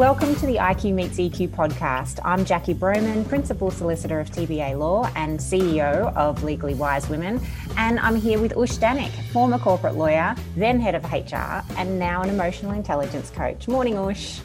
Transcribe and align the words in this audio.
Welcome 0.00 0.34
to 0.36 0.46
the 0.46 0.56
IQ 0.56 0.94
Meets 0.94 1.18
EQ 1.18 1.48
podcast. 1.48 2.20
I'm 2.24 2.46
Jacqui 2.46 2.74
Brauman, 2.74 3.28
Principal 3.28 3.70
Solicitor 3.70 4.18
of 4.18 4.30
TBA 4.30 4.78
Law 4.78 5.12
and 5.14 5.38
CEO 5.38 6.10
of 6.16 6.42
Legally 6.42 6.72
Wise 6.72 7.10
Women. 7.10 7.38
And 7.76 8.00
I'm 8.00 8.16
here 8.16 8.40
with 8.40 8.56
Ush 8.56 8.78
Danik, 8.78 9.10
former 9.30 9.58
corporate 9.58 9.96
lawyer, 9.96 10.34
then 10.56 10.80
head 10.80 10.94
of 10.94 11.04
HR, 11.04 11.62
and 11.76 11.98
now 11.98 12.22
an 12.22 12.30
emotional 12.30 12.72
intelligence 12.72 13.28
coach. 13.28 13.68
Morning, 13.68 13.98
Ush. 13.98 14.40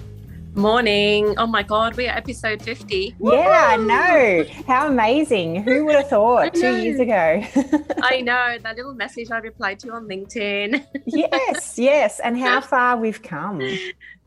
Morning. 0.55 1.35
Oh 1.37 1.47
my 1.47 1.63
God, 1.63 1.97
we're 1.97 2.09
episode 2.09 2.61
50. 2.61 3.15
Yeah, 3.19 3.67
I 3.69 3.75
know. 3.77 4.45
How 4.67 4.87
amazing. 4.87 5.63
Who 5.63 5.85
would 5.85 5.95
have 5.95 6.09
thought 6.09 6.53
two 6.53 6.77
years 6.77 6.99
ago? 6.99 7.43
I 8.01 8.21
know. 8.21 8.57
That 8.61 8.77
little 8.77 8.93
message 8.93 9.31
I 9.31 9.37
replied 9.39 9.79
to 9.79 9.91
on 9.91 10.07
LinkedIn. 10.07 10.85
yes, 11.05 11.77
yes. 11.77 12.21
And 12.21 12.37
how 12.37 12.61
far 12.71 12.95
we've 12.95 13.21
come. 13.21 13.61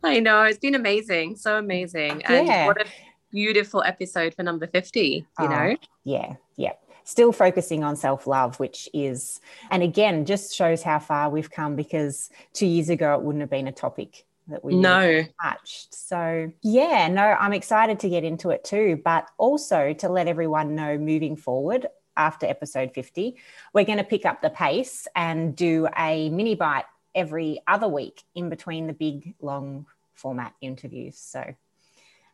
I 0.03 0.21
know. 0.21 0.43
It's 0.43 0.59
been 0.59 0.75
amazing. 0.75 1.37
So 1.37 1.59
amazing. 1.59 2.23
And 2.25 2.47
yeah. 2.47 2.67
what 2.67 2.81
a 2.81 2.87
beautiful 3.31 3.83
episode 3.83 4.35
for 4.35 4.43
number 4.43 4.67
50, 4.67 5.01
you 5.01 5.27
oh, 5.39 5.47
know? 5.47 5.77
Yeah, 6.05 6.35
yeah. 6.57 6.73
Still 7.05 7.33
focusing 7.33 7.85
on 7.85 7.97
self 7.97 8.27
love, 8.27 8.61
which 8.61 8.89
is, 8.93 9.41
and 9.71 9.83
again, 9.83 10.27
just 10.27 10.55
shows 10.55 10.83
how 10.83 10.99
far 10.99 11.31
we've 11.31 11.51
come 11.51 11.75
because 11.75 12.31
two 12.53 12.67
years 12.67 12.91
ago 12.91 13.15
it 13.15 13.23
wouldn't 13.23 13.41
have 13.41 13.51
been 13.51 13.67
a 13.67 13.73
topic 13.73 14.27
that 14.49 14.65
we 14.65 14.75
no 14.75 15.25
touched. 15.43 15.95
So 15.95 16.53
yeah, 16.63 17.09
no, 17.09 17.23
I'm 17.23 17.53
excited 17.53 18.01
to 18.01 18.09
get 18.09 18.25
into 18.25 18.51
it 18.51 18.65
too, 18.65 19.01
but 19.05 19.29
also 19.39 19.95
to 19.95 20.09
let 20.09 20.29
everyone 20.29 20.75
know 20.75 20.99
moving 20.99 21.37
forward 21.37 21.87
after 22.17 22.47
episode 22.47 22.93
50, 22.95 23.37
we're 23.73 23.85
going 23.85 23.99
to 23.99 24.05
pick 24.05 24.27
up 24.27 24.43
the 24.43 24.51
pace 24.51 25.07
and 25.15 25.55
do 25.55 25.89
a 25.97 26.29
mini 26.31 26.55
bite 26.55 26.85
every 27.19 27.61
other 27.67 27.89
week 27.89 28.23
in 28.35 28.49
between 28.49 28.87
the 28.87 28.93
big 28.93 29.35
long 29.41 29.87
format 30.15 30.55
interviews. 30.61 31.19
So 31.19 31.55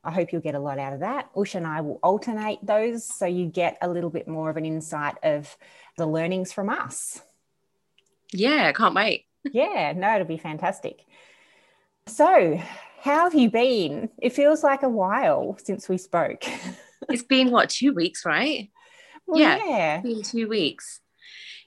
I 0.04 0.10
hope 0.10 0.30
you'll 0.30 0.42
get 0.42 0.54
a 0.54 0.60
lot 0.60 0.78
out 0.78 0.92
of 0.92 1.00
that. 1.00 1.30
Ush 1.34 1.54
and 1.54 1.66
I 1.66 1.80
will 1.80 1.98
alternate 2.02 2.58
those 2.62 3.04
so 3.04 3.24
you 3.24 3.46
get 3.46 3.78
a 3.80 3.88
little 3.88 4.10
bit 4.10 4.28
more 4.28 4.50
of 4.50 4.58
an 4.58 4.66
insight 4.66 5.16
of 5.22 5.56
the 5.96 6.06
learnings 6.06 6.52
from 6.52 6.68
us. 6.68 7.22
Yeah, 8.30 8.70
can't 8.72 8.94
wait. 8.94 9.24
yeah, 9.44 9.94
no, 9.96 10.14
it'll 10.14 10.26
be 10.26 10.36
fantastic. 10.36 11.04
So, 12.06 12.60
how 13.00 13.24
have 13.24 13.34
you 13.34 13.50
been? 13.50 14.10
It 14.20 14.34
feels 14.34 14.62
like 14.62 14.82
a 14.82 14.88
while 14.88 15.56
since 15.64 15.88
we 15.88 15.96
spoke. 15.96 16.44
it's 17.08 17.22
been 17.22 17.50
what, 17.50 17.70
two 17.70 17.94
weeks, 17.94 18.26
right? 18.26 18.70
Well, 19.26 19.40
yeah, 19.40 19.58
yeah. 19.64 20.00
been 20.00 20.22
two 20.22 20.48
weeks. 20.48 21.00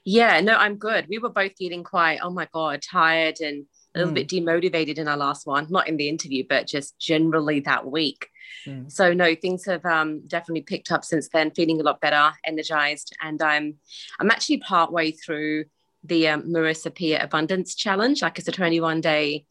Yeah, 0.04 0.40
no, 0.40 0.54
I'm 0.54 0.76
good. 0.76 1.06
We 1.08 1.18
were 1.18 1.28
both 1.30 1.52
feeling 1.58 1.84
quite, 1.84 2.20
oh 2.22 2.30
my 2.30 2.48
God, 2.52 2.82
tired 2.82 3.40
and 3.40 3.66
a 3.94 3.98
little 3.98 4.12
mm. 4.12 4.16
bit 4.16 4.28
demotivated 4.28 4.98
in 4.98 5.08
our 5.08 5.16
last 5.16 5.46
one, 5.46 5.66
not 5.70 5.88
in 5.88 5.96
the 5.96 6.08
interview, 6.08 6.44
but 6.48 6.66
just 6.66 6.98
generally 6.98 7.60
that 7.60 7.86
week. 7.86 8.28
Mm. 8.66 8.90
So 8.90 9.12
no, 9.12 9.34
things 9.34 9.64
have 9.66 9.84
um, 9.84 10.26
definitely 10.26 10.62
picked 10.62 10.92
up 10.92 11.04
since 11.04 11.28
then. 11.28 11.50
Feeling 11.50 11.80
a 11.80 11.84
lot 11.84 12.00
better, 12.00 12.32
energized, 12.44 13.16
and 13.22 13.40
I'm 13.42 13.76
I'm 14.20 14.30
actually 14.30 14.58
part 14.58 14.92
way 14.92 15.10
through 15.10 15.64
the 16.04 16.28
um, 16.28 16.42
Marissa 16.44 16.94
Peer 16.94 17.18
Abundance 17.20 17.74
Challenge. 17.74 18.22
Like 18.22 18.38
it's 18.38 18.48
a 18.48 18.52
21 18.52 19.00
day 19.00 19.44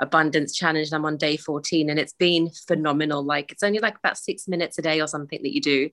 abundance 0.00 0.52
challenge 0.54 0.88
and 0.88 0.96
i'm 0.96 1.04
on 1.04 1.16
day 1.16 1.36
14 1.36 1.88
and 1.88 1.98
it's 1.98 2.14
been 2.14 2.50
phenomenal 2.66 3.22
like 3.22 3.52
it's 3.52 3.62
only 3.62 3.78
like 3.78 3.96
about 3.96 4.18
six 4.18 4.48
minutes 4.48 4.76
a 4.78 4.82
day 4.82 5.00
or 5.00 5.06
something 5.06 5.40
that 5.42 5.54
you 5.54 5.60
do 5.60 5.88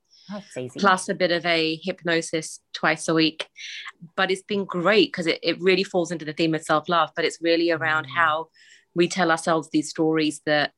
plus 0.77 1.09
a 1.09 1.13
bit 1.13 1.31
of 1.31 1.45
a 1.45 1.79
hypnosis 1.83 2.59
twice 2.73 3.07
a 3.07 3.13
week 3.13 3.47
but 4.15 4.31
it's 4.31 4.43
been 4.43 4.65
great 4.65 5.11
because 5.11 5.27
it, 5.27 5.39
it 5.41 5.59
really 5.61 5.83
falls 5.83 6.11
into 6.11 6.25
the 6.25 6.33
theme 6.33 6.55
of 6.55 6.61
self-love 6.61 7.09
but 7.15 7.25
it's 7.25 7.39
really 7.41 7.71
around 7.71 8.05
mm. 8.05 8.15
how 8.15 8.47
we 8.93 9.07
tell 9.07 9.31
ourselves 9.31 9.69
these 9.71 9.89
stories 9.89 10.41
that 10.45 10.71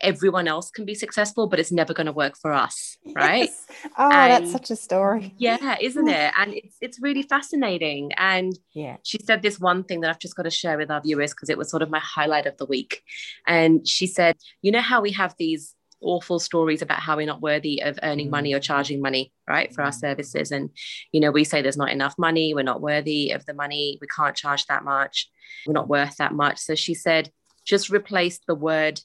everyone 0.00 0.48
else 0.48 0.70
can 0.70 0.84
be 0.84 0.94
successful, 0.94 1.46
but 1.46 1.58
it's 1.58 1.72
never 1.72 1.94
going 1.94 2.06
to 2.06 2.12
work 2.12 2.36
for 2.36 2.52
us, 2.52 2.96
right? 3.14 3.48
Yes. 3.48 3.66
Oh, 3.98 4.10
and 4.10 4.32
that's 4.44 4.52
such 4.52 4.70
a 4.70 4.76
story. 4.76 5.34
Yeah, 5.38 5.76
isn't 5.80 6.08
it? 6.08 6.32
And 6.36 6.54
it's 6.54 6.76
it's 6.80 7.00
really 7.00 7.22
fascinating. 7.22 8.12
And 8.16 8.52
yeah, 8.72 8.96
she 9.02 9.18
said 9.18 9.42
this 9.42 9.58
one 9.58 9.84
thing 9.84 10.00
that 10.00 10.10
I've 10.10 10.18
just 10.18 10.36
got 10.36 10.44
to 10.44 10.50
share 10.50 10.78
with 10.78 10.90
our 10.90 11.00
viewers 11.00 11.32
because 11.32 11.48
it 11.48 11.58
was 11.58 11.70
sort 11.70 11.82
of 11.82 11.90
my 11.90 12.00
highlight 12.00 12.46
of 12.46 12.56
the 12.56 12.66
week. 12.66 13.02
And 13.46 13.86
she 13.86 14.06
said, 14.06 14.36
you 14.62 14.72
know 14.72 14.80
how 14.80 15.00
we 15.00 15.12
have 15.12 15.34
these 15.38 15.74
awful 16.04 16.38
stories 16.38 16.82
about 16.82 17.00
how 17.00 17.16
we're 17.16 17.26
not 17.26 17.40
worthy 17.40 17.82
of 17.82 17.98
earning 18.02 18.30
money 18.30 18.54
or 18.54 18.60
charging 18.60 19.00
money 19.00 19.32
right 19.48 19.74
for 19.74 19.82
our 19.82 19.90
mm. 19.90 19.98
services 19.98 20.52
and 20.52 20.70
you 21.12 21.20
know 21.20 21.30
we 21.30 21.44
say 21.44 21.62
there's 21.62 21.76
not 21.76 21.90
enough 21.90 22.14
money 22.18 22.54
we're 22.54 22.62
not 22.62 22.80
worthy 22.80 23.30
of 23.30 23.44
the 23.46 23.54
money 23.54 23.98
we 24.00 24.06
can't 24.14 24.36
charge 24.36 24.66
that 24.66 24.84
much 24.84 25.30
we're 25.66 25.72
not 25.72 25.88
worth 25.88 26.16
that 26.16 26.32
much 26.32 26.58
so 26.58 26.74
she 26.74 26.94
said 26.94 27.30
just 27.64 27.90
replace 27.90 28.40
the 28.46 28.54
word 28.54 29.00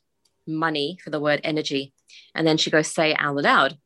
money 0.50 0.98
for 1.04 1.10
the 1.10 1.20
word 1.20 1.42
energy. 1.44 1.94
And 2.36 2.46
then 2.46 2.58
she 2.58 2.72
goes, 2.72 2.88
say 2.88 3.12
it 3.12 3.18
out 3.20 3.36
loud. 3.36 3.78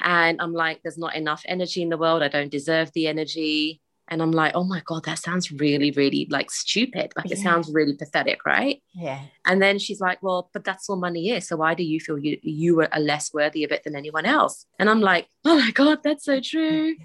And 0.00 0.40
I'm 0.40 0.52
like, 0.52 0.80
there's 0.82 0.98
not 0.98 1.14
enough 1.14 1.42
energy 1.46 1.82
in 1.82 1.88
the 1.88 1.98
world. 1.98 2.22
I 2.22 2.28
don't 2.28 2.50
deserve 2.50 2.90
the 2.92 3.06
energy. 3.06 3.80
And 4.08 4.20
I'm 4.20 4.32
like, 4.32 4.52
oh 4.54 4.64
my 4.64 4.82
God, 4.84 5.04
that 5.04 5.18
sounds 5.18 5.50
really, 5.50 5.90
really 5.92 6.26
like 6.30 6.50
stupid. 6.50 7.12
Like 7.16 7.30
yeah. 7.30 7.36
it 7.36 7.38
sounds 7.38 7.72
really 7.72 7.94
pathetic, 7.94 8.44
right? 8.44 8.82
Yeah. 8.92 9.22
And 9.46 9.62
then 9.62 9.78
she's 9.78 10.00
like, 10.00 10.22
well, 10.22 10.50
but 10.52 10.64
that's 10.64 10.88
all 10.90 10.96
money 10.96 11.30
is. 11.30 11.48
So 11.48 11.56
why 11.56 11.74
do 11.74 11.82
you 11.82 12.00
feel 12.00 12.18
you 12.18 12.38
you 12.42 12.80
are 12.80 13.00
less 13.00 13.32
worthy 13.32 13.64
of 13.64 13.72
it 13.72 13.84
than 13.84 13.96
anyone 13.96 14.26
else? 14.26 14.66
And 14.78 14.90
I'm 14.90 15.00
like, 15.00 15.28
oh 15.44 15.58
my 15.58 15.70
God, 15.70 16.00
that's 16.02 16.24
so 16.24 16.40
true. 16.40 16.96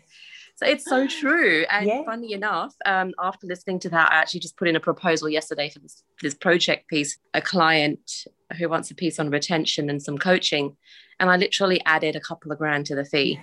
So 0.58 0.66
it's 0.66 0.84
so 0.84 1.08
true. 1.22 1.66
And 1.70 1.88
yeah. 1.88 2.04
funny 2.04 2.34
enough, 2.34 2.76
um, 2.86 3.14
after 3.18 3.48
listening 3.48 3.80
to 3.80 3.90
that, 3.90 4.12
I 4.12 4.16
actually 4.16 4.42
just 4.42 4.58
put 4.58 4.68
in 4.68 4.76
a 4.76 4.82
proposal 4.82 5.30
yesterday 5.30 5.70
for 5.70 5.80
this, 5.80 6.04
this 6.22 6.34
project 6.34 6.90
piece. 6.90 7.18
A 7.34 7.42
client 7.42 8.26
who 8.58 8.70
wants 8.70 8.90
a 8.92 8.96
piece 8.96 9.20
on 9.20 9.30
retention 9.30 9.90
and 9.90 10.02
some 10.02 10.18
coaching. 10.18 10.76
And 11.20 11.30
I 11.30 11.38
literally 11.38 11.82
added 11.86 12.16
a 12.16 12.20
couple 12.20 12.52
of 12.52 12.58
grand 12.58 12.86
to 12.88 12.96
the 12.96 13.06
fee. 13.06 13.40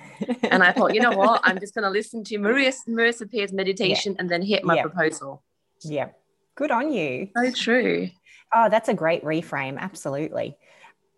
and 0.50 0.62
I 0.62 0.72
thought, 0.72 0.94
you 0.94 1.00
know 1.00 1.12
what? 1.12 1.40
I'm 1.44 1.60
just 1.60 1.74
going 1.74 1.84
to 1.84 1.90
listen 1.90 2.24
to 2.24 2.38
Marissa, 2.38 2.88
Marissa 2.88 3.30
Peer's 3.30 3.52
meditation 3.52 4.14
yeah. 4.14 4.20
and 4.20 4.30
then 4.30 4.42
hit 4.42 4.64
my 4.64 4.76
yeah. 4.76 4.82
proposal. 4.82 5.42
Yeah. 5.82 6.08
Good 6.54 6.70
on 6.70 6.92
you. 6.92 7.28
So 7.36 7.50
true. 7.52 8.08
Oh, 8.54 8.68
that's 8.70 8.88
a 8.88 8.94
great 8.94 9.22
reframe. 9.22 9.78
Absolutely. 9.78 10.56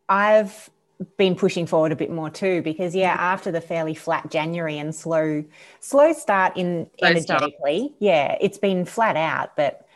I've 0.09 0.69
been 1.17 1.37
pushing 1.37 1.67
forward 1.67 1.93
a 1.93 1.97
bit 1.97 2.11
more 2.11 2.29
too 2.29 2.61
because 2.63 2.93
yeah 2.93 3.15
after 3.17 3.53
the 3.53 3.61
fairly 3.61 3.95
flat 3.95 4.29
january 4.33 4.79
and 4.79 4.93
slow 4.93 5.45
slow 5.79 6.13
start 6.13 6.57
in 6.57 6.89
slow 6.99 7.09
energetically 7.09 7.79
start. 7.79 7.93
yeah 8.01 8.37
it's 8.41 8.59
been 8.59 8.85
flat 8.85 9.17
out 9.17 9.55
but 9.55 9.87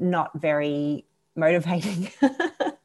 not 0.00 0.32
very 0.34 1.04
motivating 1.36 2.10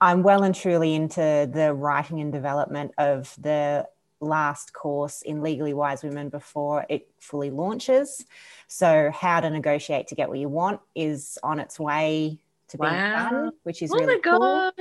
i'm 0.00 0.22
well 0.22 0.42
and 0.42 0.54
truly 0.54 0.94
into 0.94 1.48
the 1.52 1.72
writing 1.74 2.20
and 2.20 2.32
development 2.32 2.92
of 2.98 3.34
the 3.38 3.86
last 4.20 4.72
course 4.72 5.22
in 5.22 5.42
legally 5.42 5.72
wise 5.72 6.02
women 6.02 6.28
before 6.28 6.84
it 6.88 7.08
fully 7.18 7.50
launches. 7.50 8.24
So 8.68 9.10
how 9.12 9.40
to 9.40 9.50
negotiate 9.50 10.08
to 10.08 10.14
get 10.14 10.28
what 10.28 10.38
you 10.38 10.48
want 10.48 10.80
is 10.94 11.38
on 11.42 11.58
its 11.58 11.80
way 11.80 12.38
to 12.68 12.78
being 12.78 12.92
wow. 12.92 13.30
done 13.30 13.52
which 13.64 13.82
is 13.82 13.90
oh 13.92 13.98
really 13.98 14.20
cool. 14.20 14.72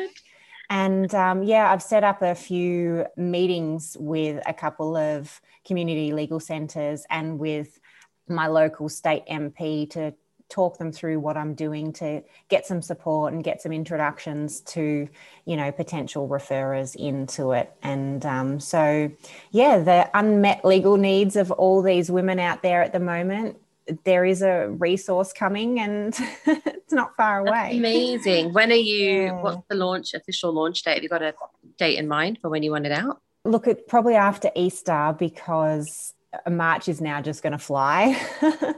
And 0.69 1.13
um, 1.15 1.41
yeah, 1.41 1.71
I've 1.71 1.81
set 1.81 2.03
up 2.03 2.21
a 2.21 2.35
few 2.35 3.07
meetings 3.17 3.97
with 3.99 4.39
a 4.45 4.53
couple 4.53 4.95
of 4.95 5.41
community 5.65 6.13
legal 6.13 6.39
centres 6.39 7.05
and 7.09 7.39
with 7.39 7.79
my 8.27 8.45
local 8.45 8.87
state 8.87 9.25
MP 9.25 9.89
to 9.91 10.13
talk 10.49 10.77
them 10.77 10.91
through 10.91 11.19
what 11.19 11.37
I'm 11.37 11.53
doing 11.53 11.93
to 11.93 12.23
get 12.49 12.65
some 12.65 12.81
support 12.81 13.33
and 13.33 13.43
get 13.43 13.61
some 13.61 13.71
introductions 13.71 14.61
to, 14.61 15.07
you 15.45 15.55
know, 15.55 15.71
potential 15.71 16.27
referrers 16.27 16.95
into 16.95 17.51
it. 17.51 17.71
And 17.83 18.25
um, 18.25 18.59
so, 18.59 19.11
yeah, 19.51 19.79
the 19.79 20.09
unmet 20.13 20.65
legal 20.65 20.97
needs 20.97 21.35
of 21.35 21.51
all 21.51 21.81
these 21.81 22.09
women 22.11 22.39
out 22.39 22.63
there 22.63 22.81
at 22.81 22.93
the 22.93 22.99
moment 22.99 23.57
there 24.03 24.25
is 24.25 24.41
a 24.41 24.69
resource 24.69 25.33
coming 25.33 25.79
and 25.79 26.15
it's 26.45 26.93
not 26.93 27.15
far 27.15 27.39
away. 27.39 27.51
That's 27.51 27.75
amazing. 27.75 28.53
When 28.53 28.71
are 28.71 28.75
you, 28.75 29.23
yeah. 29.23 29.41
what's 29.41 29.67
the 29.67 29.75
launch, 29.75 30.13
official 30.13 30.53
launch 30.53 30.83
date? 30.83 30.95
Have 30.95 31.03
you 31.03 31.09
got 31.09 31.21
a 31.21 31.33
date 31.77 31.97
in 31.97 32.07
mind 32.07 32.39
for 32.41 32.49
when 32.49 32.63
you 32.63 32.71
want 32.71 32.85
it 32.85 32.91
out? 32.91 33.21
Look, 33.45 33.67
at 33.67 33.87
probably 33.87 34.15
after 34.15 34.51
Easter 34.55 35.15
because 35.17 36.13
March 36.49 36.87
is 36.87 37.01
now 37.01 37.21
just 37.21 37.41
going 37.41 37.53
to 37.53 37.59
fly. 37.59 38.19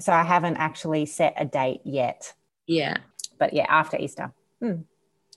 so 0.00 0.12
I 0.12 0.24
haven't 0.24 0.56
actually 0.56 1.06
set 1.06 1.34
a 1.36 1.44
date 1.44 1.80
yet. 1.84 2.32
Yeah. 2.66 2.96
But 3.38 3.52
yeah, 3.52 3.66
after 3.68 3.96
Easter. 3.96 4.32
Hmm. 4.60 4.82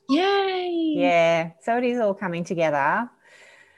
Yay. 0.10 0.94
Yeah. 0.98 1.52
So 1.62 1.78
it 1.78 1.84
is 1.84 2.00
all 2.00 2.14
coming 2.14 2.44
together. 2.44 3.10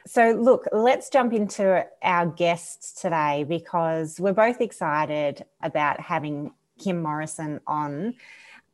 So, 0.08 0.32
look, 0.40 0.66
let's 0.72 1.10
jump 1.10 1.34
into 1.34 1.84
our 2.04 2.28
guests 2.28 3.02
today 3.02 3.44
because 3.44 4.20
we're 4.20 4.34
both 4.34 4.62
excited 4.62 5.44
about 5.64 6.00
having 6.00 6.54
Kim 6.80 7.02
Morrison 7.02 7.60
on. 7.66 8.14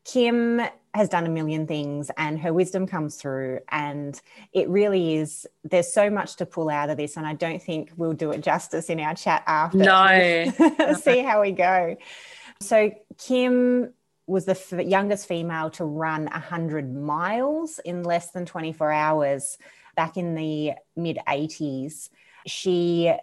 Kim 0.04 0.62
has 0.94 1.08
done 1.08 1.26
a 1.26 1.30
million 1.30 1.68
things 1.68 2.12
and 2.18 2.40
her 2.40 2.54
wisdom 2.54 2.86
comes 2.86 3.16
through, 3.16 3.60
and 3.70 4.20
it 4.54 4.68
really 4.70 5.16
is. 5.16 5.48
There's 5.64 5.92
so 5.92 6.10
much 6.10 6.36
to 6.38 6.46
pull 6.46 6.70
out 6.70 6.90
of 6.90 6.98
this, 6.98 7.18
and 7.18 7.26
I 7.26 7.34
don't 7.34 7.62
think 7.62 7.92
we'll 7.96 8.14
do 8.14 8.32
it 8.32 8.42
justice 8.42 8.90
in 8.90 9.00
our 9.00 9.16
chat 9.16 9.44
after. 9.48 9.78
No. 9.78 10.96
See 11.02 11.20
how 11.20 11.42
we 11.42 11.52
go. 11.52 11.98
So, 12.60 12.92
Kim 13.18 13.94
was 14.28 14.46
the 14.46 14.52
f- 14.52 14.86
youngest 14.86 15.28
female 15.28 15.70
to 15.72 15.86
run 15.86 16.26
100 16.26 16.94
miles 16.94 17.80
in 17.84 18.04
less 18.04 18.32
than 18.32 18.46
24 18.46 18.92
hours 18.92 19.58
back 19.96 20.18
in 20.18 20.36
the 20.36 20.74
mid 20.96 21.20
80s. 21.28 22.10
She 22.48 23.14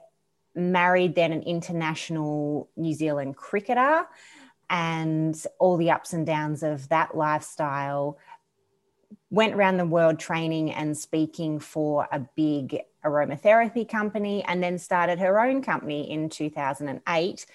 married 0.55 1.15
then 1.15 1.33
an 1.33 1.43
international 1.43 2.69
New 2.77 2.95
Zealand 2.95 3.37
cricketer 3.37 4.07
and 4.71 5.41
all 5.59 5.77
the 5.77 5.91
ups 5.91 6.13
and 6.13 6.27
downs 6.27 6.63
of 6.63 6.89
that 6.89 7.17
lifestyle. 7.17 8.19
Went 9.31 9.55
around 9.55 9.77
the 9.77 9.87
world 9.87 10.19
training 10.19 10.73
and 10.73 10.97
speaking 10.97 11.59
for 11.59 12.09
a 12.11 12.21
big 12.37 12.81
aromatherapy 13.05 13.89
company 13.89 14.43
and 14.45 14.63
then 14.63 14.79
started 14.79 15.19
her 15.19 15.41
own 15.41 15.63
company 15.63 16.11
in 16.11 16.29
2008. 16.29 17.47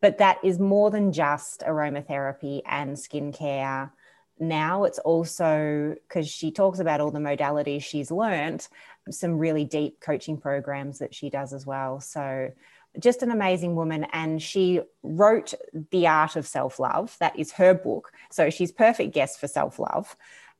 But 0.00 0.18
that 0.18 0.38
is 0.44 0.58
more 0.58 0.90
than 0.90 1.12
just 1.12 1.60
aromatherapy 1.60 2.62
and 2.66 2.96
skincare. 2.96 3.90
Now 4.38 4.84
it's 4.84 4.98
also 4.98 5.96
because 6.08 6.28
she 6.28 6.50
talks 6.50 6.78
about 6.80 7.00
all 7.00 7.10
the 7.10 7.20
modalities 7.20 7.82
she's 7.82 8.10
learned, 8.10 8.66
some 9.10 9.38
really 9.38 9.64
deep 9.64 10.00
coaching 10.00 10.36
programs 10.36 10.98
that 10.98 11.14
she 11.14 11.30
does 11.30 11.52
as 11.52 11.64
well. 11.64 12.00
So 12.00 12.50
just 12.98 13.22
an 13.22 13.30
amazing 13.30 13.74
woman. 13.74 14.06
And 14.12 14.42
she 14.42 14.80
wrote 15.02 15.54
The 15.90 16.06
Art 16.06 16.36
of 16.36 16.46
Self 16.46 16.78
Love. 16.78 17.16
That 17.20 17.38
is 17.38 17.52
her 17.52 17.74
book. 17.74 18.12
So 18.30 18.50
she's 18.50 18.72
perfect 18.72 19.14
guest 19.14 19.40
for 19.40 19.48
self 19.48 19.78
love. 19.78 20.16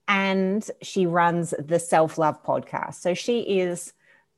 And 0.07 0.69
she 0.83 1.07
runs 1.07 1.55
the 1.59 1.79
Self 1.79 2.19
Love 2.19 2.43
podcast. 2.45 2.95
So 2.95 3.15
she 3.15 3.41
is 3.41 3.93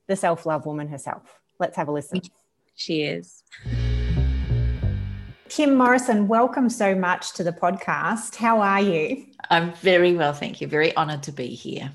the 0.06 0.16
self 0.16 0.46
love 0.46 0.66
woman 0.66 0.88
herself. 0.88 1.40
Let's 1.58 1.76
have 1.76 1.88
a 1.88 1.92
listen. 1.92 2.20
She 2.74 3.02
is. 3.02 3.42
Kim 5.48 5.76
Morrison, 5.76 6.28
welcome 6.28 6.68
so 6.68 6.94
much 6.94 7.32
to 7.34 7.44
the 7.44 7.52
podcast. 7.52 8.34
How 8.34 8.60
are 8.60 8.80
you? 8.80 9.26
I'm 9.48 9.72
very 9.74 10.14
well, 10.14 10.32
thank 10.32 10.60
you. 10.60 10.66
Very 10.66 10.94
honored 10.96 11.22
to 11.24 11.32
be 11.32 11.46
here. 11.46 11.92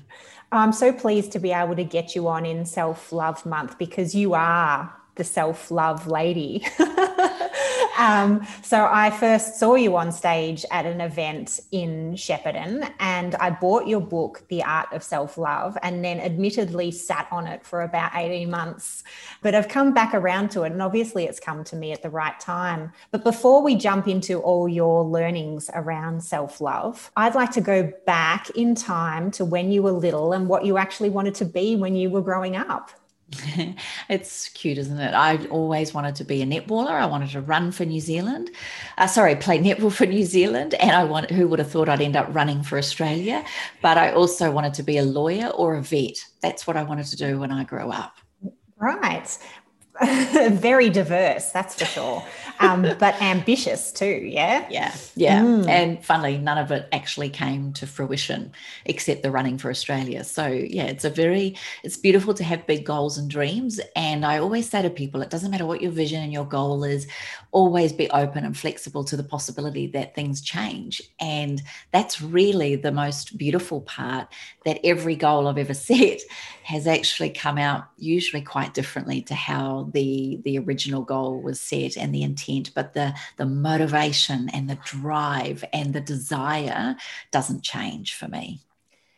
I'm 0.50 0.72
so 0.72 0.92
pleased 0.92 1.32
to 1.32 1.38
be 1.38 1.52
able 1.52 1.76
to 1.76 1.84
get 1.84 2.14
you 2.14 2.28
on 2.28 2.44
in 2.44 2.64
Self 2.66 3.12
Love 3.12 3.44
Month 3.46 3.78
because 3.78 4.14
you 4.14 4.34
are 4.34 4.92
the 5.16 5.24
self 5.24 5.70
love 5.70 6.06
lady. 6.06 6.66
um, 7.98 8.46
so 8.62 8.88
I 8.90 9.10
first 9.10 9.58
saw 9.58 9.74
you 9.74 9.96
on 9.96 10.10
stage 10.12 10.64
at 10.70 10.86
an 10.86 11.00
event 11.00 11.60
in 11.70 12.14
Shepparton, 12.14 12.90
and 12.98 13.34
I 13.36 13.50
bought 13.50 13.86
your 13.86 14.00
book, 14.00 14.42
The 14.48 14.62
Art 14.62 14.88
of 14.92 15.02
Self 15.02 15.36
Love, 15.36 15.76
and 15.82 16.04
then 16.04 16.20
admittedly 16.20 16.90
sat 16.90 17.28
on 17.30 17.46
it 17.46 17.64
for 17.64 17.82
about 17.82 18.12
18 18.14 18.50
months. 18.50 19.04
But 19.42 19.54
I've 19.54 19.68
come 19.68 19.92
back 19.92 20.14
around 20.14 20.50
to 20.52 20.62
it, 20.62 20.72
and 20.72 20.82
obviously 20.82 21.24
it's 21.24 21.40
come 21.40 21.64
to 21.64 21.76
me 21.76 21.92
at 21.92 22.02
the 22.02 22.10
right 22.10 22.38
time. 22.40 22.92
But 23.10 23.24
before 23.24 23.62
we 23.62 23.74
jump 23.74 24.08
into 24.08 24.38
all 24.40 24.68
your 24.68 25.04
learnings 25.04 25.70
around 25.74 26.22
self 26.22 26.60
love, 26.60 27.10
I'd 27.16 27.34
like 27.34 27.50
to 27.52 27.60
go 27.60 27.92
back 28.06 28.50
in 28.50 28.74
time 28.74 29.30
to 29.32 29.44
when 29.44 29.70
you 29.70 29.82
were 29.82 29.92
little 29.92 30.32
and 30.32 30.48
what 30.48 30.64
you 30.64 30.78
actually 30.78 31.10
wanted 31.10 31.34
to 31.36 31.44
be 31.44 31.76
when 31.76 31.94
you 31.94 32.10
were 32.10 32.22
growing 32.22 32.56
up. 32.56 32.90
it's 34.08 34.48
cute, 34.50 34.78
isn't 34.78 34.98
it? 34.98 35.14
I 35.14 35.44
always 35.46 35.94
wanted 35.94 36.14
to 36.16 36.24
be 36.24 36.42
a 36.42 36.46
netballer. 36.46 36.90
I 36.90 37.06
wanted 37.06 37.30
to 37.30 37.40
run 37.40 37.72
for 37.72 37.84
New 37.84 38.00
Zealand. 38.00 38.50
Uh, 38.98 39.06
sorry, 39.06 39.36
play 39.36 39.58
netball 39.58 39.92
for 39.92 40.06
New 40.06 40.24
Zealand. 40.24 40.74
And 40.74 40.92
I 40.92 41.04
want 41.04 41.30
who 41.30 41.48
would 41.48 41.58
have 41.58 41.70
thought 41.70 41.88
I'd 41.88 42.00
end 42.00 42.16
up 42.16 42.28
running 42.34 42.62
for 42.62 42.78
Australia? 42.78 43.44
But 43.80 43.98
I 43.98 44.12
also 44.12 44.50
wanted 44.50 44.74
to 44.74 44.82
be 44.82 44.98
a 44.98 45.02
lawyer 45.02 45.48
or 45.48 45.76
a 45.76 45.82
vet. 45.82 46.18
That's 46.40 46.66
what 46.66 46.76
I 46.76 46.82
wanted 46.82 47.06
to 47.06 47.16
do 47.16 47.38
when 47.38 47.50
I 47.50 47.64
grew 47.64 47.90
up. 47.90 48.16
Right. 48.76 49.38
very 50.50 50.88
diverse, 50.88 51.50
that's 51.52 51.74
for 51.74 51.84
sure. 51.84 52.24
Um, 52.60 52.82
but 52.98 53.20
ambitious 53.20 53.92
too, 53.92 54.06
yeah? 54.24 54.66
Yeah, 54.70 54.94
yeah. 55.16 55.42
Mm. 55.42 55.68
And 55.68 56.04
funnily, 56.04 56.38
none 56.38 56.56
of 56.56 56.70
it 56.70 56.88
actually 56.92 57.28
came 57.28 57.74
to 57.74 57.86
fruition 57.86 58.52
except 58.86 59.22
the 59.22 59.30
running 59.30 59.58
for 59.58 59.70
Australia. 59.70 60.24
So, 60.24 60.46
yeah, 60.46 60.84
it's 60.84 61.04
a 61.04 61.10
very, 61.10 61.56
it's 61.82 61.98
beautiful 61.98 62.32
to 62.34 62.44
have 62.44 62.66
big 62.66 62.86
goals 62.86 63.18
and 63.18 63.28
dreams. 63.28 63.80
And 63.94 64.24
I 64.24 64.38
always 64.38 64.68
say 64.68 64.80
to 64.80 64.88
people, 64.88 65.20
it 65.20 65.30
doesn't 65.30 65.50
matter 65.50 65.66
what 65.66 65.82
your 65.82 65.92
vision 65.92 66.22
and 66.22 66.32
your 66.32 66.46
goal 66.46 66.84
is, 66.84 67.06
always 67.50 67.92
be 67.92 68.10
open 68.10 68.46
and 68.46 68.56
flexible 68.56 69.04
to 69.04 69.16
the 69.16 69.22
possibility 69.22 69.86
that 69.88 70.14
things 70.14 70.40
change. 70.40 71.02
And 71.20 71.62
that's 71.90 72.22
really 72.22 72.76
the 72.76 72.92
most 72.92 73.36
beautiful 73.36 73.82
part 73.82 74.28
that 74.64 74.80
every 74.84 75.16
goal 75.16 75.48
I've 75.48 75.58
ever 75.58 75.74
set 75.92 76.22
has 76.64 76.86
actually 76.86 77.30
come 77.30 77.58
out 77.58 77.84
usually 77.98 78.42
quite 78.42 78.72
differently 78.72 79.20
to 79.22 79.34
how 79.34 79.81
the 79.84 80.40
the 80.44 80.58
original 80.58 81.02
goal 81.02 81.40
was 81.40 81.60
set 81.60 81.96
and 81.96 82.14
the 82.14 82.22
intent 82.22 82.70
but 82.74 82.94
the 82.94 83.14
the 83.36 83.46
motivation 83.46 84.48
and 84.50 84.68
the 84.68 84.78
drive 84.84 85.64
and 85.72 85.92
the 85.92 86.00
desire 86.00 86.96
doesn't 87.30 87.62
change 87.62 88.14
for 88.14 88.28
me. 88.28 88.60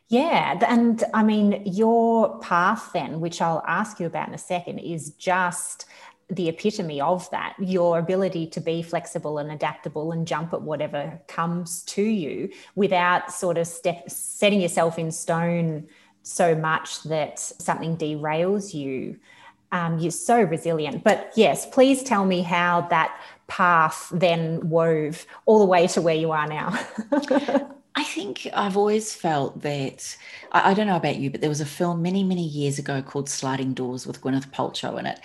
Yeah 0.09 0.59
and 0.69 1.03
i 1.15 1.23
mean 1.23 1.63
your 1.65 2.39
path 2.41 2.91
then 2.93 3.21
which 3.21 3.41
i'll 3.41 3.65
ask 3.67 3.99
you 3.99 4.07
about 4.07 4.29
in 4.29 4.35
a 4.35 4.39
second 4.39 4.79
is 4.79 5.11
just 5.13 5.87
the 6.31 6.49
epitome 6.49 7.01
of 7.01 7.29
that 7.31 7.55
your 7.59 7.99
ability 7.99 8.47
to 8.47 8.61
be 8.61 8.83
flexible 8.83 9.39
and 9.39 9.51
adaptable 9.51 10.13
and 10.13 10.27
jump 10.27 10.53
at 10.55 10.63
whatever 10.63 11.21
comes 11.29 11.83
to 11.83 12.03
you 12.03 12.49
without 12.75 13.31
sort 13.33 13.59
of 13.59 13.67
step, 13.67 14.09
setting 14.11 14.61
yourself 14.61 14.99
in 14.99 15.11
stone 15.11 15.87
so 16.23 16.55
much 16.55 17.03
that 17.03 17.39
something 17.39 17.97
derails 17.97 18.73
you 18.73 19.19
um, 19.75 19.99
you're 19.99 20.12
so 20.12 20.41
resilient. 20.41 21.03
But 21.03 21.32
yes, 21.35 21.67
please 21.67 22.05
tell 22.05 22.25
me 22.25 22.43
how 22.43 22.82
that 22.91 23.21
path 23.49 24.09
then 24.12 24.71
wove 24.71 25.26
all 25.47 25.59
the 25.59 25.65
way 25.65 25.88
to 25.88 26.00
where 26.00 26.15
you 26.15 26.31
are 26.31 26.47
now. 26.47 26.79
I 27.97 28.05
think 28.05 28.49
I've 28.55 28.76
always 28.76 29.15
felt 29.15 29.62
that 29.62 30.17
I, 30.53 30.71
I, 30.71 30.75
don't 30.75 30.87
know 30.87 30.97
about 30.97 31.17
you, 31.17 31.31
but 31.31 31.41
there 31.41 31.50
was 31.50 31.61
a 31.61 31.67
film 31.67 32.03
many, 32.03 32.25
many 32.25 32.44
years 32.44 32.79
ago 32.79 33.03
called 33.03 33.29
Sliding 33.29 33.75
Doors 33.75 34.06
with 34.06 34.21
Gwyneth 34.21 34.50
Paltrow 34.50 34.99
in 34.99 35.06
it. 35.06 35.21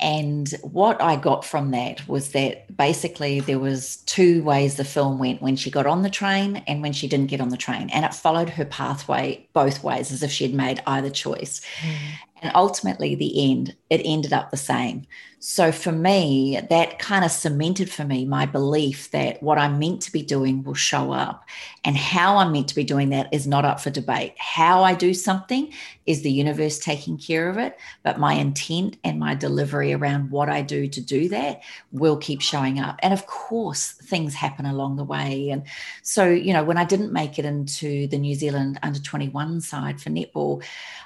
And 0.00 0.50
what 0.62 1.00
I 1.02 1.16
got 1.16 1.44
from 1.44 1.72
that 1.72 2.06
was 2.08 2.30
that 2.30 2.74
basically 2.74 3.40
there 3.40 3.58
was 3.58 3.96
two 4.06 4.42
ways 4.42 4.76
the 4.76 4.84
film 4.84 5.18
went 5.18 5.42
when 5.42 5.56
she 5.56 5.70
got 5.70 5.86
on 5.86 6.02
the 6.02 6.10
train 6.10 6.62
and 6.66 6.80
when 6.80 6.94
she 6.94 7.06
didn't 7.06 7.26
get 7.26 7.40
on 7.40 7.50
the 7.50 7.56
train. 7.58 7.90
And 7.90 8.06
it 8.06 8.14
followed 8.14 8.48
her 8.48 8.64
pathway 8.64 9.46
both 9.52 9.84
ways 9.84 10.10
as 10.10 10.22
if 10.22 10.30
she 10.30 10.44
had 10.44 10.54
made 10.54 10.82
either 10.86 11.10
choice. 11.10 11.60
Mm. 11.82 11.96
And 12.42 12.52
ultimately, 12.54 13.14
the 13.14 13.50
end, 13.50 13.74
it 13.90 14.00
ended 14.04 14.32
up 14.32 14.50
the 14.50 14.56
same. 14.56 15.06
So 15.42 15.72
for 15.72 15.90
me, 15.90 16.60
that 16.68 16.98
kind 16.98 17.24
of 17.24 17.30
cemented 17.30 17.90
for 17.90 18.04
me 18.04 18.26
my 18.26 18.44
belief 18.44 19.10
that 19.12 19.42
what 19.42 19.56
I'm 19.56 19.78
meant 19.78 20.02
to 20.02 20.12
be 20.12 20.22
doing 20.22 20.62
will 20.62 20.74
show 20.74 21.12
up. 21.12 21.46
And 21.82 21.96
how 21.96 22.36
I'm 22.36 22.52
meant 22.52 22.68
to 22.68 22.74
be 22.74 22.84
doing 22.84 23.08
that 23.08 23.32
is 23.32 23.46
not 23.46 23.64
up 23.64 23.80
for 23.80 23.88
debate. 23.88 24.34
How 24.36 24.82
I 24.82 24.92
do 24.92 25.14
something 25.14 25.72
is 26.04 26.20
the 26.20 26.30
universe 26.30 26.78
taking 26.78 27.16
care 27.16 27.48
of 27.48 27.56
it. 27.56 27.78
But 28.02 28.18
my 28.18 28.34
intent 28.34 28.98
and 29.02 29.18
my 29.18 29.34
delivery 29.34 29.94
around 29.94 30.30
what 30.30 30.50
I 30.50 30.60
do 30.60 30.86
to 30.88 31.00
do 31.00 31.30
that 31.30 31.62
will 31.90 32.18
keep 32.18 32.42
showing 32.42 32.78
up. 32.78 32.96
And 33.02 33.14
of 33.14 33.26
course, 33.26 33.92
things 33.92 34.34
happen 34.34 34.66
along 34.66 34.96
the 34.96 35.04
way. 35.04 35.48
And 35.48 35.62
so, 36.02 36.28
you 36.28 36.52
know, 36.52 36.64
when 36.64 36.76
I 36.76 36.84
didn't 36.84 37.14
make 37.14 37.38
it 37.38 37.46
into 37.46 38.08
the 38.08 38.18
New 38.18 38.34
Zealand 38.34 38.78
under 38.82 39.00
21 39.00 39.62
side 39.62 40.02
for 40.02 40.10
netball, 40.10 40.62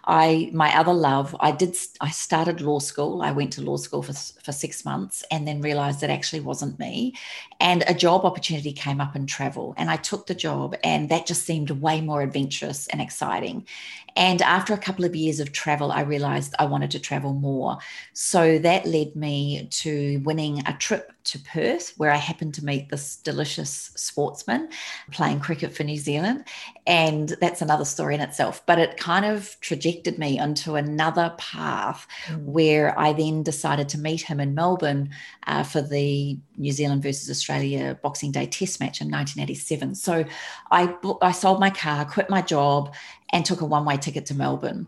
I 0.06 0.50
my 0.52 0.76
other 0.76 0.92
love, 0.92 1.23
I 1.40 1.52
did 1.52 1.76
I 2.00 2.10
started 2.10 2.60
law 2.60 2.78
school. 2.78 3.22
I 3.22 3.30
went 3.32 3.52
to 3.54 3.62
law 3.62 3.76
school 3.76 4.02
for 4.02 4.12
for 4.12 4.52
six 4.52 4.84
months 4.84 5.24
and 5.30 5.46
then 5.46 5.60
realized 5.60 6.02
it 6.02 6.10
actually 6.10 6.40
wasn't 6.40 6.78
me. 6.78 7.14
And 7.60 7.84
a 7.86 7.94
job 7.94 8.24
opportunity 8.24 8.72
came 8.72 9.00
up 9.00 9.16
in 9.16 9.26
travel, 9.26 9.74
and 9.76 9.90
I 9.90 9.96
took 9.96 10.26
the 10.26 10.34
job, 10.34 10.76
and 10.82 11.08
that 11.08 11.26
just 11.26 11.44
seemed 11.44 11.70
way 11.70 12.00
more 12.00 12.22
adventurous 12.22 12.88
and 12.88 13.00
exciting. 13.00 13.66
And 14.16 14.42
after 14.42 14.72
a 14.72 14.78
couple 14.78 15.04
of 15.04 15.16
years 15.16 15.40
of 15.40 15.52
travel, 15.52 15.90
I 15.90 16.02
realized 16.02 16.54
I 16.58 16.66
wanted 16.66 16.92
to 16.92 17.00
travel 17.00 17.32
more. 17.32 17.78
So 18.12 18.58
that 18.58 18.86
led 18.86 19.16
me 19.16 19.66
to 19.70 20.18
winning 20.24 20.62
a 20.66 20.72
trip 20.74 21.12
to 21.24 21.38
Perth, 21.40 21.94
where 21.96 22.12
I 22.12 22.16
happened 22.16 22.54
to 22.54 22.64
meet 22.64 22.90
this 22.90 23.16
delicious 23.16 23.90
sportsman 23.96 24.68
playing 25.10 25.40
cricket 25.40 25.74
for 25.74 25.82
New 25.82 25.96
Zealand. 25.96 26.44
And 26.86 27.30
that's 27.40 27.62
another 27.62 27.86
story 27.86 28.14
in 28.14 28.20
itself. 28.20 28.64
But 28.66 28.78
it 28.78 28.98
kind 28.98 29.24
of 29.24 29.58
trajected 29.60 30.18
me 30.18 30.38
onto 30.38 30.74
another 30.74 31.34
path 31.38 32.06
mm. 32.26 32.44
where 32.44 32.98
I 32.98 33.14
then 33.14 33.42
decided 33.42 33.88
to 33.90 33.98
meet 33.98 34.20
him 34.20 34.38
in 34.38 34.54
Melbourne 34.54 35.10
uh, 35.46 35.62
for 35.62 35.80
the 35.80 36.38
New 36.58 36.72
Zealand 36.72 37.02
versus 37.02 37.30
Australia 37.30 37.98
Boxing 38.02 38.32
Day 38.32 38.46
Test 38.46 38.80
match 38.80 39.00
in 39.00 39.10
1987. 39.10 39.94
So 39.94 40.24
I, 40.70 40.94
I 41.22 41.32
sold 41.32 41.58
my 41.58 41.70
car, 41.70 42.04
quit 42.04 42.28
my 42.28 42.42
job, 42.42 42.94
and 43.32 43.46
took 43.46 43.62
a 43.62 43.66
one 43.66 43.86
way 43.86 43.96
ticket 43.96 44.26
to 44.26 44.34
Melbourne. 44.34 44.86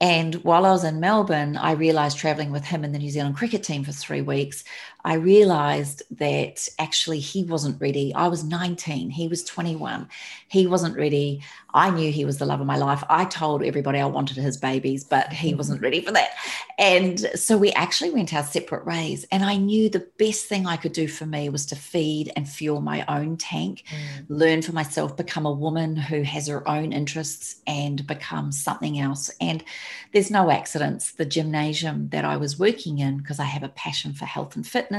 And 0.00 0.34
while 0.44 0.66
I 0.66 0.70
was 0.70 0.84
in 0.84 1.00
Melbourne, 1.00 1.56
I 1.56 1.72
realized 1.72 2.18
traveling 2.18 2.50
with 2.50 2.64
him 2.64 2.84
and 2.84 2.94
the 2.94 2.98
New 2.98 3.10
Zealand 3.10 3.36
cricket 3.36 3.62
team 3.62 3.84
for 3.84 3.92
three 3.92 4.20
weeks, 4.22 4.64
I 5.04 5.14
realized 5.14 6.02
that 6.18 6.66
actually 6.78 7.20
he 7.20 7.44
wasn't 7.44 7.80
ready. 7.80 8.14
I 8.14 8.28
was 8.28 8.42
19, 8.42 9.10
he 9.10 9.28
was 9.28 9.44
21. 9.44 10.08
He 10.48 10.66
wasn't 10.66 10.96
ready. 10.96 11.42
I 11.74 11.90
knew 11.90 12.12
he 12.12 12.24
was 12.24 12.38
the 12.38 12.46
love 12.46 12.60
of 12.60 12.66
my 12.66 12.76
life. 12.76 13.02
I 13.10 13.24
told 13.24 13.64
everybody 13.64 13.98
I 13.98 14.06
wanted 14.06 14.36
his 14.36 14.56
babies, 14.56 15.02
but 15.02 15.32
he 15.32 15.48
mm-hmm. 15.48 15.58
wasn't 15.58 15.82
ready 15.82 16.00
for 16.00 16.12
that. 16.12 16.30
And 16.78 17.18
so 17.34 17.58
we 17.58 17.72
actually 17.72 18.10
went 18.10 18.32
our 18.32 18.44
separate 18.44 18.86
ways. 18.86 19.26
And 19.32 19.44
I 19.44 19.56
knew 19.56 19.88
the 19.88 20.06
best 20.18 20.46
thing 20.46 20.66
I 20.66 20.76
could 20.76 20.92
do 20.92 21.08
for 21.08 21.26
me 21.26 21.48
was 21.48 21.66
to 21.66 21.76
feed 21.76 22.32
and 22.36 22.48
fuel 22.48 22.80
my 22.80 23.04
own 23.08 23.36
tank, 23.36 23.82
mm. 23.88 24.24
learn 24.28 24.62
for 24.62 24.72
myself, 24.72 25.16
become 25.16 25.46
a 25.46 25.52
woman 25.52 25.96
who 25.96 26.22
has 26.22 26.46
her 26.46 26.66
own 26.68 26.92
interests 26.92 27.56
and 27.66 28.06
become 28.06 28.52
something 28.52 29.00
else. 29.00 29.30
And 29.40 29.64
there's 30.12 30.30
no 30.30 30.50
accidents. 30.50 31.12
The 31.12 31.24
gymnasium 31.24 32.08
that 32.10 32.24
I 32.24 32.36
was 32.36 32.58
working 32.58 32.98
in, 32.98 33.18
because 33.18 33.40
I 33.40 33.44
have 33.44 33.64
a 33.64 33.68
passion 33.68 34.12
for 34.12 34.26
health 34.26 34.54
and 34.54 34.64
fitness, 34.64 34.93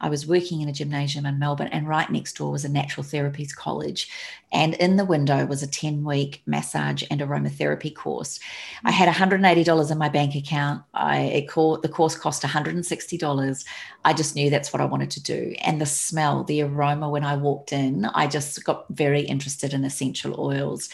I 0.00 0.08
was 0.08 0.26
working 0.26 0.60
in 0.60 0.68
a 0.68 0.72
gymnasium 0.72 1.26
in 1.26 1.38
Melbourne, 1.38 1.68
and 1.72 1.88
right 1.88 2.10
next 2.10 2.36
door 2.36 2.52
was 2.52 2.64
a 2.64 2.68
natural 2.68 3.04
therapies 3.04 3.54
college. 3.54 4.10
And 4.52 4.74
in 4.74 4.96
the 4.96 5.04
window 5.04 5.44
was 5.44 5.62
a 5.62 5.66
10 5.66 6.04
week 6.04 6.42
massage 6.46 7.02
and 7.10 7.20
aromatherapy 7.20 7.94
course. 7.94 8.38
I 8.84 8.92
had 8.92 9.12
$180 9.12 9.90
in 9.90 9.98
my 9.98 10.08
bank 10.08 10.34
account. 10.34 10.82
I 10.94 11.46
the 11.82 11.90
course 11.92 12.16
cost 12.16 12.42
$160. 12.42 13.64
I 14.04 14.12
just 14.12 14.36
knew 14.36 14.48
that's 14.48 14.72
what 14.72 14.80
I 14.80 14.86
wanted 14.86 15.10
to 15.12 15.22
do. 15.22 15.54
And 15.64 15.80
the 15.80 15.86
smell, 15.86 16.44
the 16.44 16.62
aroma 16.62 17.10
when 17.10 17.24
I 17.24 17.36
walked 17.36 17.72
in, 17.72 18.04
I 18.06 18.26
just 18.28 18.64
got 18.64 18.86
very 18.90 19.22
interested 19.22 19.74
in 19.74 19.84
essential 19.84 20.40
oils 20.40 20.88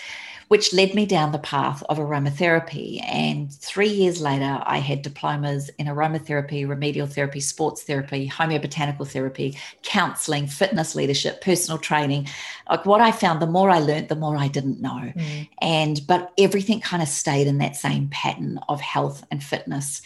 which 0.53 0.75
led 0.75 0.93
me 0.93 1.07
down 1.07 1.33
the 1.33 1.39
path 1.39 1.83
of 1.89 1.97
aromatherapy. 1.97 3.03
And 3.09 3.51
three 3.51 3.89
years 3.89 4.21
later, 4.21 4.63
I 4.67 4.81
had 4.81 5.01
diplomas 5.01 5.71
in 5.79 5.87
aromatherapy, 5.87 6.69
remedial 6.69 7.07
therapy, 7.07 7.41
sports 7.41 7.85
therapy, 7.85 8.29
homeobotanical 8.29 9.09
therapy, 9.09 9.57
counseling, 9.83 10.47
fitness 10.47 10.95
leadership, 10.95 11.41
personal 11.41 11.79
training. 11.79 12.29
Like 12.69 12.85
what 12.85 13.01
I 13.01 13.13
found, 13.13 13.41
the 13.41 13.47
more 13.47 13.71
I 13.71 13.79
learned, 13.79 14.11
the 14.11 14.15
more 14.15 14.37
I 14.37 14.49
didn't 14.49 14.83
know. 14.83 15.11
Mm. 15.17 15.49
And, 15.63 16.01
but 16.07 16.35
everything 16.37 16.83
kind 16.83 17.03
of 17.03 17.09
stayed 17.09 17.47
in 17.47 17.57
that 17.57 17.75
same 17.75 18.09
pattern 18.09 18.61
of 18.69 18.79
health 18.79 19.25
and 19.31 19.43
fitness. 19.43 20.03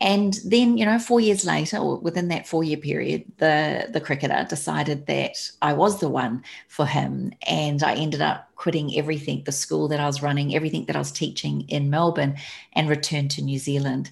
And 0.00 0.40
then, 0.44 0.78
you 0.78 0.84
know, 0.84 0.98
four 0.98 1.20
years 1.20 1.44
later, 1.44 1.76
or 1.76 1.98
within 1.98 2.28
that 2.28 2.48
four 2.48 2.64
year 2.64 2.78
period, 2.78 3.24
the, 3.36 3.88
the 3.92 4.00
cricketer 4.00 4.44
decided 4.48 5.06
that 5.06 5.36
I 5.60 5.74
was 5.74 6.00
the 6.00 6.08
one 6.08 6.42
for 6.66 6.86
him. 6.86 7.32
And 7.46 7.82
I 7.84 7.94
ended 7.94 8.20
up 8.20 8.48
quitting 8.62 8.96
everything, 8.96 9.42
the 9.44 9.50
school 9.50 9.88
that 9.88 9.98
I 9.98 10.06
was 10.06 10.22
running, 10.22 10.54
everything 10.54 10.84
that 10.84 10.94
I 10.94 11.00
was 11.00 11.10
teaching 11.10 11.62
in 11.62 11.90
Melbourne, 11.90 12.36
and 12.74 12.88
returned 12.88 13.32
to 13.32 13.42
New 13.42 13.58
Zealand. 13.58 14.08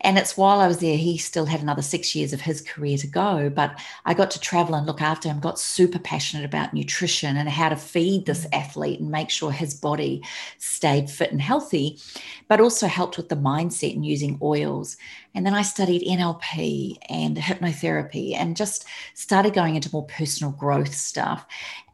And 0.00 0.18
it's 0.18 0.36
while 0.36 0.60
I 0.60 0.66
was 0.66 0.78
there, 0.78 0.96
he 0.96 1.16
still 1.18 1.46
had 1.46 1.62
another 1.62 1.82
six 1.82 2.12
years 2.12 2.32
of 2.32 2.40
his 2.40 2.60
career 2.60 2.98
to 2.98 3.06
go. 3.06 3.48
But 3.48 3.80
I 4.04 4.14
got 4.14 4.32
to 4.32 4.40
travel 4.40 4.74
and 4.74 4.88
look 4.88 5.00
after 5.00 5.28
him, 5.28 5.38
got 5.38 5.60
super 5.60 6.00
passionate 6.00 6.44
about 6.44 6.74
nutrition 6.74 7.36
and 7.36 7.48
how 7.48 7.68
to 7.68 7.76
feed 7.76 8.26
this 8.26 8.44
mm. 8.44 8.48
athlete 8.52 8.98
and 8.98 9.08
make 9.08 9.30
sure 9.30 9.52
his 9.52 9.72
body 9.72 10.24
stayed 10.58 11.08
fit 11.08 11.30
and 11.30 11.40
healthy, 11.40 12.00
but 12.48 12.60
also 12.60 12.88
helped 12.88 13.16
with 13.16 13.28
the 13.28 13.36
mindset 13.36 13.94
and 13.94 14.04
using 14.04 14.36
oils. 14.42 14.96
And 15.34 15.46
then 15.46 15.54
I 15.54 15.62
studied 15.62 16.02
NLP 16.02 16.98
and 17.08 17.36
hypnotherapy 17.36 18.34
and 18.34 18.56
just 18.56 18.84
started 19.14 19.54
going 19.54 19.76
into 19.76 19.90
more 19.92 20.06
personal 20.06 20.52
growth 20.52 20.94
stuff. 20.94 21.46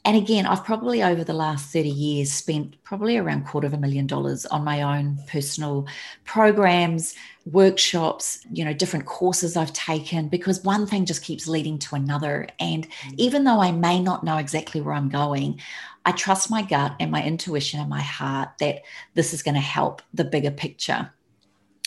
And 0.04 0.16
again, 0.16 0.46
I've 0.46 0.64
probably 0.64 1.02
over 1.02 1.24
the 1.24 1.32
last 1.32 1.72
30 1.72 1.88
years 1.88 2.32
spent 2.32 2.82
probably 2.82 3.16
around 3.16 3.46
quarter 3.46 3.66
of 3.66 3.74
a 3.74 3.78
million 3.78 4.06
dollars 4.06 4.46
on 4.46 4.64
my 4.64 4.82
own 4.82 5.18
personal 5.26 5.86
programs, 6.24 7.14
workshops, 7.46 8.46
you 8.52 8.64
know, 8.64 8.72
different 8.72 9.06
courses 9.06 9.56
I've 9.56 9.72
taken 9.72 10.28
because 10.28 10.62
one 10.62 10.86
thing 10.86 11.04
just 11.04 11.22
keeps 11.22 11.48
leading 11.48 11.78
to 11.80 11.94
another. 11.94 12.48
And 12.60 12.88
mm. 12.88 13.14
even 13.16 13.44
though 13.44 13.60
I 13.60 13.72
may 13.72 14.00
not 14.00 14.24
know 14.24 14.38
exactly 14.38 14.80
where 14.80 14.94
I'm 14.94 15.08
going, 15.08 15.60
I 16.04 16.12
trust 16.12 16.50
my 16.50 16.62
gut 16.62 16.94
and 17.00 17.10
my 17.10 17.22
intuition 17.22 17.80
and 17.80 17.90
my 17.90 18.00
heart 18.00 18.50
that 18.60 18.82
this 19.14 19.34
is 19.34 19.42
going 19.42 19.56
to 19.56 19.60
help 19.60 20.00
the 20.14 20.24
bigger 20.24 20.50
picture. 20.50 21.10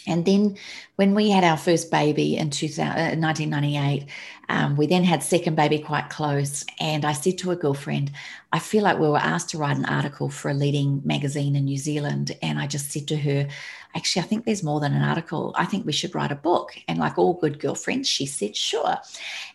And 0.07 0.25
then 0.25 0.57
when 0.95 1.13
we 1.13 1.29
had 1.29 1.43
our 1.43 1.57
first 1.57 1.91
baby 1.91 2.37
in 2.37 2.47
1998, 2.47 4.03
uh, 4.03 4.05
um, 4.51 4.75
we 4.75 4.85
then 4.87 5.03
had 5.03 5.23
second 5.23 5.55
baby 5.55 5.79
quite 5.79 6.09
close. 6.09 6.65
And 6.79 7.05
I 7.05 7.13
said 7.13 7.37
to 7.39 7.51
a 7.51 7.55
girlfriend, 7.55 8.11
I 8.51 8.59
feel 8.59 8.83
like 8.83 8.99
we 8.99 9.07
were 9.07 9.17
asked 9.17 9.49
to 9.49 9.57
write 9.57 9.77
an 9.77 9.85
article 9.85 10.29
for 10.29 10.49
a 10.49 10.53
leading 10.53 11.01
magazine 11.05 11.55
in 11.55 11.65
New 11.65 11.77
Zealand. 11.77 12.37
And 12.41 12.59
I 12.59 12.67
just 12.67 12.91
said 12.91 13.07
to 13.09 13.17
her, 13.17 13.47
actually, 13.95 14.23
I 14.23 14.25
think 14.25 14.45
there's 14.45 14.63
more 14.63 14.79
than 14.79 14.93
an 14.93 15.03
article. 15.03 15.53
I 15.57 15.65
think 15.65 15.85
we 15.85 15.91
should 15.91 16.15
write 16.15 16.31
a 16.31 16.35
book. 16.35 16.73
And 16.87 16.99
like 16.99 17.17
all 17.17 17.33
good 17.33 17.59
girlfriends, 17.59 18.07
she 18.07 18.25
said, 18.25 18.55
sure. 18.55 18.97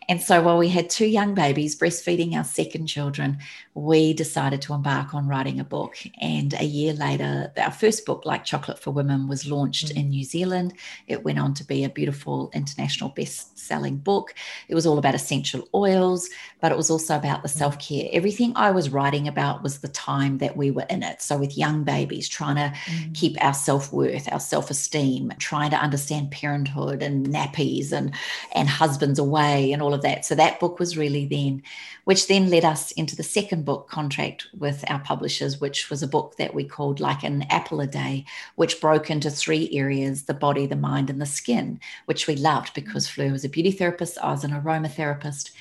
And 0.09 0.21
so 0.21 0.41
while 0.41 0.57
we 0.57 0.69
had 0.69 0.89
two 0.89 1.05
young 1.05 1.33
babies 1.33 1.77
breastfeeding 1.77 2.33
our 2.33 2.43
second 2.43 2.87
children, 2.87 3.39
we 3.73 4.13
decided 4.13 4.61
to 4.63 4.73
embark 4.73 5.13
on 5.13 5.27
writing 5.27 5.59
a 5.59 5.65
book. 5.65 5.97
And 6.21 6.53
a 6.53 6.63
year 6.63 6.93
later, 6.93 7.51
our 7.57 7.71
first 7.71 8.05
book, 8.05 8.25
Like 8.25 8.45
Chocolate 8.45 8.79
for 8.79 8.91
Women, 8.91 9.27
was 9.27 9.47
launched 9.47 9.89
mm-hmm. 9.89 9.99
in 9.99 10.09
New 10.09 10.23
Zealand. 10.23 10.73
It 11.07 11.23
went 11.23 11.39
on 11.39 11.53
to 11.55 11.63
be 11.65 11.83
a 11.83 11.89
beautiful 11.89 12.49
international 12.53 13.09
best 13.09 13.59
selling 13.59 13.97
book. 13.97 14.33
It 14.69 14.75
was 14.75 14.85
all 14.85 14.97
about 14.97 15.13
essential 15.13 15.67
oils, 15.75 16.29
but 16.61 16.71
it 16.71 16.77
was 16.77 16.89
also 16.89 17.17
about 17.17 17.43
the 17.43 17.49
mm. 17.49 17.57
self 17.57 17.77
care. 17.77 18.07
Everything 18.11 18.53
I 18.55 18.71
was 18.71 18.89
writing 18.89 19.27
about 19.27 19.61
was 19.61 19.79
the 19.79 19.89
time 19.89 20.37
that 20.39 20.55
we 20.55 20.71
were 20.71 20.85
in 20.89 21.03
it. 21.03 21.21
So, 21.21 21.37
with 21.37 21.57
young 21.57 21.83
babies, 21.83 22.29
trying 22.29 22.55
to 22.55 22.75
mm-hmm. 22.75 23.11
keep 23.11 23.35
our 23.43 23.53
self 23.53 23.91
worth, 23.91 24.26
our 24.31 24.39
self 24.39 24.69
esteem, 24.69 25.31
trying 25.39 25.71
to 25.71 25.77
understand 25.77 26.31
parenthood 26.31 27.01
and 27.01 27.27
nappies 27.27 27.91
and, 27.91 28.13
and 28.53 28.69
husbands 28.69 29.19
away 29.19 29.71
and 29.71 29.81
all 29.81 29.93
of 29.93 30.01
that. 30.01 30.25
So, 30.25 30.35
that 30.35 30.59
book 30.59 30.79
was 30.79 30.97
really 30.97 31.25
then, 31.25 31.63
which 32.05 32.27
then 32.27 32.49
led 32.49 32.65
us 32.65 32.91
into 32.93 33.15
the 33.15 33.23
second 33.23 33.65
book 33.65 33.89
contract 33.89 34.47
with 34.57 34.83
our 34.89 34.99
publishers, 34.99 35.59
which 35.59 35.89
was 35.89 36.03
a 36.03 36.07
book 36.07 36.35
that 36.37 36.53
we 36.53 36.63
called 36.63 36.99
Like 36.99 37.23
an 37.23 37.43
Apple 37.49 37.81
a 37.81 37.87
Day, 37.87 38.25
which 38.55 38.81
broke 38.81 39.09
into 39.09 39.29
three 39.29 39.69
areas 39.71 40.23
the 40.23 40.33
body, 40.33 40.65
the 40.65 40.75
mind, 40.75 41.09
and 41.09 41.21
the 41.21 41.25
skin, 41.25 41.79
which 42.05 42.27
we 42.27 42.35
loved 42.35 42.73
because 42.73 43.07
Fleur 43.07 43.31
was 43.31 43.45
a 43.45 43.49
beauty 43.49 43.71
therapist, 43.71 44.17
I 44.19 44.31
was 44.31 44.43
an 44.43 44.51
aromatherapist, 44.51 45.51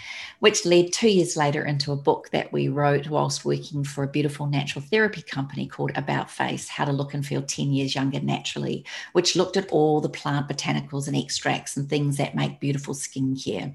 which 0.41 0.65
led 0.67 0.93
two 0.93 1.09
years 1.09 1.37
later 1.37 1.65
into 1.65 1.93
a 1.93 1.97
book 1.97 2.31
that 2.31 2.53
we 2.53 2.69
wrote 2.69 3.09
whilst 3.09 3.45
working 3.45 3.85
for 3.85 4.05
a 4.05 4.09
beautiful 4.09 4.47
natural 4.47 4.85
therapy 4.85 5.23
company 5.23 5.67
called 5.67 5.93
About 5.95 6.31
Face 6.31 6.69
How 6.69 6.85
to 6.85 6.93
Look 6.93 7.15
and 7.15 7.25
Feel 7.25 7.43
10 7.43 7.73
Years 7.73 7.95
Younger 7.95 8.21
Naturally, 8.21 8.85
which 9.13 9.37
looked 9.37 9.57
at 9.57 9.71
all 9.71 10.01
the 10.01 10.09
plant 10.09 10.49
botanicals 10.49 11.07
and 11.07 11.17
extracts 11.17 11.77
and 11.77 11.89
things 11.89 12.17
that 12.17 12.35
make 12.35 12.61
beautiful 12.61 12.95
skincare. 12.95 13.75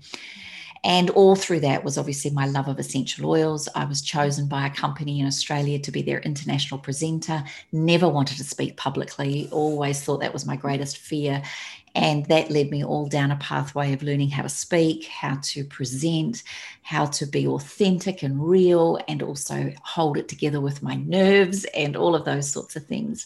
And 0.84 1.12
all 1.12 1.36
through 1.36 1.60
that 1.60 1.84
was 1.84 1.98
obviously 1.98 2.32
my 2.32 2.48
love 2.48 2.68
of 2.68 2.80
essential 2.80 3.30
oils. 3.30 3.70
I 3.75 3.86
was 3.86 4.01
chosen 4.01 4.48
by 4.48 4.65
a 4.65 4.74
company 4.74 5.20
in 5.20 5.27
Australia 5.27 5.77
to 5.77 5.91
be 5.91 6.01
their 6.01 6.20
international 6.22 6.80
presenter. 6.80 7.44
Never 7.72 8.10
wanted 8.10 8.38
to 8.38 8.44
speak 8.44 8.77
publicly, 8.77 9.48
always 9.51 10.01
thought 10.01 10.22
that 10.22 10.34
was 10.34 10.48
my 10.48 10.56
greatest 10.56 10.98
fear. 10.98 11.44
And 11.93 12.25
that 12.27 12.50
led 12.50 12.71
me 12.71 12.83
all 12.83 13.07
down 13.07 13.31
a 13.31 13.36
pathway 13.36 13.93
of 13.93 14.03
learning 14.03 14.29
how 14.29 14.43
to 14.43 14.50
speak, 14.50 15.07
how 15.07 15.39
to 15.43 15.63
present, 15.65 16.43
how 16.83 17.05
to 17.07 17.25
be 17.25 17.48
authentic 17.48 18.24
and 18.24 18.48
real, 18.48 19.00
and 19.07 19.21
also 19.21 19.74
hold 19.83 20.17
it 20.17 20.27
together 20.27 20.62
with 20.62 20.81
my 20.81 20.95
nerves 20.95 21.65
and 21.75 21.95
all 21.95 22.15
of 22.15 22.25
those 22.25 22.50
sorts 22.50 22.75
of 22.75 22.86
things. 22.86 23.25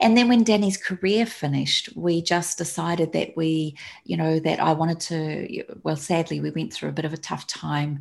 And 0.00 0.16
then 0.16 0.28
when 0.28 0.44
Danny's 0.44 0.78
career 0.78 1.26
finished, 1.26 1.90
we 1.94 2.22
just 2.22 2.56
decided 2.56 3.12
that 3.12 3.36
we, 3.36 3.76
you 4.04 4.16
know, 4.16 4.38
that 4.40 4.58
I 4.58 4.72
wanted 4.72 4.98
to, 5.00 5.62
well, 5.82 5.96
sadly, 5.96 6.40
we 6.40 6.50
went 6.50 6.72
through 6.72 6.88
a 6.88 6.92
bit 6.92 7.04
of 7.04 7.12
a 7.12 7.18
tough 7.18 7.46
time. 7.46 8.00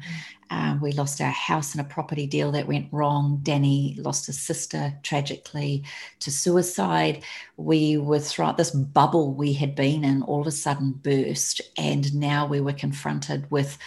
Um, 0.49 0.79
we 0.81 0.93
lost 0.93 1.19
our 1.19 1.29
house 1.29 1.75
in 1.75 1.81
a 1.81 1.83
property 1.83 2.25
deal 2.25 2.51
that 2.53 2.67
went 2.67 2.87
wrong. 2.91 3.41
Danny 3.43 3.97
lost 3.99 4.27
his 4.27 4.39
sister 4.39 4.93
tragically 5.03 5.83
to 6.21 6.31
suicide. 6.31 7.21
We 7.57 7.97
were 7.97 8.19
throughout 8.19 8.55
this 8.55 8.71
bubble 8.71 9.33
we 9.33 9.53
had 9.53 9.75
been 9.75 10.05
in, 10.05 10.23
all 10.23 10.41
of 10.41 10.47
a 10.47 10.51
sudden 10.51 10.93
burst. 10.93 11.61
And 11.77 12.15
now 12.15 12.47
we 12.47 12.61
were 12.61 12.73
confronted 12.73 13.51
with, 13.51 13.77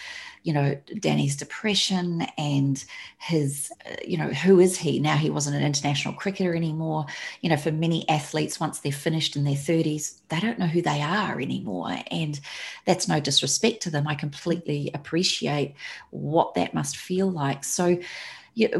you 0.43 0.51
know, 0.53 0.77
Danny's 0.99 1.37
depression 1.37 2.27
and 2.37 2.83
his, 3.17 3.71
uh, 3.89 3.95
you 4.05 4.17
know, 4.17 4.27
who 4.27 4.59
is 4.59 4.77
he? 4.77 4.99
Now 4.99 5.15
he 5.15 5.29
wasn't 5.29 5.55
an 5.55 5.63
international 5.63 6.13
cricketer 6.13 6.53
anymore. 6.53 7.05
You 7.41 7.49
know, 7.49 7.57
for 7.57 7.71
many 7.71 8.07
athletes, 8.09 8.59
once 8.59 8.79
they're 8.79 8.91
finished 8.91 9.37
in 9.37 9.45
their 9.45 9.55
30s, 9.55 10.19
they 10.27 10.41
don't 10.41 10.59
know 10.59 10.67
who 10.67 10.81
they 10.81 11.01
are 11.01 11.39
anymore. 11.39 11.97
And 12.11 12.39
that's 12.85 13.07
no 13.07 13.21
disrespect 13.21 13.83
to 13.83 13.89
them. 13.89 14.07
I 14.07 14.15
completely 14.15 14.91
appreciate 14.93 15.75
what 16.11 16.55
that 16.55 16.73
must 16.73 16.97
feel 16.97 17.31
like. 17.31 17.63
So, 17.63 17.97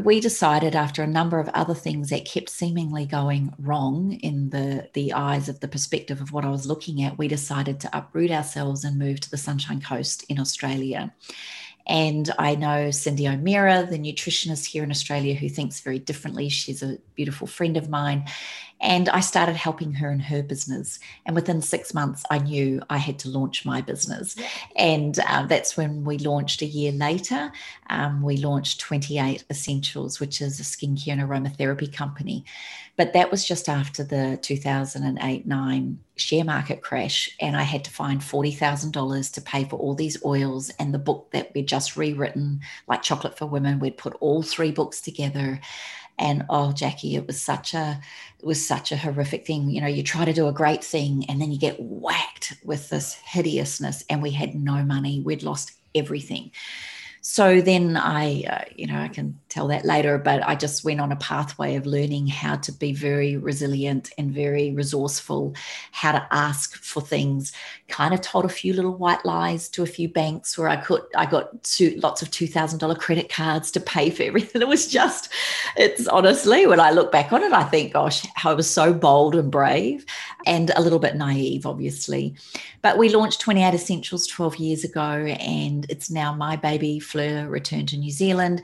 we 0.02 0.20
decided 0.20 0.76
after 0.76 1.02
a 1.02 1.06
number 1.06 1.38
of 1.40 1.48
other 1.48 1.74
things 1.74 2.10
that 2.10 2.24
kept 2.24 2.48
seemingly 2.48 3.06
going 3.06 3.52
wrong 3.58 4.12
in 4.12 4.50
the 4.50 4.88
the 4.94 5.12
eyes 5.12 5.48
of 5.48 5.60
the 5.60 5.68
perspective 5.68 6.20
of 6.20 6.32
what 6.32 6.44
I 6.44 6.50
was 6.50 6.66
looking 6.66 7.02
at, 7.02 7.18
we 7.18 7.28
decided 7.28 7.80
to 7.80 7.96
uproot 7.96 8.30
ourselves 8.30 8.84
and 8.84 8.98
move 8.98 9.20
to 9.20 9.30
the 9.30 9.36
Sunshine 9.36 9.80
Coast 9.80 10.24
in 10.28 10.38
Australia. 10.38 11.12
And 11.86 12.32
I 12.38 12.54
know 12.54 12.88
Cyndi 12.88 13.30
O'Meara, 13.30 13.86
the 13.88 13.98
nutritionist 13.98 14.64
here 14.66 14.82
in 14.82 14.90
Australia, 14.90 15.34
who 15.34 15.48
thinks 15.48 15.80
very 15.80 15.98
differently. 15.98 16.48
She's 16.48 16.82
a 16.82 16.98
beautiful 17.14 17.46
friend 17.46 17.76
of 17.76 17.90
mine. 17.90 18.24
And 18.84 19.08
I 19.08 19.20
started 19.20 19.56
helping 19.56 19.94
her 19.94 20.12
in 20.12 20.20
her 20.20 20.42
business. 20.42 21.00
And 21.24 21.34
within 21.34 21.62
six 21.62 21.94
months, 21.94 22.22
I 22.30 22.38
knew 22.38 22.82
I 22.90 22.98
had 22.98 23.18
to 23.20 23.30
launch 23.30 23.64
my 23.64 23.80
business. 23.80 24.36
And 24.76 25.18
uh, 25.26 25.46
that's 25.46 25.74
when 25.74 26.04
we 26.04 26.18
launched 26.18 26.60
a 26.60 26.66
year 26.66 26.92
later. 26.92 27.50
Um, 27.88 28.22
we 28.22 28.36
launched 28.36 28.82
Twenty8 28.82 29.44
Essentials, 29.50 30.20
which 30.20 30.42
is 30.42 30.60
a 30.60 30.64
skincare 30.64 31.12
and 31.12 31.22
aromatherapy 31.22 31.90
company. 31.90 32.44
But 32.96 33.14
that 33.14 33.30
was 33.30 33.44
just 33.44 33.70
after 33.70 34.04
the 34.04 34.38
2008 34.42 35.46
9 35.46 35.98
share 36.16 36.44
market 36.44 36.82
crash. 36.82 37.34
And 37.40 37.56
I 37.56 37.62
had 37.62 37.84
to 37.84 37.90
find 37.90 38.20
$40,000 38.20 39.32
to 39.32 39.40
pay 39.40 39.64
for 39.64 39.76
all 39.76 39.94
these 39.94 40.22
oils 40.24 40.70
and 40.78 40.92
the 40.92 40.98
book 40.98 41.30
that 41.32 41.52
we'd 41.54 41.66
just 41.66 41.96
rewritten, 41.96 42.60
like 42.86 43.02
Chocolate 43.02 43.36
for 43.36 43.46
Women. 43.46 43.80
We'd 43.80 43.96
put 43.96 44.14
all 44.20 44.42
three 44.42 44.70
books 44.70 45.00
together 45.00 45.60
and 46.18 46.44
oh 46.48 46.72
jacqui 46.74 47.14
it 47.14 47.26
was 47.26 47.40
such 47.40 47.74
a 47.74 48.00
it 48.38 48.46
was 48.46 48.66
such 48.66 48.92
a 48.92 48.96
horrific 48.96 49.46
thing. 49.46 49.70
You 49.70 49.80
know 49.80 49.86
you 49.86 50.02
try 50.02 50.24
to 50.24 50.32
do 50.32 50.48
a 50.48 50.52
great 50.52 50.84
thing 50.84 51.24
and 51.28 51.40
then 51.40 51.52
you 51.52 51.58
get 51.58 51.80
whacked 51.80 52.54
with 52.64 52.90
this 52.90 53.14
hideousness 53.14 54.04
and 54.08 54.22
we 54.22 54.30
had 54.30 54.54
no 54.54 54.84
money. 54.84 55.20
We'd 55.20 55.42
lost 55.42 55.72
everything. 55.94 56.50
So 57.26 57.62
then 57.62 57.96
I, 57.96 58.42
uh, 58.42 58.64
you 58.76 58.86
know, 58.86 58.98
I 58.98 59.08
can 59.08 59.40
tell 59.54 59.68
that 59.68 59.84
later, 59.84 60.18
but 60.18 60.42
I 60.46 60.56
just 60.56 60.84
went 60.84 61.00
on 61.00 61.12
a 61.12 61.16
pathway 61.16 61.76
of 61.76 61.86
learning 61.86 62.26
how 62.26 62.56
to 62.56 62.72
be 62.72 62.92
very 62.92 63.36
resilient 63.36 64.10
and 64.18 64.32
very 64.32 64.72
resourceful, 64.72 65.54
how 65.92 66.10
to 66.10 66.26
ask 66.32 66.82
for 66.82 67.00
things. 67.00 67.52
Kind 67.86 68.12
of 68.12 68.20
told 68.20 68.44
a 68.44 68.48
few 68.48 68.72
little 68.72 68.96
white 68.96 69.24
lies 69.24 69.68
to 69.70 69.84
a 69.84 69.86
few 69.86 70.08
banks 70.08 70.58
where 70.58 70.68
I 70.68 70.76
could, 70.76 71.02
I 71.16 71.26
got 71.26 71.62
two, 71.62 72.00
lots 72.02 72.20
of 72.20 72.30
$2,000 72.30 72.98
credit 72.98 73.28
cards 73.28 73.70
to 73.72 73.80
pay 73.80 74.10
for 74.10 74.24
everything. 74.24 74.60
It 74.60 74.66
was 74.66 74.88
just, 74.88 75.32
it's 75.76 76.08
honestly, 76.08 76.66
when 76.66 76.80
I 76.80 76.90
look 76.90 77.12
back 77.12 77.32
on 77.32 77.44
it, 77.44 77.52
I 77.52 77.62
think, 77.62 77.92
gosh, 77.92 78.26
how 78.34 78.50
I 78.50 78.54
was 78.54 78.68
so 78.68 78.92
bold 78.92 79.36
and 79.36 79.52
brave 79.52 80.04
and 80.46 80.72
a 80.74 80.80
little 80.80 80.98
bit 80.98 81.14
naive, 81.14 81.64
obviously. 81.64 82.34
But 82.82 82.98
we 82.98 83.08
launched 83.08 83.40
Twenty8 83.40 83.72
Essentials 83.72 84.26
12 84.26 84.56
years 84.56 84.84
ago, 84.84 85.00
and 85.00 85.86
it's 85.88 86.10
now 86.10 86.34
my 86.34 86.56
baby 86.56 86.98
Fleur 87.00 87.48
returned 87.48 87.88
to 87.90 87.96
New 87.96 88.10
Zealand. 88.10 88.62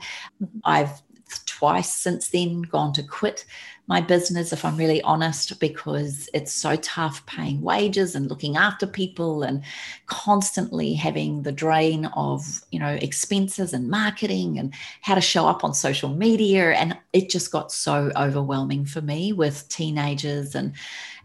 I've 0.81 1.01
twice 1.45 1.93
since 1.93 2.29
then 2.29 2.63
gone 2.63 2.93
to 2.93 3.03
quit 3.03 3.45
my 3.91 3.99
business, 3.99 4.53
if 4.53 4.63
I'm 4.63 4.77
really 4.77 5.01
honest, 5.01 5.59
because 5.59 6.29
it's 6.33 6.53
so 6.53 6.77
tough 6.77 7.25
paying 7.25 7.59
wages 7.59 8.15
and 8.15 8.29
looking 8.29 8.55
after 8.55 8.87
people 8.87 9.43
and 9.43 9.61
constantly 10.05 10.93
having 10.93 11.43
the 11.43 11.51
drain 11.51 12.05
of, 12.15 12.61
you 12.71 12.79
know, 12.79 12.97
expenses 13.01 13.73
and 13.73 13.89
marketing 13.89 14.57
and 14.57 14.73
how 15.01 15.13
to 15.13 15.19
show 15.19 15.45
up 15.45 15.65
on 15.65 15.73
social 15.73 16.07
media. 16.07 16.71
And 16.71 16.97
it 17.11 17.29
just 17.29 17.51
got 17.51 17.69
so 17.69 18.13
overwhelming 18.15 18.85
for 18.85 19.01
me 19.01 19.33
with 19.33 19.67
teenagers 19.67 20.55
and 20.55 20.73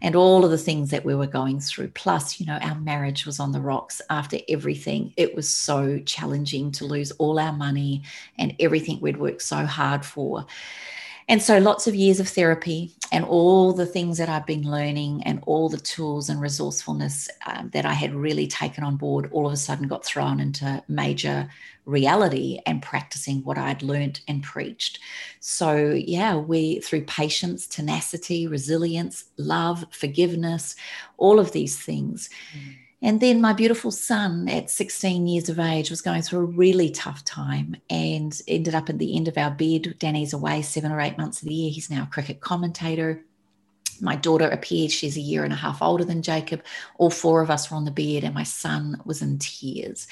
and 0.01 0.15
all 0.15 0.43
of 0.43 0.51
the 0.51 0.57
things 0.57 0.91
that 0.91 1.05
we 1.05 1.15
were 1.15 1.25
going 1.25 1.61
through. 1.61 1.87
Plus, 1.87 2.37
you 2.37 2.45
know, 2.45 2.59
our 2.61 2.75
marriage 2.75 3.25
was 3.25 3.39
on 3.39 3.53
the 3.53 3.61
rocks 3.61 4.01
after 4.09 4.37
everything. 4.49 5.13
It 5.15 5.35
was 5.35 5.49
so 5.49 5.99
challenging 5.99 6.71
to 6.73 6.85
lose 6.85 7.11
all 7.11 7.39
our 7.39 7.53
money 7.53 8.03
and 8.37 8.53
everything 8.59 8.99
we'd 8.99 9.17
worked 9.17 9.41
so 9.41 9.65
hard 9.65 10.05
for. 10.05 10.45
And 11.29 11.41
so, 11.41 11.57
lots 11.57 11.87
of 11.87 11.95
years 11.95 12.21
of 12.21 12.29
therapy 12.29 12.95
and 13.11 13.25
all 13.25 13.73
the 13.73 13.85
things 13.85 14.17
that 14.17 14.29
I've 14.29 14.45
been 14.45 14.69
learning 14.69 15.23
and 15.23 15.43
all 15.45 15.67
the 15.67 15.77
tools 15.77 16.29
and 16.29 16.39
resourcefulness 16.39 17.29
um, 17.45 17.69
that 17.73 17.85
I 17.85 17.93
had 17.93 18.15
really 18.15 18.47
taken 18.47 18.83
on 18.83 18.95
board 18.95 19.29
all 19.33 19.45
of 19.45 19.51
a 19.51 19.57
sudden 19.57 19.89
got 19.89 20.05
thrown 20.05 20.39
into 20.39 20.81
major 20.87 21.49
reality 21.85 22.59
and 22.65 22.81
practicing 22.81 23.43
what 23.43 23.57
I'd 23.57 23.83
learned 23.83 24.21
and 24.29 24.41
preached. 24.41 24.99
So, 25.41 25.75
yeah, 25.75 26.37
we, 26.37 26.79
through 26.79 27.03
patience, 27.03 27.67
tenacity, 27.67 28.47
resilience, 28.47 29.25
love, 29.37 29.85
forgiveness, 29.91 30.75
all 31.17 31.39
of 31.39 31.51
these 31.51 31.77
things. 31.77 32.29
Mm 32.57 32.86
and 33.01 33.21
then 33.21 33.41
my 33.41 33.53
beautiful 33.53 33.91
son 33.91 34.49
at 34.49 34.71
16 34.71 35.27
years 35.27 35.49
of 35.49 35.59
age 35.59 35.91
was 35.91 36.01
going 36.01 36.23
through 36.23 36.39
a 36.39 36.45
really 36.45 36.89
tough 36.89 37.23
time 37.23 37.75
and 37.89 38.41
ended 38.47 38.73
up 38.73 38.89
at 38.89 38.97
the 38.97 39.15
end 39.15 39.27
of 39.27 39.37
our 39.37 39.51
bed. 39.51 39.95
Danny's 39.99 40.33
away 40.33 40.63
seven 40.63 40.91
or 40.91 40.99
eight 40.99 41.17
months 41.17 41.41
of 41.41 41.47
the 41.47 41.53
year. 41.53 41.71
He's 41.71 41.91
now 41.91 42.03
a 42.03 42.13
cricket 42.13 42.39
commentator. 42.39 43.23
My 44.01 44.15
daughter 44.15 44.49
appeared. 44.49 44.91
She's 44.91 45.15
a 45.15 45.21
year 45.21 45.43
and 45.43 45.53
a 45.53 45.57
half 45.57 45.81
older 45.81 46.03
than 46.03 46.23
Jacob. 46.23 46.63
All 46.97 47.11
four 47.11 47.41
of 47.41 47.51
us 47.51 47.69
were 47.69 47.77
on 47.77 47.85
the 47.85 47.91
bed, 47.91 48.23
and 48.23 48.33
my 48.33 48.43
son 48.43 48.99
was 49.05 49.21
in 49.21 49.37
tears 49.39 50.07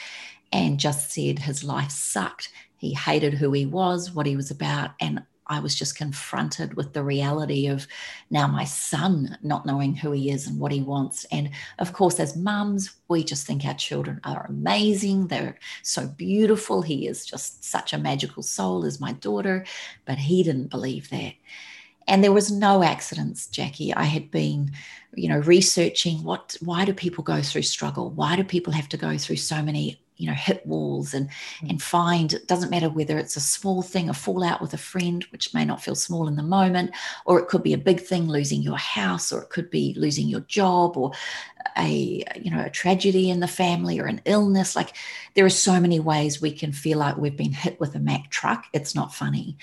and 0.51 0.79
just 0.79 1.11
said 1.11 1.39
his 1.39 1.63
life 1.63 1.91
sucked. 1.91 2.49
He 2.77 2.93
hated 2.93 3.33
who 3.33 3.51
he 3.51 3.65
was, 3.65 4.11
what 4.11 4.25
he 4.25 4.35
was 4.35 4.51
about, 4.51 4.91
and 4.99 5.23
I 5.47 5.59
was 5.59 5.75
just 5.75 5.95
confronted 5.95 6.75
with 6.75 6.93
the 6.93 7.03
reality 7.03 7.67
of 7.67 7.87
now 8.29 8.47
my 8.47 8.65
son 8.65 9.37
not 9.43 9.65
knowing 9.65 9.95
who 9.95 10.11
he 10.11 10.31
is 10.31 10.47
and 10.47 10.59
what 10.59 10.71
he 10.71 10.81
wants. 10.81 11.25
And 11.31 11.51
of 11.79 11.93
course, 11.93 12.19
as 12.19 12.35
mums, 12.35 12.95
we 13.07 13.23
just 13.23 13.45
think 13.45 13.65
our 13.65 13.73
children 13.75 14.19
are 14.23 14.45
amazing. 14.47 15.27
They're 15.27 15.59
so 15.83 16.07
beautiful. 16.07 16.81
He 16.81 17.07
is 17.07 17.25
just 17.25 17.63
such 17.63 17.93
a 17.93 17.97
magical 17.97 18.43
soul, 18.43 18.85
as 18.85 18.99
my 18.99 19.13
daughter. 19.13 19.65
But 20.05 20.17
he 20.17 20.43
didn't 20.43 20.69
believe 20.69 21.09
that. 21.09 21.33
And 22.07 22.23
there 22.23 22.31
was 22.31 22.51
no 22.51 22.83
accidents, 22.83 23.47
Jacqui. 23.47 23.93
I 23.95 24.03
had 24.03 24.29
been, 24.29 24.71
you 25.15 25.27
know, 25.27 25.39
researching 25.39 26.23
what 26.23 26.55
why 26.61 26.85
do 26.85 26.93
people 26.93 27.23
go 27.23 27.41
through 27.41 27.63
struggle? 27.63 28.11
Why 28.11 28.35
do 28.35 28.43
people 28.43 28.73
have 28.73 28.89
to 28.89 28.97
go 28.97 29.17
through 29.17 29.37
so 29.37 29.61
many 29.61 29.99
you 30.17 30.27
know 30.27 30.33
hit 30.33 30.65
walls 30.65 31.13
and 31.13 31.29
mm. 31.29 31.69
and 31.69 31.81
find 31.81 32.33
it 32.33 32.47
doesn't 32.47 32.69
matter 32.69 32.89
whether 32.89 33.17
it's 33.17 33.35
a 33.35 33.41
small 33.41 33.81
thing 33.81 34.09
a 34.09 34.13
fallout 34.13 34.61
with 34.61 34.73
a 34.73 34.77
friend 34.77 35.23
which 35.31 35.53
may 35.53 35.65
not 35.65 35.81
feel 35.81 35.95
small 35.95 36.27
in 36.27 36.35
the 36.35 36.43
moment 36.43 36.91
or 37.25 37.39
it 37.39 37.47
could 37.47 37.63
be 37.63 37.73
a 37.73 37.77
big 37.77 37.99
thing 37.99 38.27
losing 38.27 38.61
your 38.61 38.77
house 38.77 39.31
or 39.31 39.41
it 39.41 39.49
could 39.49 39.69
be 39.69 39.93
losing 39.97 40.27
your 40.27 40.41
job 40.41 40.97
or 40.97 41.11
a 41.77 42.23
you 42.39 42.51
know 42.51 42.63
a 42.63 42.69
tragedy 42.69 43.29
in 43.29 43.39
the 43.39 43.47
family 43.47 43.99
or 43.99 44.05
an 44.05 44.21
illness. 44.25 44.75
Like 44.75 44.95
there 45.33 45.45
are 45.45 45.49
so 45.49 45.79
many 45.79 45.99
ways 45.99 46.41
we 46.41 46.51
can 46.51 46.71
feel 46.71 46.99
like 46.99 47.17
we've 47.17 47.35
been 47.35 47.51
hit 47.51 47.79
with 47.79 47.95
a 47.95 47.99
mack 47.99 48.29
truck. 48.29 48.65
It's 48.73 48.95
not 48.95 49.13
funny 49.13 49.57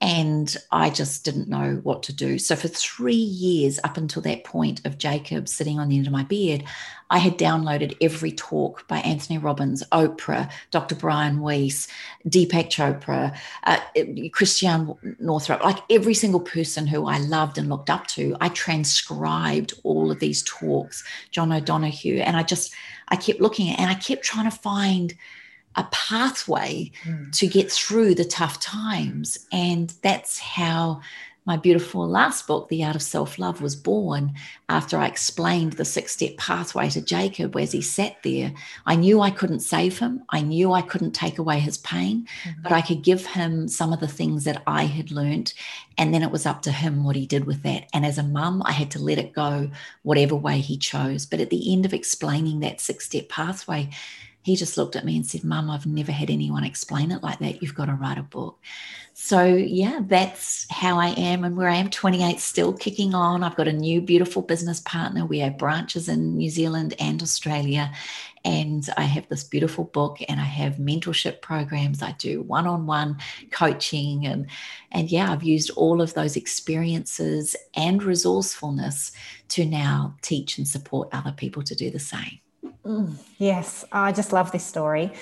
and 0.00 0.54
I 0.70 0.90
just 0.90 1.24
didn't 1.24 1.48
know 1.48 1.80
what 1.82 2.02
to 2.04 2.12
do. 2.12 2.38
So, 2.38 2.54
for 2.54 2.68
three 2.68 3.14
years, 3.14 3.80
up 3.82 3.96
until 3.96 4.20
that 4.22 4.44
point 4.44 4.84
of 4.84 4.98
Jacob 4.98 5.48
sitting 5.48 5.78
on 5.78 5.88
the 5.88 5.96
end 5.96 6.06
of 6.06 6.12
my 6.12 6.24
bed, 6.24 6.64
I 7.08 7.18
had 7.18 7.38
downloaded 7.38 7.96
every 8.00 8.32
talk 8.32 8.86
by 8.88 8.98
Anthony 8.98 9.38
Robbins, 9.38 9.82
Oprah, 9.92 10.50
Dr. 10.70 10.96
Brian 10.96 11.40
Weiss, 11.40 11.88
Deepak 12.28 12.68
Chopra, 12.68 13.36
uh, 13.64 13.78
Christiane 14.32 14.94
Northrup, 15.18 15.64
like 15.64 15.78
every 15.88 16.14
single 16.14 16.40
person 16.40 16.86
who 16.86 17.06
I 17.06 17.18
loved 17.18 17.56
and 17.56 17.70
looked 17.70 17.88
up 17.88 18.06
to. 18.08 18.36
I 18.40 18.50
transcribed 18.50 19.72
all 19.82 20.10
of 20.10 20.20
these 20.20 20.42
talks, 20.42 21.04
John 21.30 21.52
O'Donohue, 21.52 22.18
and 22.18 22.36
I 22.36 22.42
just, 22.42 22.74
I 23.08 23.16
kept 23.16 23.40
looking 23.40 23.70
at 23.70 23.78
and 23.78 23.90
I 23.90 23.94
kept 23.94 24.24
trying 24.24 24.50
to 24.50 24.56
find 24.56 25.14
a 25.76 25.84
pathway 25.84 26.90
mm. 27.04 27.32
to 27.32 27.46
get 27.46 27.70
through 27.70 28.14
the 28.14 28.24
tough 28.24 28.60
times. 28.60 29.46
And 29.52 29.92
that's 30.02 30.38
how 30.38 31.00
my 31.46 31.56
beautiful 31.56 32.08
last 32.08 32.48
book, 32.48 32.68
The 32.68 32.82
Art 32.82 32.96
of 32.96 33.02
Self 33.02 33.38
Love, 33.38 33.62
was 33.62 33.76
born 33.76 34.34
after 34.68 34.98
I 34.98 35.06
explained 35.06 35.74
the 35.74 35.84
six 35.84 36.12
step 36.12 36.36
pathway 36.36 36.90
to 36.90 37.00
Jacob 37.00 37.56
as 37.56 37.70
he 37.70 37.82
sat 37.82 38.16
there. 38.24 38.52
I 38.84 38.96
knew 38.96 39.20
I 39.20 39.30
couldn't 39.30 39.60
save 39.60 40.00
him. 40.00 40.24
I 40.30 40.40
knew 40.40 40.72
I 40.72 40.82
couldn't 40.82 41.12
take 41.12 41.38
away 41.38 41.60
his 41.60 41.78
pain, 41.78 42.26
mm-hmm. 42.42 42.62
but 42.62 42.72
I 42.72 42.80
could 42.80 43.02
give 43.02 43.24
him 43.24 43.68
some 43.68 43.92
of 43.92 44.00
the 44.00 44.08
things 44.08 44.42
that 44.42 44.64
I 44.66 44.86
had 44.86 45.12
learned. 45.12 45.54
And 45.96 46.12
then 46.12 46.24
it 46.24 46.32
was 46.32 46.46
up 46.46 46.62
to 46.62 46.72
him 46.72 47.04
what 47.04 47.14
he 47.14 47.26
did 47.26 47.44
with 47.44 47.62
that. 47.62 47.86
And 47.94 48.04
as 48.04 48.18
a 48.18 48.24
mum, 48.24 48.60
I 48.66 48.72
had 48.72 48.90
to 48.92 48.98
let 48.98 49.18
it 49.18 49.32
go 49.32 49.70
whatever 50.02 50.34
way 50.34 50.58
he 50.58 50.76
chose. 50.76 51.26
But 51.26 51.40
at 51.40 51.50
the 51.50 51.72
end 51.72 51.86
of 51.86 51.94
explaining 51.94 52.58
that 52.60 52.80
six 52.80 53.06
step 53.06 53.28
pathway, 53.28 53.90
he 54.46 54.54
just 54.54 54.78
looked 54.78 54.94
at 54.94 55.04
me 55.04 55.16
and 55.16 55.26
said, 55.26 55.42
Mum, 55.42 55.68
I've 55.68 55.86
never 55.86 56.12
had 56.12 56.30
anyone 56.30 56.62
explain 56.62 57.10
it 57.10 57.20
like 57.20 57.40
that. 57.40 57.60
You've 57.60 57.74
got 57.74 57.86
to 57.86 57.94
write 57.94 58.16
a 58.16 58.22
book. 58.22 58.60
So, 59.12 59.44
yeah, 59.44 60.02
that's 60.02 60.68
how 60.70 61.00
I 61.00 61.08
am 61.08 61.42
and 61.42 61.56
where 61.56 61.68
I 61.68 61.74
am 61.74 61.90
28, 61.90 62.38
still 62.38 62.72
kicking 62.72 63.12
on. 63.12 63.42
I've 63.42 63.56
got 63.56 63.66
a 63.66 63.72
new, 63.72 64.00
beautiful 64.00 64.42
business 64.42 64.78
partner. 64.78 65.26
We 65.26 65.40
have 65.40 65.58
branches 65.58 66.08
in 66.08 66.36
New 66.36 66.48
Zealand 66.48 66.94
and 67.00 67.20
Australia. 67.24 67.90
And 68.44 68.88
I 68.96 69.02
have 69.02 69.28
this 69.28 69.42
beautiful 69.42 69.82
book 69.82 70.18
and 70.28 70.40
I 70.40 70.44
have 70.44 70.76
mentorship 70.76 71.42
programs. 71.42 72.00
I 72.00 72.12
do 72.12 72.42
one 72.42 72.68
on 72.68 72.86
one 72.86 73.16
coaching. 73.50 74.26
And, 74.26 74.46
and 74.92 75.10
yeah, 75.10 75.32
I've 75.32 75.42
used 75.42 75.70
all 75.70 76.00
of 76.00 76.14
those 76.14 76.36
experiences 76.36 77.56
and 77.74 78.00
resourcefulness 78.00 79.10
to 79.48 79.64
now 79.66 80.14
teach 80.22 80.56
and 80.56 80.68
support 80.68 81.08
other 81.10 81.32
people 81.32 81.64
to 81.64 81.74
do 81.74 81.90
the 81.90 81.98
same. 81.98 82.38
Yes, 83.38 83.84
I 83.92 84.12
just 84.12 84.32
love 84.32 84.52
this 84.52 84.64
story. 84.64 85.12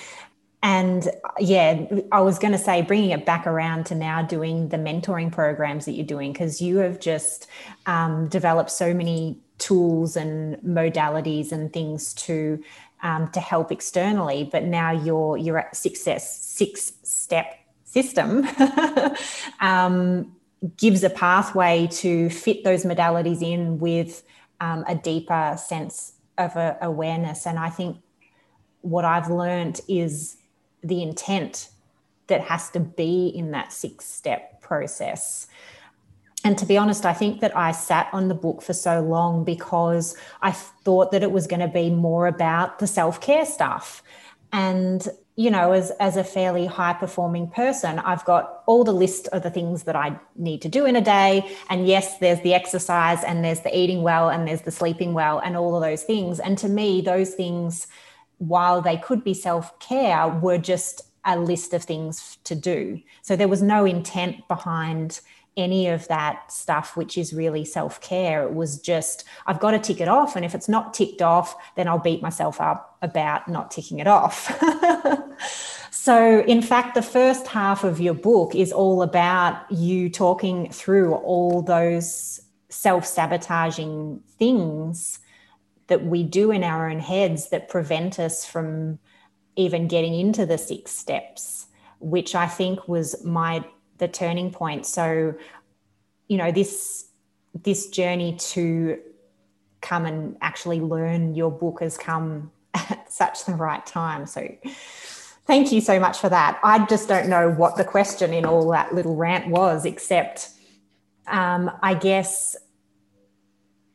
And 0.62 1.06
yeah, 1.38 1.84
I 2.10 2.20
was 2.22 2.38
going 2.38 2.52
to 2.52 2.58
say, 2.58 2.80
bringing 2.80 3.10
it 3.10 3.26
back 3.26 3.46
around 3.46 3.84
to 3.86 3.94
now 3.94 4.22
doing 4.22 4.70
the 4.70 4.78
mentoring 4.78 5.30
programs 5.30 5.84
that 5.84 5.92
you're 5.92 6.06
doing, 6.06 6.32
because 6.32 6.62
you 6.62 6.78
have 6.78 7.00
just 7.00 7.46
um, 7.84 8.28
developed 8.28 8.70
so 8.70 8.94
many 8.94 9.38
tools 9.58 10.16
and 10.16 10.56
modalities 10.62 11.52
and 11.52 11.70
things 11.72 12.14
to 12.14 12.62
um, 13.02 13.30
to 13.32 13.40
help 13.40 13.70
externally. 13.70 14.48
But 14.50 14.64
now 14.64 14.90
you're 14.90 15.58
at 15.58 15.76
success 15.76 16.40
six 16.40 16.92
step 17.02 17.58
system. 17.84 18.46
um, 19.60 20.34
gives 20.78 21.04
a 21.04 21.10
pathway 21.10 21.86
to 21.88 22.30
fit 22.30 22.64
those 22.64 22.84
modalities 22.84 23.42
in 23.42 23.78
with 23.78 24.22
um, 24.60 24.82
a 24.88 24.94
deeper 24.94 25.58
sense 25.62 26.13
of 26.38 26.56
a, 26.56 26.76
awareness. 26.80 27.46
And 27.46 27.58
I 27.58 27.70
think 27.70 27.98
what 28.80 29.04
I've 29.04 29.30
learned 29.30 29.80
is 29.88 30.36
the 30.82 31.02
intent 31.02 31.68
that 32.26 32.42
has 32.42 32.70
to 32.70 32.80
be 32.80 33.28
in 33.28 33.50
that 33.52 33.72
six 33.72 34.04
step 34.04 34.60
process. 34.60 35.46
And 36.44 36.58
to 36.58 36.66
be 36.66 36.76
honest, 36.76 37.06
I 37.06 37.14
think 37.14 37.40
that 37.40 37.56
I 37.56 37.72
sat 37.72 38.08
on 38.12 38.28
the 38.28 38.34
book 38.34 38.60
for 38.60 38.74
so 38.74 39.00
long 39.00 39.44
because 39.44 40.14
I 40.42 40.50
thought 40.50 41.10
that 41.12 41.22
it 41.22 41.32
was 41.32 41.46
going 41.46 41.60
to 41.60 41.68
be 41.68 41.88
more 41.88 42.26
about 42.26 42.78
the 42.78 42.86
self 42.86 43.20
care 43.20 43.46
stuff. 43.46 44.02
And 44.52 45.08
you 45.36 45.50
know, 45.50 45.72
as, 45.72 45.90
as 45.98 46.16
a 46.16 46.22
fairly 46.22 46.66
high 46.66 46.92
performing 46.92 47.48
person, 47.48 47.98
I've 47.98 48.24
got 48.24 48.62
all 48.66 48.84
the 48.84 48.92
list 48.92 49.26
of 49.28 49.42
the 49.42 49.50
things 49.50 49.82
that 49.82 49.96
I 49.96 50.18
need 50.36 50.62
to 50.62 50.68
do 50.68 50.86
in 50.86 50.94
a 50.94 51.00
day. 51.00 51.50
And 51.68 51.88
yes, 51.88 52.18
there's 52.18 52.40
the 52.42 52.54
exercise 52.54 53.24
and 53.24 53.44
there's 53.44 53.60
the 53.60 53.76
eating 53.76 54.02
well 54.02 54.30
and 54.30 54.46
there's 54.46 54.62
the 54.62 54.70
sleeping 54.70 55.12
well 55.12 55.40
and 55.40 55.56
all 55.56 55.74
of 55.74 55.82
those 55.82 56.04
things. 56.04 56.38
And 56.38 56.56
to 56.58 56.68
me, 56.68 57.00
those 57.00 57.34
things, 57.34 57.88
while 58.38 58.80
they 58.80 58.96
could 58.96 59.24
be 59.24 59.34
self 59.34 59.76
care, 59.80 60.28
were 60.28 60.58
just 60.58 61.02
a 61.24 61.36
list 61.36 61.74
of 61.74 61.82
things 61.82 62.38
to 62.44 62.54
do. 62.54 63.00
So 63.22 63.34
there 63.34 63.48
was 63.48 63.62
no 63.62 63.84
intent 63.84 64.46
behind 64.46 65.20
any 65.56 65.88
of 65.88 66.06
that 66.08 66.50
stuff, 66.52 66.96
which 66.96 67.16
is 67.18 67.32
really 67.32 67.64
self 67.64 68.00
care. 68.00 68.44
It 68.44 68.54
was 68.54 68.78
just, 68.78 69.24
I've 69.46 69.60
got 69.60 69.72
to 69.72 69.78
tick 69.80 70.00
it 70.00 70.08
off. 70.08 70.36
And 70.36 70.44
if 70.44 70.54
it's 70.54 70.68
not 70.68 70.94
ticked 70.94 71.22
off, 71.22 71.56
then 71.76 71.88
I'll 71.88 71.98
beat 71.98 72.22
myself 72.22 72.60
up 72.60 72.93
about 73.04 73.46
not 73.46 73.70
ticking 73.70 74.00
it 74.00 74.08
off. 74.08 74.50
so, 75.90 76.40
in 76.40 76.62
fact, 76.62 76.94
the 76.94 77.02
first 77.02 77.46
half 77.46 77.84
of 77.84 78.00
your 78.00 78.14
book 78.14 78.54
is 78.54 78.72
all 78.72 79.02
about 79.02 79.70
you 79.70 80.08
talking 80.10 80.70
through 80.70 81.14
all 81.14 81.62
those 81.62 82.40
self 82.68 83.06
sabotaging 83.06 84.20
things 84.38 85.20
that 85.86 86.04
we 86.04 86.24
do 86.24 86.50
in 86.50 86.64
our 86.64 86.88
own 86.88 86.98
heads 86.98 87.50
that 87.50 87.68
prevent 87.68 88.18
us 88.18 88.44
from 88.44 88.98
even 89.56 89.86
getting 89.86 90.18
into 90.18 90.46
the 90.46 90.58
six 90.58 90.90
steps, 90.90 91.66
which 92.00 92.34
I 92.34 92.46
think 92.46 92.88
was 92.88 93.22
my 93.24 93.64
the 93.98 94.08
turning 94.08 94.50
point. 94.50 94.86
So, 94.86 95.34
you 96.26 96.38
know, 96.38 96.50
this 96.50 97.06
this 97.62 97.88
journey 97.88 98.36
to 98.36 98.98
come 99.84 100.06
and 100.06 100.36
actually 100.40 100.80
learn 100.80 101.34
your 101.34 101.52
book 101.52 101.80
has 101.80 101.98
come 101.98 102.50
at 102.90 103.12
such 103.12 103.44
the 103.44 103.54
right 103.54 103.84
time. 103.84 104.26
So 104.26 104.48
thank 105.46 105.72
you 105.72 105.80
so 105.80 105.98
much 106.00 106.18
for 106.18 106.28
that. 106.28 106.58
I 106.62 106.84
just 106.86 107.08
don't 107.08 107.28
know 107.28 107.50
what 107.50 107.76
the 107.76 107.84
question 107.84 108.32
in 108.32 108.44
all 108.44 108.70
that 108.70 108.94
little 108.94 109.16
rant 109.16 109.48
was, 109.48 109.84
except 109.84 110.50
um, 111.26 111.70
I 111.82 111.94
guess 111.94 112.56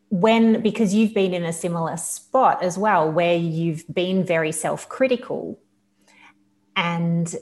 when 0.10 0.62
because 0.62 0.94
you've 0.94 1.14
been 1.14 1.34
in 1.34 1.44
a 1.44 1.54
similar 1.54 1.96
spot 1.98 2.64
as 2.64 2.78
well 2.78 3.12
where 3.12 3.36
you've 3.36 3.84
been 3.94 4.24
very 4.24 4.52
self-critical 4.52 5.60
and 6.76 7.36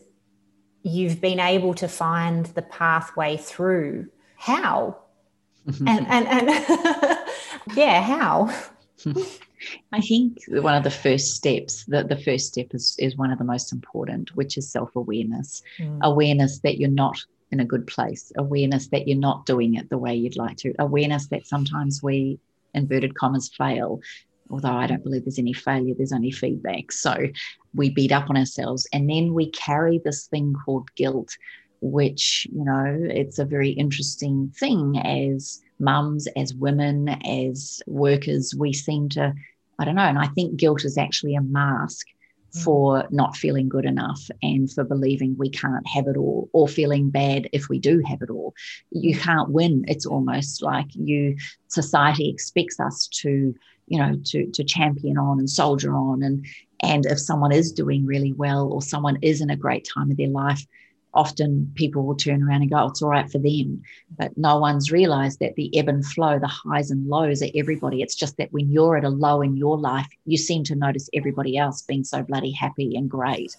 you've 0.84 1.22
been 1.22 1.40
able 1.40 1.74
to 1.76 1.88
find 1.88 2.48
the 2.48 2.62
pathway 2.62 3.38
through. 3.38 4.10
How? 4.36 4.98
and 5.66 6.08
and, 6.08 6.28
and 6.28 6.50
yeah, 7.76 8.02
how? 8.02 8.54
I 9.92 10.02
think 10.02 10.40
one 10.48 10.76
of 10.76 10.84
the 10.84 10.92
first 10.92 11.36
steps, 11.36 11.86
the, 11.86 12.04
the 12.04 12.18
first 12.18 12.48
step 12.48 12.68
is, 12.74 12.96
is 13.00 13.18
one 13.18 13.32
of 13.32 13.38
the 13.40 13.46
most 13.46 13.72
important, 13.72 14.36
which 14.36 14.58
is 14.58 14.72
self 14.72 14.96
awareness. 14.96 15.62
Mm. 15.80 16.00
Awareness 16.04 16.60
that 16.60 16.78
you're 16.78 16.90
not 16.90 17.18
in 17.52 17.60
a 17.60 17.66
good 17.66 17.88
place, 17.88 18.32
awareness 18.38 18.88
that 18.88 19.08
you're 19.08 19.18
not 19.18 19.46
doing 19.46 19.76
it 19.76 19.90
the 19.90 19.98
way 19.98 20.14
you'd 20.14 20.36
like 20.36 20.58
to, 20.58 20.74
awareness 20.80 21.28
that 21.28 21.48
sometimes 21.48 22.04
we, 22.04 22.40
inverted 22.74 23.16
commas, 23.16 23.50
fail, 23.58 24.02
although 24.50 24.70
I 24.70 24.88
don't 24.88 25.04
believe 25.04 25.26
there's 25.26 25.40
any 25.40 25.54
failure, 25.54 25.94
there's 25.98 26.14
only 26.14 26.32
feedback. 26.32 26.92
So 26.92 27.28
we 27.74 27.90
beat 27.90 28.12
up 28.12 28.30
on 28.30 28.38
ourselves. 28.38 28.88
And 28.94 29.10
then 29.10 29.34
we 29.34 29.50
carry 29.52 30.00
this 30.04 30.28
thing 30.28 30.54
called 30.66 30.94
guilt, 30.96 31.38
which, 31.82 32.48
you 32.52 32.64
know, 32.64 32.86
it's 33.10 33.40
a 33.40 33.46
very 33.46 33.70
interesting 33.70 34.52
thing 34.58 35.00
as 35.00 35.62
mums, 35.80 36.28
as 36.36 36.54
women, 36.54 37.10
as 37.26 37.82
workers. 37.88 38.54
We 38.58 38.74
seem 38.74 39.10
to, 39.10 39.34
I 39.80 39.86
don't 39.86 39.96
know, 39.96 40.02
and 40.02 40.20
I 40.20 40.28
think 40.28 40.58
guilt 40.58 40.86
is 40.86 40.98
actually 40.98 41.36
a 41.36 41.42
mask 41.42 42.08
mm. 42.56 42.64
for 42.64 43.06
not 43.12 43.36
feeling 43.36 43.70
good 43.70 43.86
enough 43.86 44.30
and 44.42 44.72
for 44.72 44.84
believing 44.84 45.36
we 45.38 45.50
can't 45.50 45.88
have 45.88 46.08
it 46.08 46.18
all 46.18 46.50
or 46.54 46.68
feeling 46.68 47.10
bad 47.10 47.50
if 47.54 47.70
we 47.70 47.80
do 47.80 48.02
have 48.08 48.22
it 48.22 48.30
all. 48.30 48.54
You 48.92 49.16
mm. 49.16 49.22
can't 49.22 49.50
win. 49.50 49.86
It's 49.88 50.06
almost 50.06 50.62
like 50.62 50.88
you 50.94 51.36
society 51.68 52.30
expects 52.30 52.80
us 52.80 53.08
to 53.22 53.54
you 53.88 54.00
know 54.00 54.20
to 54.26 54.48
to 54.52 54.64
champion 54.64 55.18
on 55.18 55.40
and 55.40 55.50
soldier 55.50 55.96
on 55.96 56.22
and 56.22 56.46
and 56.82 57.06
if 57.06 57.20
someone 57.20 57.52
is 57.52 57.72
doing 57.72 58.06
really 58.06 58.34
well 58.34 58.72
or 58.72 58.82
someone 58.82 59.18
is 59.22 59.42
in 59.42 59.50
a 59.50 59.56
great 59.56 59.88
time 59.92 60.12
of 60.12 60.18
their 60.18 60.28
life 60.28 60.66
often 61.14 61.72
people 61.76 62.06
will 62.06 62.16
turn 62.16 62.44
around 62.44 62.62
and 62.62 62.72
go 62.72 62.78
oh, 62.78 62.88
it's 62.88 63.02
all 63.02 63.10
right 63.10 63.30
for 63.30 63.40
them. 63.40 63.82
But 64.18 64.38
no 64.38 64.60
one's 64.60 64.92
realized 64.92 65.40
that 65.40 65.56
the 65.56 65.76
ebb 65.78 65.88
and 65.88 66.06
flow 66.06 66.40
the 66.40 66.48
highs 66.48 66.92
and 66.92 67.08
lows 67.08 67.42
are 67.42 67.50
everybody. 67.56 68.02
It's 68.02 68.16
just 68.16 68.38
that 68.38 68.52
when 68.52 68.72
you're 68.72 68.98
at 68.98 69.04
a 69.04 69.10
low 69.10 69.42
in 69.42 69.58
your 69.58 69.78
life 69.78 70.08
you 70.26 70.38
seem 70.38 70.64
to 70.66 70.76
notice 70.76 71.10
everybody 71.14 71.58
else 71.58 71.82
being 71.82 72.04
so 72.04 72.22
bloody 72.24 72.52
happy 72.52 72.96
and 72.96 73.10
great. 73.10 73.56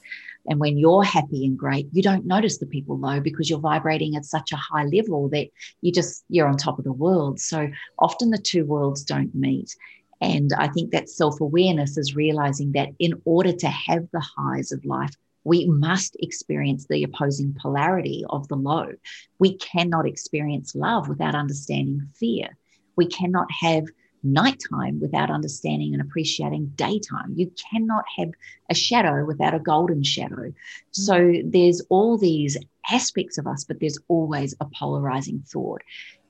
And 0.46 0.60
when 0.60 0.78
you're 0.78 1.04
happy 1.04 1.44
and 1.44 1.58
great 1.58 1.88
you 1.92 2.02
don't 2.02 2.26
notice 2.26 2.58
the 2.58 2.66
people 2.66 2.98
low 2.98 3.20
because 3.20 3.50
you're 3.50 3.58
vibrating 3.58 4.16
at 4.16 4.24
such 4.24 4.52
a 4.52 4.56
high 4.56 4.84
level 4.84 5.28
that 5.30 5.48
you 5.80 5.92
just 5.92 6.24
you're 6.28 6.48
on 6.48 6.56
top 6.56 6.78
of 6.78 6.84
the 6.84 6.92
world. 6.92 7.40
So 7.40 7.68
often 7.98 8.30
the 8.30 8.38
two 8.38 8.64
worlds 8.64 9.02
don't 9.02 9.34
meet. 9.34 9.74
And 10.20 10.52
I 10.52 10.68
think 10.68 10.90
that 10.90 11.08
self 11.08 11.40
awareness 11.40 11.96
is 11.96 12.16
realizing 12.16 12.72
that 12.72 12.88
in 12.98 13.20
order 13.24 13.52
to 13.52 13.68
have 13.68 14.08
the 14.12 14.24
highs 14.36 14.72
of 14.72 14.84
life, 14.84 15.14
we 15.48 15.66
must 15.66 16.14
experience 16.20 16.86
the 16.86 17.02
opposing 17.02 17.56
polarity 17.60 18.22
of 18.28 18.46
the 18.48 18.56
low. 18.56 18.92
We 19.38 19.56
cannot 19.56 20.06
experience 20.06 20.74
love 20.74 21.08
without 21.08 21.34
understanding 21.34 22.08
fear. 22.14 22.56
We 22.96 23.06
cannot 23.06 23.48
have 23.62 23.86
nighttime 24.22 25.00
without 25.00 25.30
understanding 25.30 25.94
and 25.94 26.02
appreciating 26.02 26.72
daytime. 26.74 27.32
You 27.34 27.50
cannot 27.70 28.04
have 28.18 28.30
a 28.68 28.74
shadow 28.74 29.24
without 29.24 29.54
a 29.54 29.60
golden 29.60 30.02
shadow. 30.02 30.52
So 30.90 31.14
mm. 31.14 31.50
there's 31.50 31.80
all 31.88 32.18
these 32.18 32.58
aspects 32.90 33.38
of 33.38 33.46
us, 33.46 33.64
but 33.64 33.80
there's 33.80 33.98
always 34.08 34.54
a 34.60 34.66
polarizing 34.66 35.42
thought 35.46 35.82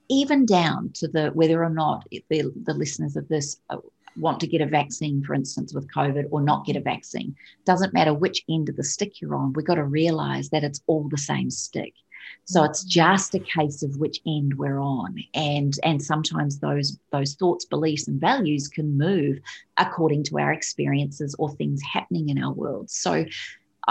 even 0.09 0.47
down 0.47 0.91
to 0.95 1.07
the 1.07 1.29
whether 1.35 1.63
or 1.63 1.71
not 1.71 2.07
the, 2.11 2.43
the 2.65 2.75
listeners 2.75 3.17
of 3.17 3.29
this 3.29 3.61
uh, 3.69 3.77
want 4.19 4.41
to 4.41 4.47
get 4.47 4.61
a 4.61 4.67
vaccine, 4.67 5.23
for 5.23 5.35
instance, 5.35 5.73
with 5.73 5.93
COVID 5.93 6.27
or 6.31 6.41
not 6.41 6.67
get 6.67 6.77
a 6.77 6.81
vaccine. 6.81 7.35
Doesn't 7.65 7.95
matter 7.95 8.15
which 8.15 8.45
end 8.49 8.69
of 8.69 8.77
the 8.77 8.85
stick 8.85 9.21
you're 9.21 9.35
on, 9.35 9.53
we've 9.53 9.67
got 9.67 9.77
to 9.77 9.85
realize 9.85 10.51
that 10.51 10.65
it's 10.65 10.83
all 10.87 11.09
the 11.09 11.19
same 11.19 11.51
stick. 11.51 11.95
So 12.45 12.65
it's 12.65 12.85
mm. 12.85 12.89
just 12.89 13.35
a 13.35 13.41
case 13.41 13.83
of 13.83 13.97
which 13.99 14.21
end 14.27 14.55
we're 14.55 14.81
on. 14.81 15.17
And 15.35 15.75
and 15.85 16.03
sometimes 16.03 16.59
those 16.59 16.99
those 17.13 17.35
thoughts, 17.35 17.65
beliefs, 17.65 18.09
and 18.09 18.21
values 18.21 18.69
can 18.69 18.99
move 18.99 19.39
according 19.77 20.25
to 20.25 20.39
our 20.39 20.53
experiences 20.53 21.35
or 21.39 21.51
things 21.51 21.81
happening 21.83 22.29
in 22.29 22.43
our 22.43 22.53
world. 22.53 22.91
So 22.91 23.25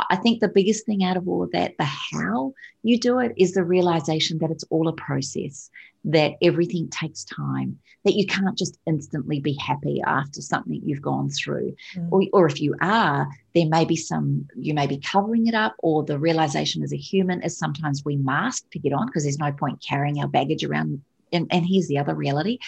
I 0.10 0.16
think 0.16 0.40
the 0.40 0.48
biggest 0.48 0.86
thing 0.86 1.04
out 1.04 1.18
of 1.18 1.28
all 1.28 1.44
of 1.44 1.52
that, 1.52 1.76
the 1.80 1.86
how 1.86 2.54
you 2.84 3.00
do 3.00 3.20
it, 3.20 3.34
is 3.36 3.54
the 3.54 3.64
realization 3.64 4.38
that 4.40 4.52
it's 4.52 4.66
all 4.70 4.88
a 4.88 4.94
process, 4.94 5.72
that 6.08 6.34
everything 6.42 6.90
takes 6.90 7.26
time, 7.26 7.78
that 8.06 8.16
you 8.16 8.26
can't 8.26 8.58
just 8.58 8.80
instantly 8.86 9.42
be 9.42 9.54
happy 9.56 10.02
after 10.06 10.42
something 10.42 10.82
you've 10.86 11.02
gone 11.02 11.30
through. 11.30 11.76
Mm. 11.96 12.08
Or, 12.12 12.22
or 12.32 12.48
if 12.48 12.62
you 12.62 12.76
are, 12.82 13.28
there 13.54 13.68
may 13.68 13.84
be 13.84 13.98
some, 13.98 14.48
you 14.56 14.74
may 14.74 14.88
be 14.88 15.00
covering 15.00 15.48
it 15.48 15.54
up, 15.54 15.76
or 15.80 16.04
the 16.04 16.18
realization 16.18 16.82
as 16.82 16.94
a 16.94 16.98
human 16.98 17.42
is 17.44 17.58
sometimes 17.58 18.06
we 18.06 18.16
mask 18.16 18.70
to 18.72 18.80
get 18.80 18.94
on 18.94 19.08
because 19.08 19.24
there's 19.24 19.38
no 19.38 19.52
point 19.52 19.84
carrying 19.88 20.20
our 20.22 20.30
baggage 20.30 20.64
around. 20.64 21.02
And, 21.34 21.46
and 21.52 21.66
here's 21.66 21.88
the 21.88 21.98
other 21.98 22.16
reality 22.16 22.60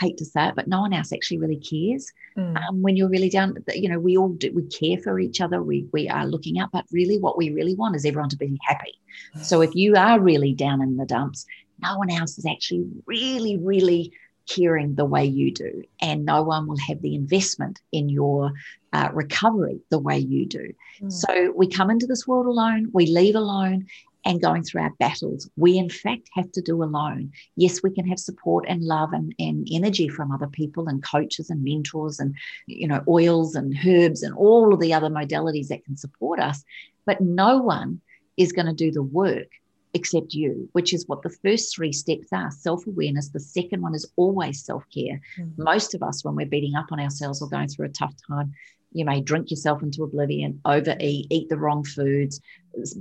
hate 0.00 0.16
to 0.18 0.24
say 0.24 0.48
it, 0.48 0.56
but 0.56 0.66
no 0.66 0.80
one 0.80 0.92
else 0.92 1.12
actually 1.12 1.38
really 1.38 1.56
cares. 1.56 2.10
Mm. 2.36 2.56
Um, 2.56 2.82
when 2.82 2.96
you're 2.96 3.08
really 3.08 3.30
down, 3.30 3.56
you 3.74 3.88
know, 3.88 3.98
we 3.98 4.16
all 4.16 4.30
do, 4.30 4.52
we 4.52 4.64
care 4.64 4.98
for 4.98 5.18
each 5.20 5.40
other. 5.40 5.62
We 5.62 5.86
we 5.92 6.08
are 6.08 6.26
looking 6.26 6.58
out, 6.58 6.70
but 6.72 6.84
really, 6.90 7.18
what 7.18 7.38
we 7.38 7.50
really 7.50 7.74
want 7.74 7.96
is 7.96 8.04
everyone 8.04 8.30
to 8.30 8.36
be 8.36 8.58
happy. 8.62 8.94
So 9.42 9.60
if 9.60 9.70
you 9.74 9.94
are 9.94 10.20
really 10.20 10.52
down 10.52 10.82
in 10.82 10.96
the 10.96 11.06
dumps, 11.06 11.46
no 11.82 11.98
one 11.98 12.10
else 12.10 12.38
is 12.38 12.46
actually 12.46 12.86
really, 13.06 13.56
really 13.56 14.12
caring 14.48 14.94
the 14.94 15.04
way 15.04 15.24
you 15.24 15.52
do, 15.52 15.82
and 16.00 16.24
no 16.24 16.42
one 16.42 16.66
will 16.66 16.78
have 16.78 17.00
the 17.00 17.14
investment 17.14 17.80
in 17.92 18.08
your 18.08 18.52
uh, 18.92 19.08
recovery 19.12 19.80
the 19.90 19.98
way 19.98 20.18
you 20.18 20.46
do. 20.46 20.72
Mm. 21.00 21.12
So 21.12 21.52
we 21.56 21.66
come 21.66 21.90
into 21.90 22.06
this 22.06 22.26
world 22.26 22.46
alone, 22.46 22.90
we 22.92 23.06
leave 23.06 23.34
alone, 23.34 23.86
and 24.26 24.40
going 24.40 24.62
through 24.62 24.82
our 24.82 24.94
battles, 24.98 25.48
we 25.56 25.76
in 25.76 25.90
fact 25.90 26.30
have 26.32 26.50
to 26.52 26.62
do 26.62 26.82
alone. 26.82 27.30
Yes, 27.56 27.82
we 27.82 27.90
can 27.90 28.06
have 28.08 28.18
support 28.18 28.64
and 28.68 28.82
love 28.82 29.12
and, 29.12 29.34
and 29.38 29.66
energy 29.70 30.08
from 30.08 30.32
other 30.32 30.46
people 30.46 30.88
and 30.88 31.02
coaches 31.02 31.50
and 31.50 31.62
mentors 31.62 32.18
and 32.18 32.34
you 32.66 32.88
know 32.88 33.02
oils 33.06 33.54
and 33.54 33.76
herbs 33.86 34.22
and 34.22 34.34
all 34.34 34.72
of 34.72 34.80
the 34.80 34.94
other 34.94 35.10
modalities 35.10 35.68
that 35.68 35.84
can 35.84 35.96
support 35.96 36.40
us, 36.40 36.64
but 37.06 37.20
no 37.20 37.58
one 37.58 38.00
is 38.36 38.52
going 38.52 38.66
to 38.66 38.72
do 38.72 38.90
the 38.90 39.02
work 39.02 39.48
except 39.94 40.34
you, 40.34 40.68
which 40.72 40.92
is 40.92 41.06
what 41.06 41.22
the 41.22 41.30
first 41.30 41.74
three 41.74 41.92
steps 41.92 42.28
are 42.32 42.50
self 42.50 42.86
awareness. 42.86 43.28
The 43.28 43.40
second 43.40 43.80
one 43.80 43.94
is 43.94 44.10
always 44.16 44.64
self 44.64 44.84
care. 44.92 45.20
Mm-hmm. 45.38 45.62
Most 45.62 45.94
of 45.94 46.02
us, 46.02 46.24
when 46.24 46.34
we're 46.34 46.46
beating 46.46 46.74
up 46.74 46.92
on 46.92 47.00
ourselves 47.00 47.40
or 47.40 47.48
going 47.48 47.68
through 47.68 47.86
a 47.86 47.90
tough 47.90 48.14
time, 48.28 48.52
you 48.92 49.04
may 49.04 49.20
drink 49.20 49.50
yourself 49.50 49.82
into 49.82 50.04
oblivion, 50.04 50.60
overeat, 50.64 51.26
eat 51.30 51.48
the 51.48 51.56
wrong 51.56 51.84
foods, 51.84 52.40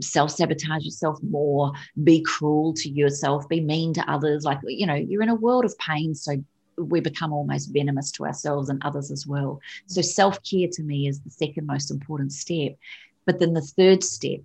self 0.02 0.32
sabotage 0.32 0.84
yourself 0.84 1.20
more, 1.24 1.72
be 2.04 2.22
cruel 2.22 2.74
to 2.76 2.90
yourself, 2.90 3.48
be 3.50 3.62
mean 3.62 3.94
to 3.94 4.12
others. 4.12 4.44
Like, 4.44 4.60
you 4.66 4.88
know, 4.88 4.96
you're 4.96 5.24
in 5.24 5.30
a 5.30 5.36
world 5.36 5.66
of 5.66 5.78
pain. 5.78 6.16
So 6.16 6.44
we 6.78 7.00
become 7.00 7.32
almost 7.32 7.72
venomous 7.72 8.12
to 8.12 8.26
ourselves 8.26 8.70
and 8.70 8.82
others 8.84 9.12
as 9.12 9.28
well. 9.28 9.60
So 9.88 10.02
self 10.02 10.44
care 10.44 10.68
to 10.72 10.84
me 10.84 11.08
is 11.08 11.22
the 11.22 11.32
second 11.32 11.68
most 11.68 11.92
important 11.92 12.34
step. 12.34 12.76
But 13.26 13.40
then 13.40 13.54
the 13.54 13.62
third 13.62 14.04
step 14.04 14.42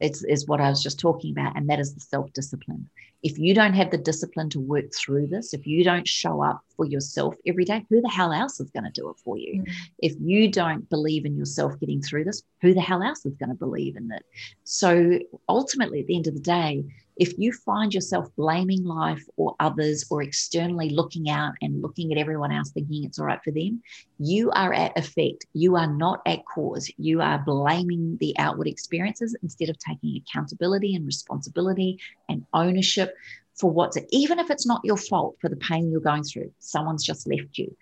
is, 0.00 0.24
is 0.24 0.46
what 0.46 0.60
I 0.60 0.68
was 0.68 0.82
just 0.82 0.98
talking 0.98 1.32
about, 1.32 1.56
and 1.56 1.68
that 1.68 1.80
is 1.80 1.94
the 1.94 2.00
self 2.00 2.32
discipline 2.32 2.88
if 3.22 3.38
you 3.38 3.54
don't 3.54 3.74
have 3.74 3.90
the 3.90 3.98
discipline 3.98 4.48
to 4.50 4.60
work 4.60 4.92
through 4.94 5.26
this, 5.26 5.52
if 5.52 5.66
you 5.66 5.84
don't 5.84 6.08
show 6.08 6.42
up 6.42 6.62
for 6.76 6.86
yourself 6.86 7.34
every 7.46 7.64
day, 7.64 7.84
who 7.90 8.00
the 8.00 8.08
hell 8.08 8.32
else 8.32 8.60
is 8.60 8.70
going 8.70 8.84
to 8.84 8.90
do 8.90 9.10
it 9.10 9.16
for 9.22 9.36
you? 9.36 9.60
Mm-hmm. 9.60 9.72
If 9.98 10.14
you 10.20 10.50
don't 10.50 10.88
believe 10.88 11.26
in 11.26 11.36
yourself 11.36 11.78
getting 11.80 12.00
through 12.00 12.24
this, 12.24 12.42
who 12.62 12.72
the 12.72 12.80
hell 12.80 13.02
else 13.02 13.26
is 13.26 13.34
going 13.34 13.50
to 13.50 13.54
believe 13.54 13.96
in 13.96 14.10
it? 14.10 14.24
So 14.64 15.18
ultimately, 15.48 16.00
at 16.00 16.06
the 16.06 16.16
end 16.16 16.28
of 16.28 16.34
the 16.34 16.40
day, 16.40 16.84
if 17.20 17.38
you 17.38 17.52
find 17.52 17.92
yourself 17.92 18.34
blaming 18.34 18.82
life 18.82 19.22
or 19.36 19.54
others 19.60 20.06
or 20.10 20.22
externally 20.22 20.88
looking 20.88 21.28
out 21.28 21.52
and 21.60 21.82
looking 21.82 22.10
at 22.10 22.18
everyone 22.18 22.50
else 22.50 22.70
thinking 22.70 23.04
it's 23.04 23.18
all 23.18 23.26
right 23.26 23.40
for 23.44 23.50
them, 23.50 23.82
you 24.18 24.50
are 24.52 24.72
at 24.72 24.98
effect. 24.98 25.44
You 25.52 25.76
are 25.76 25.86
not 25.86 26.22
at 26.24 26.46
cause. 26.46 26.90
You 26.96 27.20
are 27.20 27.38
blaming 27.38 28.16
the 28.20 28.34
outward 28.38 28.68
experiences 28.68 29.36
instead 29.42 29.68
of 29.68 29.76
taking 29.78 30.16
accountability 30.16 30.94
and 30.94 31.04
responsibility 31.04 31.98
and 32.30 32.46
ownership 32.54 33.14
for 33.54 33.70
what's 33.70 33.98
even 34.08 34.38
if 34.38 34.50
it's 34.50 34.66
not 34.66 34.80
your 34.82 34.96
fault 34.96 35.36
for 35.42 35.50
the 35.50 35.56
pain 35.56 35.90
you're 35.90 36.00
going 36.00 36.24
through. 36.24 36.50
Someone's 36.58 37.04
just 37.04 37.28
left 37.28 37.58
you 37.58 37.76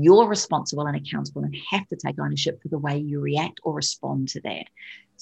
you're 0.00 0.26
responsible 0.26 0.86
and 0.86 0.96
accountable 0.96 1.42
and 1.42 1.54
have 1.70 1.86
to 1.88 1.96
take 1.96 2.18
ownership 2.18 2.62
for 2.62 2.68
the 2.68 2.78
way 2.78 2.98
you 2.98 3.20
react 3.20 3.60
or 3.62 3.74
respond 3.74 4.28
to 4.28 4.40
that. 4.40 4.64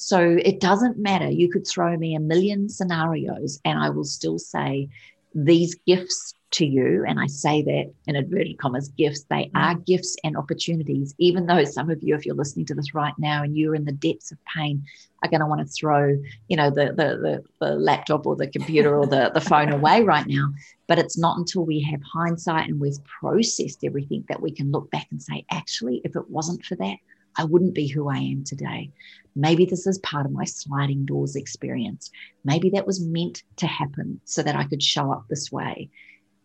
So 0.03 0.39
it 0.43 0.61
doesn't 0.61 0.97
matter. 0.99 1.29
You 1.29 1.51
could 1.51 1.67
throw 1.67 1.95
me 1.95 2.15
a 2.15 2.21
million 2.21 2.71
scenarios 2.71 3.61
and 3.67 3.79
I 3.79 3.91
will 3.91 4.05
still 4.05 4.39
say 4.39 4.89
these 5.35 5.75
gifts 5.87 6.33
to 6.53 6.67
you, 6.67 7.05
and 7.07 7.21
I 7.21 7.27
say 7.27 7.63
that 7.63 7.93
in 8.07 8.17
inverted 8.17 8.59
commas, 8.59 8.89
gifts, 8.89 9.25
they 9.25 9.51
are 9.55 9.75
gifts 9.75 10.17
and 10.25 10.37
opportunities, 10.37 11.15
even 11.19 11.47
though 11.47 11.63
some 11.65 11.91
of 11.91 12.03
you, 12.03 12.15
if 12.15 12.27
you're 12.27 12.35
listening 12.35 12.67
to 12.67 12.75
this 12.75 12.95
right 12.95 13.13
now 13.19 13.43
and 13.45 13.57
you're 13.57 13.75
in 13.77 13.85
the 13.85 13.93
depths 13.93 14.33
of 14.33 14.39
pain, 14.57 14.83
are 15.23 15.29
going 15.29 15.41
to 15.41 15.47
want 15.47 15.61
to 15.61 15.67
throw, 15.67 16.17
you 16.49 16.57
know, 16.57 16.71
the, 16.71 16.87
the, 16.87 17.19
the, 17.21 17.45
the 17.61 17.75
laptop 17.75 18.27
or 18.27 18.35
the 18.35 18.49
computer 18.49 18.97
or 18.97 19.07
the, 19.07 19.31
the 19.33 19.41
phone 19.41 19.71
away 19.71 20.03
right 20.03 20.27
now. 20.27 20.49
But 20.89 20.99
it's 20.99 21.19
not 21.19 21.37
until 21.37 21.65
we 21.65 21.81
have 21.83 22.01
hindsight 22.03 22.69
and 22.69 22.81
we've 22.81 23.05
processed 23.05 23.85
everything 23.85 24.25
that 24.29 24.41
we 24.41 24.51
can 24.51 24.73
look 24.73 24.91
back 24.91 25.07
and 25.13 25.23
say, 25.23 25.45
actually, 25.53 26.01
if 26.05 26.17
it 26.17 26.29
wasn't 26.31 26.65
for 26.65 26.75
that, 26.77 26.97
I 27.37 27.45
wouldn't 27.45 27.75
be 27.75 27.87
who 27.87 28.09
I 28.09 28.19
am 28.19 28.45
today. 28.45 28.91
Maybe 29.37 29.65
this 29.65 29.87
is 29.87 29.99
part 29.99 30.27
of 30.27 30.33
my 30.33 30.45
sliding 30.45 31.05
doors 31.05 31.37
experience. 31.37 32.11
Maybe 32.45 32.71
that 32.71 32.87
was 32.87 33.05
meant 33.05 33.43
to 33.57 33.67
happen 33.67 34.21
so 34.25 34.43
that 34.43 34.57
I 34.57 34.65
could 34.65 34.83
show 34.83 35.13
up 35.13 35.27
this 35.29 35.53
way. 35.53 35.91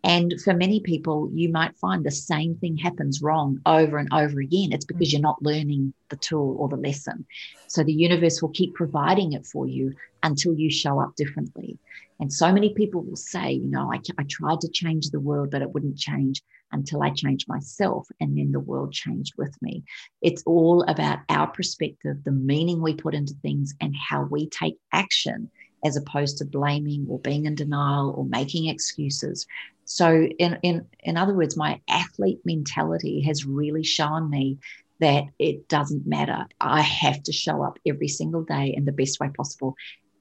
And 0.04 0.40
for 0.40 0.54
many 0.54 0.78
people, 0.78 1.30
you 1.34 1.48
might 1.48 1.76
find 1.76 2.04
the 2.04 2.12
same 2.12 2.54
thing 2.54 2.76
happens 2.76 3.20
wrong 3.20 3.60
over 3.66 3.98
and 3.98 4.08
over 4.12 4.40
again. 4.40 4.72
It's 4.72 4.84
because 4.84 5.08
mm. 5.08 5.12
you're 5.14 5.20
not 5.20 5.42
learning 5.42 5.94
the 6.10 6.16
tool 6.16 6.56
or 6.60 6.68
the 6.68 6.76
lesson. 6.76 7.26
So 7.66 7.82
the 7.82 7.92
universe 7.92 8.40
will 8.40 8.50
keep 8.50 8.74
providing 8.74 9.32
it 9.32 9.46
for 9.46 9.66
you 9.66 9.94
until 10.22 10.54
you 10.54 10.70
show 10.70 11.00
up 11.00 11.16
differently. 11.16 11.78
And 12.20 12.32
so 12.32 12.52
many 12.52 12.72
people 12.72 13.02
will 13.02 13.16
say, 13.16 13.50
you 13.52 13.68
know, 13.68 13.92
I, 13.92 14.00
I 14.16 14.22
tried 14.28 14.60
to 14.60 14.68
change 14.68 15.10
the 15.10 15.20
world, 15.20 15.50
but 15.50 15.62
it 15.62 15.72
wouldn't 15.72 15.98
change 15.98 16.40
until 16.72 17.02
I 17.02 17.10
changed 17.10 17.48
myself. 17.48 18.06
And 18.20 18.36
then 18.36 18.52
the 18.52 18.60
world 18.60 18.92
changed 18.92 19.34
with 19.36 19.54
me. 19.62 19.84
It's 20.22 20.42
all 20.44 20.82
about 20.82 21.20
our 21.28 21.46
perspective, 21.46 22.24
the 22.24 22.32
meaning 22.32 22.82
we 22.82 22.94
put 22.94 23.14
into 23.14 23.34
things, 23.42 23.74
and 23.80 23.94
how 23.96 24.24
we 24.24 24.48
take 24.48 24.78
action 24.92 25.50
as 25.84 25.96
opposed 25.96 26.38
to 26.38 26.44
blaming 26.44 27.06
or 27.08 27.18
being 27.20 27.46
in 27.46 27.54
denial 27.54 28.14
or 28.16 28.24
making 28.24 28.66
excuses. 28.66 29.46
So, 29.84 30.24
in, 30.24 30.58
in, 30.62 30.86
in 31.00 31.16
other 31.16 31.34
words, 31.34 31.56
my 31.56 31.80
athlete 31.88 32.40
mentality 32.44 33.20
has 33.22 33.46
really 33.46 33.84
shown 33.84 34.28
me 34.28 34.58
that 34.98 35.24
it 35.38 35.68
doesn't 35.68 36.06
matter. 36.06 36.46
I 36.60 36.80
have 36.80 37.22
to 37.24 37.32
show 37.32 37.62
up 37.62 37.78
every 37.86 38.08
single 38.08 38.42
day 38.42 38.74
in 38.76 38.84
the 38.84 38.92
best 38.92 39.20
way 39.20 39.28
possible. 39.36 39.76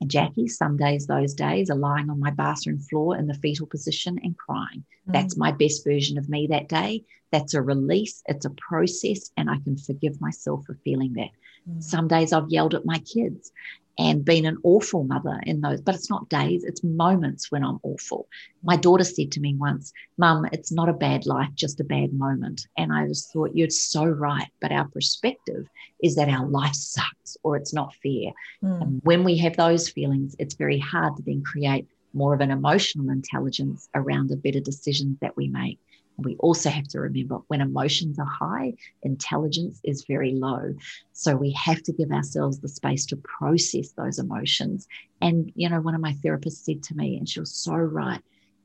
And 0.06 0.12
Jacqui, 0.12 0.48
some 0.48 0.78
days, 0.78 1.08
those 1.08 1.34
days 1.34 1.72
are 1.72 1.76
lying 1.76 2.12
on 2.12 2.20
my 2.20 2.30
bathroom 2.30 2.78
floor 2.78 3.18
in 3.18 3.26
the 3.26 3.34
fetal 3.34 3.66
position 3.66 4.20
and 4.22 4.38
crying. 4.38 4.84
Mm. 5.10 5.14
That's 5.14 5.36
my 5.36 5.52
best 5.52 5.84
version 5.84 6.20
of 6.20 6.30
me 6.30 6.46
that 6.48 6.70
day. 6.70 7.06
That's 7.32 7.56
a 7.56 7.62
release, 7.62 8.22
it's 8.28 8.46
a 8.46 8.52
process, 8.52 9.32
and 9.36 9.50
I 9.50 9.58
can 9.64 9.78
forgive 9.78 10.22
myself 10.22 10.66
for 10.66 10.76
feeling 10.84 11.14
that. 11.14 11.32
Mm. 11.68 11.84
Some 11.84 12.08
days 12.08 12.34
I've 12.34 12.50
yelled 12.50 12.76
at 12.76 12.86
my 12.86 13.00
kids 13.00 13.52
and 13.98 14.26
been 14.26 14.46
an 14.46 14.58
awful 14.64 15.04
mother 15.04 15.40
in 15.44 15.62
those, 15.62 15.82
but 15.82 15.96
it's 15.96 16.10
not 16.10 16.30
days, 16.30 16.64
it's 16.64 16.84
moments 16.84 17.52
when 17.52 17.64
I'm 17.64 17.80
awful. 17.84 18.28
My 18.64 18.76
daughter 18.76 19.04
said 19.04 19.32
to 19.34 19.40
me 19.40 19.56
once, 19.56 19.94
Mum, 20.18 20.46
it's 20.52 20.72
not 20.72 20.90
a 20.90 20.94
bad 20.94 21.26
life, 21.26 21.50
just 21.56 21.80
a 21.80 21.86
bad 21.86 22.14
moment. 22.14 22.68
And 22.78 22.92
I 22.92 23.08
just 23.08 23.32
thought, 23.32 23.56
You're 23.56 23.70
so 23.70 24.06
right. 24.06 24.48
But 24.62 24.72
our 24.72 24.88
perspective 24.88 25.68
is 26.04 26.16
that 26.16 26.30
our 26.30 26.46
life 26.46 26.76
sucks 26.76 27.38
or 27.44 27.56
it's 27.56 27.74
not 27.74 27.94
fair. 27.96 28.32
Mm. 28.64 28.82
And 28.82 29.02
when 29.04 29.24
we 29.24 29.38
have 29.38 29.56
those 29.56 29.90
feelings, 29.90 30.36
it's 30.40 30.56
very 30.56 30.80
hard 30.80 31.16
to 31.18 31.24
then 31.24 31.44
create 31.44 31.88
more 32.14 32.34
of 32.34 32.42
an 32.42 32.52
emotional 32.52 33.10
intelligence 33.10 33.90
around 33.94 34.30
the 34.30 34.38
better 34.38 34.62
decisions 34.62 35.18
that 35.20 35.36
we 35.36 35.48
make. 35.50 35.80
We 36.18 36.36
also 36.38 36.70
have 36.70 36.88
to 36.90 37.00
remember 37.02 37.40
when 37.48 37.62
emotions 37.62 38.18
are 38.20 38.26
high, 38.26 38.74
intelligence 39.04 39.80
is 39.84 40.06
very 40.08 40.34
low. 40.34 40.74
So 41.14 41.36
we 41.36 41.52
have 41.52 41.84
to 41.84 41.94
give 41.94 42.12
ourselves 42.12 42.60
the 42.60 42.70
space 42.70 43.06
to 43.08 43.18
process 43.18 43.92
those 43.92 44.20
emotions. 44.20 44.88
And, 45.22 45.52
you 45.56 45.70
know, 45.70 45.82
one 45.82 45.96
of 45.96 46.02
my 46.02 46.14
therapists 46.14 46.64
said 46.64 46.84
to 46.84 46.96
me, 46.96 47.18
and 47.18 47.28
she 47.28 47.40
was 47.40 47.54
so 47.54 47.74
right 47.74 48.22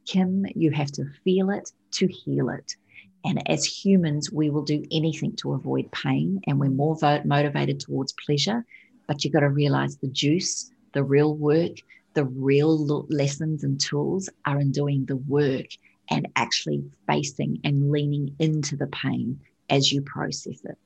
Kim, 0.06 0.46
you 0.54 0.70
have 0.70 0.90
to 0.92 1.04
feel 1.24 1.50
it 1.50 1.70
to 1.92 2.06
heal 2.06 2.48
it. 2.48 2.74
And 3.24 3.48
as 3.48 3.64
humans, 3.64 4.32
we 4.32 4.50
will 4.50 4.62
do 4.62 4.84
anything 4.90 5.36
to 5.36 5.52
avoid 5.52 5.92
pain 5.92 6.40
and 6.46 6.58
we're 6.58 6.70
more 6.70 6.96
motivated 7.24 7.80
towards 7.80 8.14
pleasure. 8.14 8.64
But 9.06 9.22
you've 9.22 9.32
got 9.32 9.40
to 9.40 9.50
realize 9.50 9.96
the 9.96 10.08
juice, 10.08 10.70
the 10.94 11.04
real 11.04 11.36
work, 11.36 11.72
the 12.14 12.24
real 12.24 13.06
lessons 13.08 13.62
and 13.62 13.78
tools 13.78 14.28
are 14.46 14.58
in 14.58 14.72
doing 14.72 15.04
the 15.04 15.16
work 15.16 15.66
and 16.10 16.28
actually 16.36 16.84
facing 17.06 17.60
and 17.64 17.90
leaning 17.90 18.34
into 18.38 18.76
the 18.76 18.88
pain 18.88 19.40
as 19.68 19.92
you 19.92 20.02
process 20.02 20.60
it. 20.64 20.78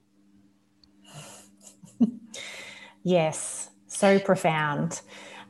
yes, 3.03 3.71
so 3.87 4.19
profound. 4.19 5.01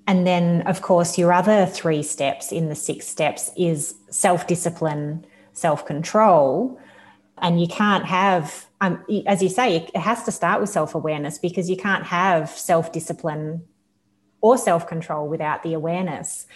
And 0.06 0.26
then, 0.26 0.62
of 0.62 0.82
course, 0.82 1.18
your 1.18 1.32
other 1.32 1.66
three 1.66 2.02
steps 2.02 2.52
in 2.52 2.68
the 2.68 2.74
six 2.74 3.06
steps 3.06 3.50
is 3.56 3.94
self 4.10 4.46
discipline, 4.46 5.26
self 5.52 5.86
control. 5.86 6.78
And 7.38 7.60
you 7.60 7.66
can't 7.66 8.04
have, 8.04 8.66
um, 8.80 9.04
as 9.26 9.42
you 9.42 9.48
say, 9.48 9.76
it 9.76 9.96
has 9.96 10.22
to 10.24 10.32
start 10.32 10.60
with 10.60 10.70
self 10.70 10.94
awareness 10.94 11.38
because 11.38 11.68
you 11.68 11.76
can't 11.76 12.04
have 12.04 12.50
self 12.50 12.92
discipline 12.92 13.62
or 14.40 14.58
self 14.58 14.86
control 14.86 15.26
without 15.26 15.62
the 15.62 15.72
awareness. 15.72 16.46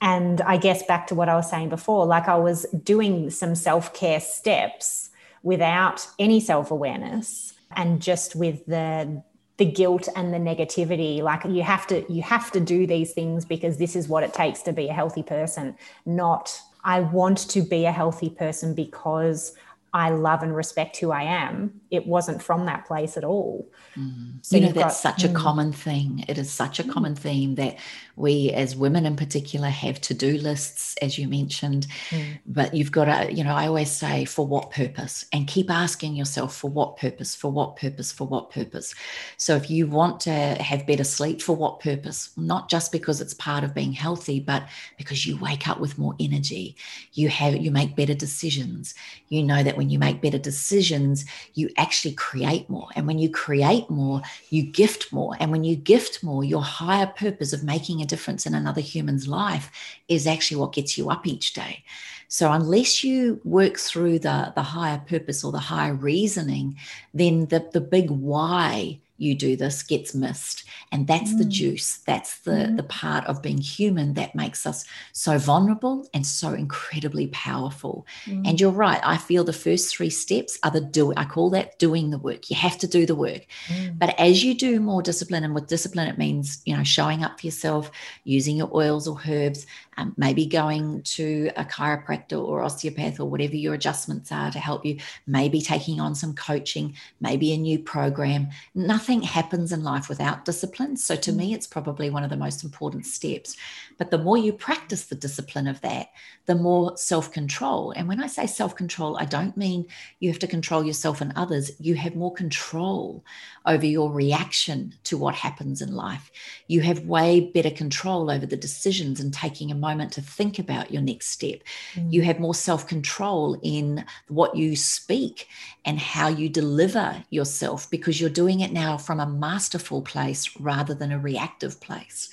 And 0.00 0.40
I 0.42 0.56
guess 0.56 0.82
back 0.82 1.06
to 1.08 1.14
what 1.14 1.28
I 1.28 1.34
was 1.34 1.48
saying 1.48 1.70
before, 1.70 2.06
like 2.06 2.28
I 2.28 2.36
was 2.36 2.66
doing 2.82 3.30
some 3.30 3.54
self 3.54 3.94
care 3.94 4.20
steps 4.20 5.10
without 5.42 6.06
any 6.18 6.40
self 6.40 6.70
awareness 6.70 7.54
and 7.76 8.00
just 8.00 8.34
with 8.36 8.64
the 8.66 9.22
the 9.56 9.64
guilt 9.64 10.08
and 10.16 10.34
the 10.34 10.38
negativity 10.38 11.22
like 11.22 11.44
you 11.44 11.62
have 11.62 11.86
to 11.86 12.12
you 12.12 12.22
have 12.22 12.50
to 12.50 12.58
do 12.58 12.88
these 12.88 13.12
things 13.12 13.44
because 13.44 13.76
this 13.76 13.94
is 13.94 14.08
what 14.08 14.24
it 14.24 14.34
takes 14.34 14.62
to 14.62 14.72
be 14.72 14.88
a 14.88 14.92
healthy 14.92 15.22
person 15.22 15.76
not 16.04 16.58
i 16.82 16.98
want 16.98 17.38
to 17.38 17.62
be 17.62 17.84
a 17.84 17.92
healthy 17.92 18.30
person 18.30 18.74
because 18.74 19.54
I 19.94 20.10
love 20.10 20.42
and 20.42 20.54
respect 20.54 20.96
who 20.96 21.12
I 21.12 21.22
am. 21.22 21.80
It 21.94 22.06
wasn't 22.06 22.42
from 22.42 22.66
that 22.66 22.86
place 22.86 23.16
at 23.16 23.22
all. 23.24 23.70
Mm. 23.96 24.38
So 24.42 24.56
you 24.56 24.62
know, 24.66 24.72
that's 24.72 25.02
got, 25.02 25.18
such 25.18 25.22
mm. 25.22 25.30
a 25.30 25.34
common 25.34 25.72
thing. 25.72 26.24
It 26.26 26.36
is 26.36 26.50
such 26.50 26.80
a 26.80 26.82
mm. 26.82 26.90
common 26.90 27.14
theme 27.14 27.54
that 27.54 27.76
we, 28.16 28.50
as 28.50 28.74
women 28.74 29.06
in 29.06 29.14
particular, 29.14 29.68
have 29.68 30.00
to 30.02 30.14
do 30.14 30.36
lists, 30.38 30.96
as 31.02 31.16
you 31.16 31.28
mentioned. 31.28 31.86
Mm. 32.10 32.38
But 32.46 32.74
you've 32.74 32.90
got 32.90 33.04
to, 33.04 33.32
you 33.32 33.44
know, 33.44 33.54
I 33.54 33.68
always 33.68 33.90
say, 33.90 34.24
for 34.24 34.46
what 34.46 34.72
purpose? 34.72 35.24
And 35.32 35.46
keep 35.46 35.70
asking 35.70 36.16
yourself, 36.16 36.56
for 36.56 36.70
what 36.70 36.96
purpose? 36.96 37.36
For 37.36 37.52
what 37.52 37.76
purpose? 37.76 38.10
For 38.10 38.26
what 38.26 38.50
purpose? 38.50 38.94
So 39.36 39.54
if 39.54 39.70
you 39.70 39.86
want 39.86 40.18
to 40.20 40.32
have 40.32 40.86
better 40.88 41.04
sleep, 41.04 41.40
for 41.40 41.54
what 41.54 41.78
purpose? 41.78 42.30
Not 42.36 42.68
just 42.68 42.90
because 42.90 43.20
it's 43.20 43.34
part 43.34 43.62
of 43.62 43.74
being 43.74 43.92
healthy, 43.92 44.40
but 44.40 44.64
because 44.98 45.24
you 45.24 45.36
wake 45.36 45.68
up 45.68 45.78
with 45.78 45.98
more 45.98 46.16
energy. 46.18 46.76
You 47.12 47.28
have, 47.28 47.56
you 47.56 47.70
make 47.70 47.94
better 47.94 48.14
decisions. 48.14 48.94
You 49.28 49.44
know 49.44 49.62
that 49.62 49.76
when 49.76 49.84
when 49.84 49.90
you 49.90 49.98
make 49.98 50.22
better 50.22 50.38
decisions, 50.38 51.26
you 51.52 51.68
actually 51.84 52.14
create 52.14 52.66
more. 52.70 52.88
And 52.96 53.06
when 53.06 53.18
you 53.18 53.28
create 53.44 53.88
more, 53.90 54.22
you 54.48 54.62
gift 54.62 55.12
more. 55.12 55.36
And 55.38 55.52
when 55.52 55.64
you 55.64 55.76
gift 55.76 56.24
more, 56.28 56.42
your 56.42 56.62
higher 56.62 57.06
purpose 57.06 57.52
of 57.52 57.62
making 57.62 58.00
a 58.00 58.06
difference 58.12 58.46
in 58.46 58.54
another 58.54 58.80
human's 58.80 59.26
life 59.28 59.66
is 60.08 60.26
actually 60.26 60.58
what 60.60 60.72
gets 60.72 60.96
you 60.96 61.10
up 61.10 61.26
each 61.26 61.52
day. 61.52 61.84
So 62.28 62.50
unless 62.50 63.04
you 63.04 63.40
work 63.44 63.76
through 63.78 64.20
the, 64.20 64.52
the 64.54 64.62
higher 64.62 65.00
purpose 65.06 65.44
or 65.44 65.52
the 65.52 65.58
higher 65.58 65.94
reasoning, 65.94 66.76
then 67.12 67.46
the, 67.46 67.60
the 67.72 67.80
big 67.96 68.10
why 68.10 69.00
you 69.16 69.34
do 69.34 69.56
this 69.56 69.82
gets 69.82 70.14
missed 70.14 70.64
and 70.90 71.06
that's 71.06 71.32
mm. 71.32 71.38
the 71.38 71.44
juice 71.44 71.98
that's 71.98 72.40
the 72.40 72.50
mm. 72.50 72.76
the 72.76 72.82
part 72.82 73.24
of 73.26 73.42
being 73.42 73.58
human 73.58 74.14
that 74.14 74.34
makes 74.34 74.66
us 74.66 74.84
so 75.12 75.38
vulnerable 75.38 76.08
and 76.12 76.26
so 76.26 76.52
incredibly 76.52 77.28
powerful 77.28 78.06
mm. 78.24 78.46
and 78.46 78.60
you're 78.60 78.70
right 78.70 79.00
i 79.04 79.16
feel 79.16 79.44
the 79.44 79.52
first 79.52 79.94
three 79.94 80.10
steps 80.10 80.58
are 80.64 80.70
the 80.70 80.80
do 80.80 81.12
i 81.16 81.24
call 81.24 81.48
that 81.48 81.78
doing 81.78 82.10
the 82.10 82.18
work 82.18 82.50
you 82.50 82.56
have 82.56 82.76
to 82.76 82.88
do 82.88 83.06
the 83.06 83.14
work 83.14 83.46
mm. 83.68 83.96
but 83.98 84.18
as 84.18 84.42
you 84.42 84.54
do 84.54 84.80
more 84.80 85.02
discipline 85.02 85.44
and 85.44 85.54
with 85.54 85.68
discipline 85.68 86.08
it 86.08 86.18
means 86.18 86.60
you 86.64 86.76
know 86.76 86.84
showing 86.84 87.22
up 87.22 87.40
for 87.40 87.46
yourself 87.46 87.90
using 88.24 88.56
your 88.56 88.70
oils 88.74 89.06
or 89.06 89.20
herbs 89.28 89.66
um, 89.96 90.14
maybe 90.16 90.46
going 90.46 91.02
to 91.02 91.50
a 91.56 91.64
chiropractor 91.64 92.42
or 92.42 92.62
osteopath 92.62 93.20
or 93.20 93.28
whatever 93.28 93.56
your 93.56 93.74
adjustments 93.74 94.32
are 94.32 94.50
to 94.50 94.58
help 94.58 94.84
you 94.84 94.98
maybe 95.26 95.60
taking 95.60 96.00
on 96.00 96.14
some 96.14 96.34
coaching 96.34 96.94
maybe 97.20 97.52
a 97.52 97.56
new 97.56 97.78
program 97.78 98.48
nothing 98.74 99.22
happens 99.22 99.72
in 99.72 99.82
life 99.82 100.08
without 100.08 100.44
discipline. 100.44 100.96
So 100.96 101.16
to 101.16 101.32
me, 101.32 101.52
mm. 101.52 101.54
it's 101.54 101.66
probably 101.66 102.10
one 102.10 102.24
of 102.24 102.30
the 102.30 102.36
most 102.36 102.64
important 102.64 103.06
steps. 103.06 103.56
But 103.98 104.10
the 104.10 104.18
more 104.18 104.36
you 104.36 104.52
practice 104.52 105.06
the 105.06 105.14
discipline 105.14 105.66
of 105.66 105.80
that, 105.82 106.08
the 106.46 106.54
more 106.54 106.96
self 106.96 107.32
control. 107.32 107.92
And 107.92 108.08
when 108.08 108.22
I 108.22 108.26
say 108.26 108.46
self 108.46 108.74
control, 108.74 109.16
I 109.18 109.24
don't 109.24 109.56
mean 109.56 109.86
you 110.20 110.30
have 110.30 110.38
to 110.40 110.46
control 110.46 110.84
yourself 110.84 111.20
and 111.20 111.32
others. 111.36 111.72
You 111.80 111.94
have 111.94 112.16
more 112.16 112.32
control 112.32 113.24
over 113.66 113.86
your 113.86 114.10
reaction 114.10 114.94
to 115.04 115.16
what 115.16 115.34
happens 115.34 115.80
in 115.80 115.94
life. 115.94 116.30
You 116.66 116.80
have 116.80 117.06
way 117.06 117.40
better 117.40 117.70
control 117.70 118.30
over 118.30 118.44
the 118.44 118.56
decisions 118.56 119.20
and 119.20 119.32
taking 119.32 119.70
a 119.70 119.76
moment 119.76 120.12
to 120.12 120.20
think 120.20 120.58
about 120.58 120.90
your 120.90 121.02
next 121.02 121.28
step. 121.28 121.60
Mm. 121.94 122.12
You 122.12 122.22
have 122.22 122.40
more 122.40 122.54
self 122.54 122.86
control 122.86 123.58
in 123.62 124.04
what 124.28 124.56
you 124.56 124.76
speak 124.76 125.48
and 125.84 125.98
how 125.98 126.28
you 126.28 126.48
deliver 126.48 127.24
yourself 127.30 127.88
because 127.90 128.20
you're 128.20 128.30
doing 128.30 128.60
it 128.60 128.72
now 128.72 128.96
from 128.96 129.20
a 129.20 129.26
masterful 129.26 130.02
place 130.02 130.54
rather 130.60 130.94
than 130.94 131.12
a 131.12 131.18
reactive 131.18 131.80
place. 131.80 132.30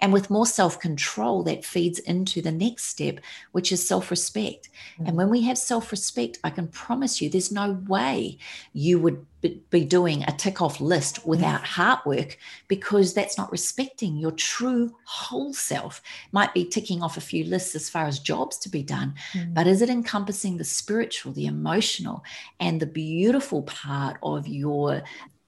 And 0.00 0.12
with 0.12 0.30
more 0.30 0.46
self 0.46 0.78
control, 0.78 1.42
that 1.44 1.64
feeds 1.64 1.98
into 1.98 2.40
the 2.40 2.52
next 2.52 2.84
step, 2.84 3.20
which 3.52 3.72
is 3.72 3.86
self 3.86 4.10
respect. 4.10 4.68
Mm-hmm. 4.94 5.06
And 5.06 5.16
when 5.16 5.28
we 5.28 5.42
have 5.42 5.58
self 5.58 5.90
respect, 5.90 6.38
I 6.44 6.50
can 6.50 6.68
promise 6.68 7.20
you 7.20 7.28
there's 7.28 7.52
no 7.52 7.72
way 7.86 8.38
you 8.72 8.98
would 9.00 9.26
be 9.70 9.84
doing 9.84 10.24
a 10.24 10.32
tick 10.32 10.60
off 10.60 10.80
list 10.80 11.24
without 11.24 11.62
mm-hmm. 11.62 11.80
heart 11.80 12.04
work 12.04 12.38
because 12.66 13.14
that's 13.14 13.38
not 13.38 13.52
respecting 13.52 14.16
your 14.16 14.32
true 14.32 14.92
whole 15.04 15.52
self. 15.52 16.02
Might 16.32 16.54
be 16.54 16.64
ticking 16.64 17.02
off 17.02 17.16
a 17.16 17.20
few 17.20 17.44
lists 17.44 17.74
as 17.74 17.88
far 17.88 18.06
as 18.06 18.18
jobs 18.18 18.58
to 18.58 18.68
be 18.68 18.82
done, 18.82 19.14
mm-hmm. 19.32 19.54
but 19.54 19.66
is 19.66 19.82
it 19.82 19.90
encompassing 19.90 20.56
the 20.56 20.64
spiritual, 20.64 21.32
the 21.32 21.46
emotional, 21.46 22.24
and 22.58 22.80
the 22.80 22.86
beautiful 22.86 23.62
part 23.62 24.16
of 24.22 24.48
your 24.48 25.02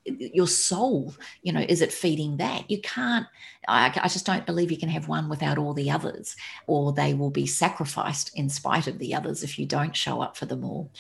your 0.05 0.47
soul 0.47 1.15
you 1.43 1.53
know 1.53 1.65
is 1.69 1.83
it 1.83 1.93
feeding 1.93 2.39
that? 2.39 2.71
You 2.71 2.81
can't 2.81 3.27
I, 3.69 3.93
I, 4.03 4.09
just 4.09 4.27
don't 4.27 4.47
believe 4.47 4.71
you 4.71 4.79
can 4.79 4.89
have 4.89 5.09
one 5.09 5.29
without 5.29 5.59
all 5.59 5.75
the 5.75 5.91
others 5.91 6.37
or 6.67 6.93
they 6.93 7.15
will 7.15 7.31
be 7.31 7.47
sacrificed 7.47 8.37
in 8.37 8.49
spite 8.49 8.87
of 8.87 8.99
the 8.99 9.15
others 9.15 9.43
if 9.43 9.59
you 9.59 9.67
don't 9.67 9.95
show 9.95 10.23
up 10.23 10.37
for 10.37 10.47
them 10.47 10.65
all. 10.65 10.91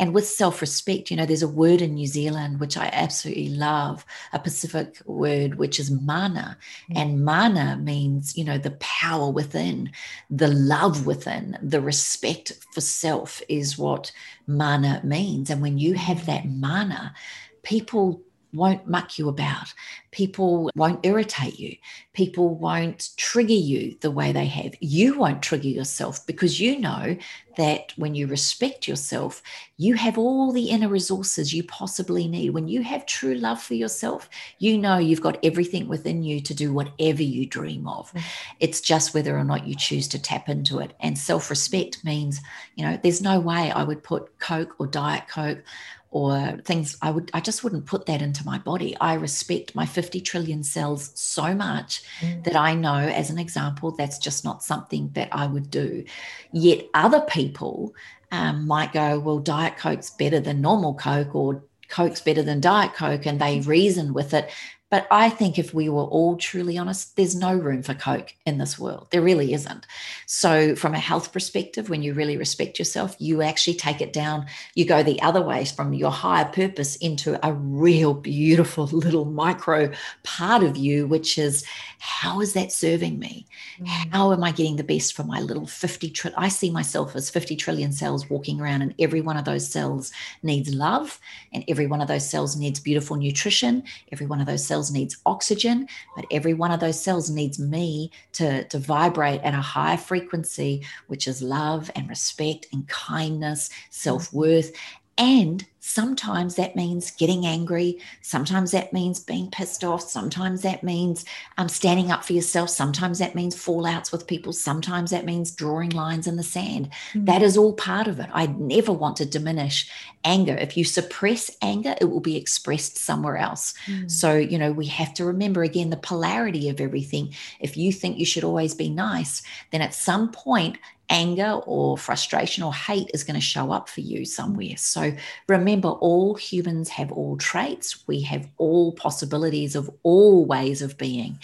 And 0.00 0.14
with 0.14 0.26
self-respect 0.26 1.10
you 1.10 1.16
know 1.16 1.26
there's 1.26 1.42
a 1.42 1.48
word 1.48 1.82
in 1.82 1.94
new 1.94 2.06
zealand 2.06 2.60
which 2.60 2.76
i 2.76 2.88
absolutely 2.92 3.48
love 3.48 4.06
a 4.32 4.38
pacific 4.38 5.02
word 5.06 5.56
which 5.56 5.80
is 5.80 5.90
mana. 5.90 6.56
Mm. 6.90 6.96
and 6.96 7.24
mana 7.24 7.76
means 7.76 8.36
you 8.36 8.44
know 8.44 8.58
the 8.58 8.78
power 8.78 9.30
within 9.30 9.90
the 10.30 10.48
love 10.48 11.04
within 11.04 11.58
the 11.62 11.80
respect 11.80 12.52
for 12.72 12.80
self 12.80 13.42
is 13.48 13.76
what 13.76 14.12
mana 14.46 15.00
means. 15.04 15.50
And 15.50 15.60
when 15.60 15.78
you 15.78 15.94
have 15.94 16.26
that 16.26 16.48
mana 16.48 17.14
people 17.62 18.22
won't 18.52 18.88
muck 18.88 19.18
you 19.18 19.28
about. 19.28 19.72
People 20.10 20.70
won't 20.74 21.04
irritate 21.04 21.58
you. 21.58 21.76
People 22.12 22.54
won't 22.54 23.10
trigger 23.16 23.52
you 23.52 23.96
the 24.00 24.10
way 24.10 24.32
they 24.32 24.46
have. 24.46 24.74
You 24.80 25.18
won't 25.18 25.42
trigger 25.42 25.68
yourself 25.68 26.26
because 26.26 26.60
you 26.60 26.78
know 26.78 27.16
that 27.58 27.92
when 27.96 28.14
you 28.14 28.26
respect 28.26 28.86
yourself, 28.86 29.42
you 29.76 29.94
have 29.94 30.16
all 30.16 30.52
the 30.52 30.70
inner 30.70 30.88
resources 30.88 31.52
you 31.52 31.64
possibly 31.64 32.28
need. 32.28 32.50
When 32.50 32.68
you 32.68 32.82
have 32.82 33.04
true 33.04 33.34
love 33.34 33.60
for 33.60 33.74
yourself, 33.74 34.30
you 34.58 34.78
know 34.78 34.96
you've 34.96 35.20
got 35.20 35.38
everything 35.42 35.88
within 35.88 36.22
you 36.22 36.40
to 36.40 36.54
do 36.54 36.72
whatever 36.72 37.22
you 37.22 37.46
dream 37.46 37.88
of. 37.88 38.12
Mm. 38.12 38.22
It's 38.60 38.80
just 38.80 39.12
whether 39.12 39.36
or 39.36 39.44
not 39.44 39.66
you 39.66 39.74
choose 39.74 40.06
to 40.08 40.22
tap 40.22 40.48
into 40.48 40.78
it. 40.78 40.94
And 41.00 41.18
self 41.18 41.50
respect 41.50 42.04
means, 42.04 42.40
you 42.76 42.84
know, 42.84 42.98
there's 43.02 43.20
no 43.20 43.40
way 43.40 43.72
I 43.72 43.82
would 43.82 44.04
put 44.04 44.38
Coke 44.38 44.76
or 44.78 44.86
Diet 44.86 45.28
Coke 45.28 45.62
or 46.10 46.58
things 46.64 46.96
i 47.02 47.10
would 47.10 47.30
i 47.34 47.40
just 47.40 47.62
wouldn't 47.62 47.86
put 47.86 48.06
that 48.06 48.22
into 48.22 48.44
my 48.44 48.58
body. 48.58 48.96
I 49.00 49.14
respect 49.14 49.74
my 49.74 49.86
50 49.86 50.20
trillion 50.20 50.62
cells 50.62 51.10
so 51.14 51.54
much 51.54 52.02
mm. 52.20 52.42
that 52.44 52.56
i 52.56 52.74
know 52.74 52.96
as 52.96 53.30
an 53.30 53.38
example 53.38 53.90
that's 53.92 54.18
just 54.18 54.44
not 54.44 54.62
something 54.62 55.10
that 55.14 55.28
i 55.32 55.46
would 55.46 55.70
do. 55.70 56.04
Yet 56.52 56.86
other 56.94 57.20
people 57.22 57.94
um, 58.32 58.66
might 58.66 58.92
go 58.92 59.18
well 59.18 59.38
diet 59.38 59.76
coke's 59.76 60.10
better 60.10 60.40
than 60.40 60.60
normal 60.60 60.94
coke 60.94 61.34
or 61.34 61.62
coke's 61.88 62.20
better 62.20 62.42
than 62.42 62.60
diet 62.60 62.94
coke 62.94 63.26
and 63.26 63.40
they 63.40 63.60
reason 63.60 64.12
with 64.12 64.34
it 64.34 64.50
but 64.90 65.06
I 65.10 65.28
think 65.28 65.58
if 65.58 65.74
we 65.74 65.88
were 65.90 66.04
all 66.04 66.36
truly 66.36 66.78
honest, 66.78 67.14
there's 67.16 67.36
no 67.36 67.54
room 67.54 67.82
for 67.82 67.92
Coke 67.92 68.34
in 68.46 68.56
this 68.56 68.78
world. 68.78 69.08
There 69.10 69.20
really 69.20 69.52
isn't. 69.52 69.86
So, 70.26 70.74
from 70.76 70.94
a 70.94 70.98
health 70.98 71.32
perspective, 71.32 71.90
when 71.90 72.02
you 72.02 72.14
really 72.14 72.38
respect 72.38 72.78
yourself, 72.78 73.14
you 73.18 73.42
actually 73.42 73.74
take 73.74 74.00
it 74.00 74.14
down. 74.14 74.46
You 74.74 74.86
go 74.86 75.02
the 75.02 75.20
other 75.20 75.42
way 75.42 75.66
from 75.66 75.92
your 75.92 76.10
higher 76.10 76.46
purpose 76.46 76.96
into 76.96 77.38
a 77.46 77.52
real 77.52 78.14
beautiful 78.14 78.84
little 78.92 79.26
micro 79.26 79.92
part 80.22 80.62
of 80.62 80.76
you, 80.78 81.06
which 81.06 81.36
is 81.36 81.64
how 81.98 82.40
is 82.40 82.54
that 82.54 82.72
serving 82.72 83.18
me? 83.18 83.46
Mm. 83.80 83.86
How 84.12 84.32
am 84.32 84.42
I 84.42 84.52
getting 84.52 84.76
the 84.76 84.84
best 84.84 85.14
for 85.14 85.24
my 85.24 85.40
little 85.40 85.66
50 85.66 86.10
trillion? 86.10 86.40
I 86.40 86.48
see 86.48 86.70
myself 86.70 87.14
as 87.14 87.28
50 87.28 87.56
trillion 87.56 87.92
cells 87.92 88.30
walking 88.30 88.60
around, 88.60 88.80
and 88.82 88.94
every 88.98 89.20
one 89.20 89.36
of 89.36 89.44
those 89.44 89.68
cells 89.68 90.12
needs 90.42 90.72
love, 90.72 91.20
and 91.52 91.62
every 91.68 91.86
one 91.86 92.00
of 92.00 92.08
those 92.08 92.28
cells 92.28 92.56
needs 92.56 92.80
beautiful 92.80 93.16
nutrition. 93.16 93.82
Every 94.12 94.26
one 94.26 94.40
of 94.40 94.46
those 94.46 94.64
cells 94.64 94.77
cells 94.78 94.92
needs 94.92 95.16
oxygen, 95.26 95.88
but 96.14 96.24
every 96.30 96.54
one 96.54 96.70
of 96.70 96.78
those 96.78 97.02
cells 97.02 97.30
needs 97.30 97.58
me 97.58 98.12
to, 98.32 98.62
to 98.64 98.78
vibrate 98.78 99.40
at 99.42 99.54
a 99.54 99.60
high 99.60 99.96
frequency, 99.96 100.84
which 101.08 101.26
is 101.26 101.42
love 101.42 101.90
and 101.96 102.08
respect 102.08 102.66
and 102.72 102.86
kindness, 102.88 103.68
mm-hmm. 103.68 103.86
self 103.90 104.32
worth. 104.32 104.70
And 105.18 105.66
sometimes 105.80 106.54
that 106.54 106.76
means 106.76 107.10
getting 107.10 107.44
angry. 107.44 107.98
Sometimes 108.22 108.70
that 108.70 108.92
means 108.92 109.18
being 109.18 109.50
pissed 109.50 109.82
off. 109.82 110.02
Sometimes 110.02 110.62
that 110.62 110.84
means 110.84 111.24
um, 111.56 111.68
standing 111.68 112.12
up 112.12 112.24
for 112.24 112.34
yourself. 112.34 112.70
Sometimes 112.70 113.18
that 113.18 113.34
means 113.34 113.56
fallouts 113.56 114.12
with 114.12 114.28
people. 114.28 114.52
Sometimes 114.52 115.10
that 115.10 115.24
means 115.24 115.50
drawing 115.50 115.90
lines 115.90 116.28
in 116.28 116.36
the 116.36 116.44
sand. 116.44 116.90
Mm-hmm. 117.12 117.24
That 117.24 117.42
is 117.42 117.56
all 117.56 117.72
part 117.72 118.06
of 118.06 118.20
it. 118.20 118.28
I 118.32 118.46
never 118.46 118.92
want 118.92 119.16
to 119.16 119.26
diminish 119.26 119.90
anger. 120.24 120.54
If 120.54 120.76
you 120.76 120.84
suppress 120.84 121.50
anger, 121.62 121.96
it 122.00 122.04
will 122.04 122.20
be 122.20 122.36
expressed 122.36 122.96
somewhere 122.96 123.36
else. 123.36 123.74
Mm-hmm. 123.86 124.08
So, 124.08 124.36
you 124.36 124.58
know, 124.58 124.70
we 124.70 124.86
have 124.86 125.14
to 125.14 125.24
remember 125.24 125.64
again 125.64 125.90
the 125.90 125.96
polarity 125.96 126.68
of 126.68 126.80
everything. 126.80 127.34
If 127.58 127.76
you 127.76 127.92
think 127.92 128.18
you 128.18 128.26
should 128.26 128.44
always 128.44 128.74
be 128.74 128.88
nice, 128.88 129.42
then 129.72 129.82
at 129.82 129.94
some 129.94 130.30
point, 130.30 130.78
anger 131.10 131.60
or 131.66 131.96
frustration 131.96 132.62
or 132.62 132.74
hate 132.74 133.10
is 133.14 133.24
going 133.24 133.34
to 133.34 133.40
show 133.40 133.72
up 133.72 133.88
for 133.88 134.00
you 134.00 134.24
somewhere. 134.24 134.76
So 134.76 135.12
remember, 135.48 135.88
all 135.88 136.34
humans 136.34 136.88
have 136.90 137.12
all 137.12 137.36
traits. 137.36 138.06
We 138.06 138.20
have 138.22 138.48
all 138.58 138.92
possibilities 138.92 139.74
of 139.74 139.90
all 140.02 140.44
ways 140.44 140.82
of 140.82 140.98
being. 140.98 141.38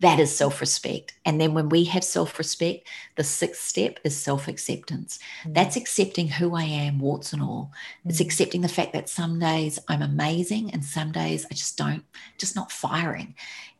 That 0.00 0.20
is 0.20 0.34
self 0.34 0.60
respect. 0.60 1.14
And 1.24 1.40
then 1.40 1.54
when 1.54 1.70
we 1.70 1.84
have 1.84 2.04
self 2.04 2.38
respect, 2.38 2.86
the 3.16 3.24
sixth 3.24 3.62
step 3.62 3.98
is 4.04 4.14
self 4.14 4.46
acceptance. 4.46 5.18
Mm. 5.44 5.54
That's 5.54 5.76
accepting 5.76 6.28
who 6.28 6.54
I 6.54 6.64
am, 6.64 6.98
warts 6.98 7.32
and 7.32 7.42
all. 7.42 7.72
Mm. 8.04 8.10
It's 8.10 8.20
accepting 8.20 8.60
the 8.60 8.68
fact 8.68 8.92
that 8.92 9.08
some 9.08 9.38
days 9.38 9.78
I'm 9.88 10.02
amazing 10.02 10.70
and 10.72 10.84
some 10.84 11.12
days 11.12 11.46
I 11.50 11.54
just 11.54 11.78
don't, 11.78 12.04
just 12.36 12.54
not 12.54 12.70
firing. 12.70 13.34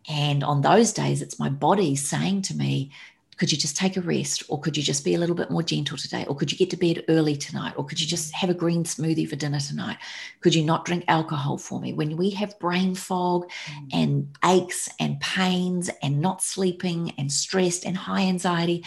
And 0.08 0.42
on 0.42 0.62
those 0.62 0.92
days, 0.92 1.20
it's 1.20 1.38
my 1.38 1.50
body 1.50 1.96
saying 1.96 2.42
to 2.42 2.56
me, 2.56 2.92
could 3.36 3.52
you 3.52 3.58
just 3.58 3.76
take 3.76 3.96
a 3.96 4.00
rest 4.00 4.42
or 4.48 4.60
could 4.60 4.76
you 4.76 4.82
just 4.82 5.04
be 5.04 5.14
a 5.14 5.18
little 5.18 5.34
bit 5.34 5.50
more 5.50 5.62
gentle 5.62 5.96
today 5.96 6.24
or 6.28 6.34
could 6.34 6.50
you 6.50 6.58
get 6.58 6.70
to 6.70 6.76
bed 6.76 7.04
early 7.08 7.36
tonight 7.36 7.74
or 7.76 7.84
could 7.84 8.00
you 8.00 8.06
just 8.06 8.32
have 8.34 8.50
a 8.50 8.54
green 8.54 8.84
smoothie 8.84 9.28
for 9.28 9.36
dinner 9.36 9.60
tonight 9.60 9.98
could 10.40 10.54
you 10.54 10.64
not 10.64 10.84
drink 10.84 11.04
alcohol 11.08 11.58
for 11.58 11.80
me 11.80 11.92
when 11.92 12.16
we 12.16 12.30
have 12.30 12.58
brain 12.58 12.94
fog 12.94 13.48
mm. 13.66 13.88
and 13.92 14.28
aches 14.44 14.88
and 15.00 15.20
pains 15.20 15.90
and 16.02 16.20
not 16.20 16.42
sleeping 16.42 17.12
and 17.18 17.30
stressed 17.30 17.84
and 17.84 17.96
high 17.96 18.22
anxiety 18.22 18.84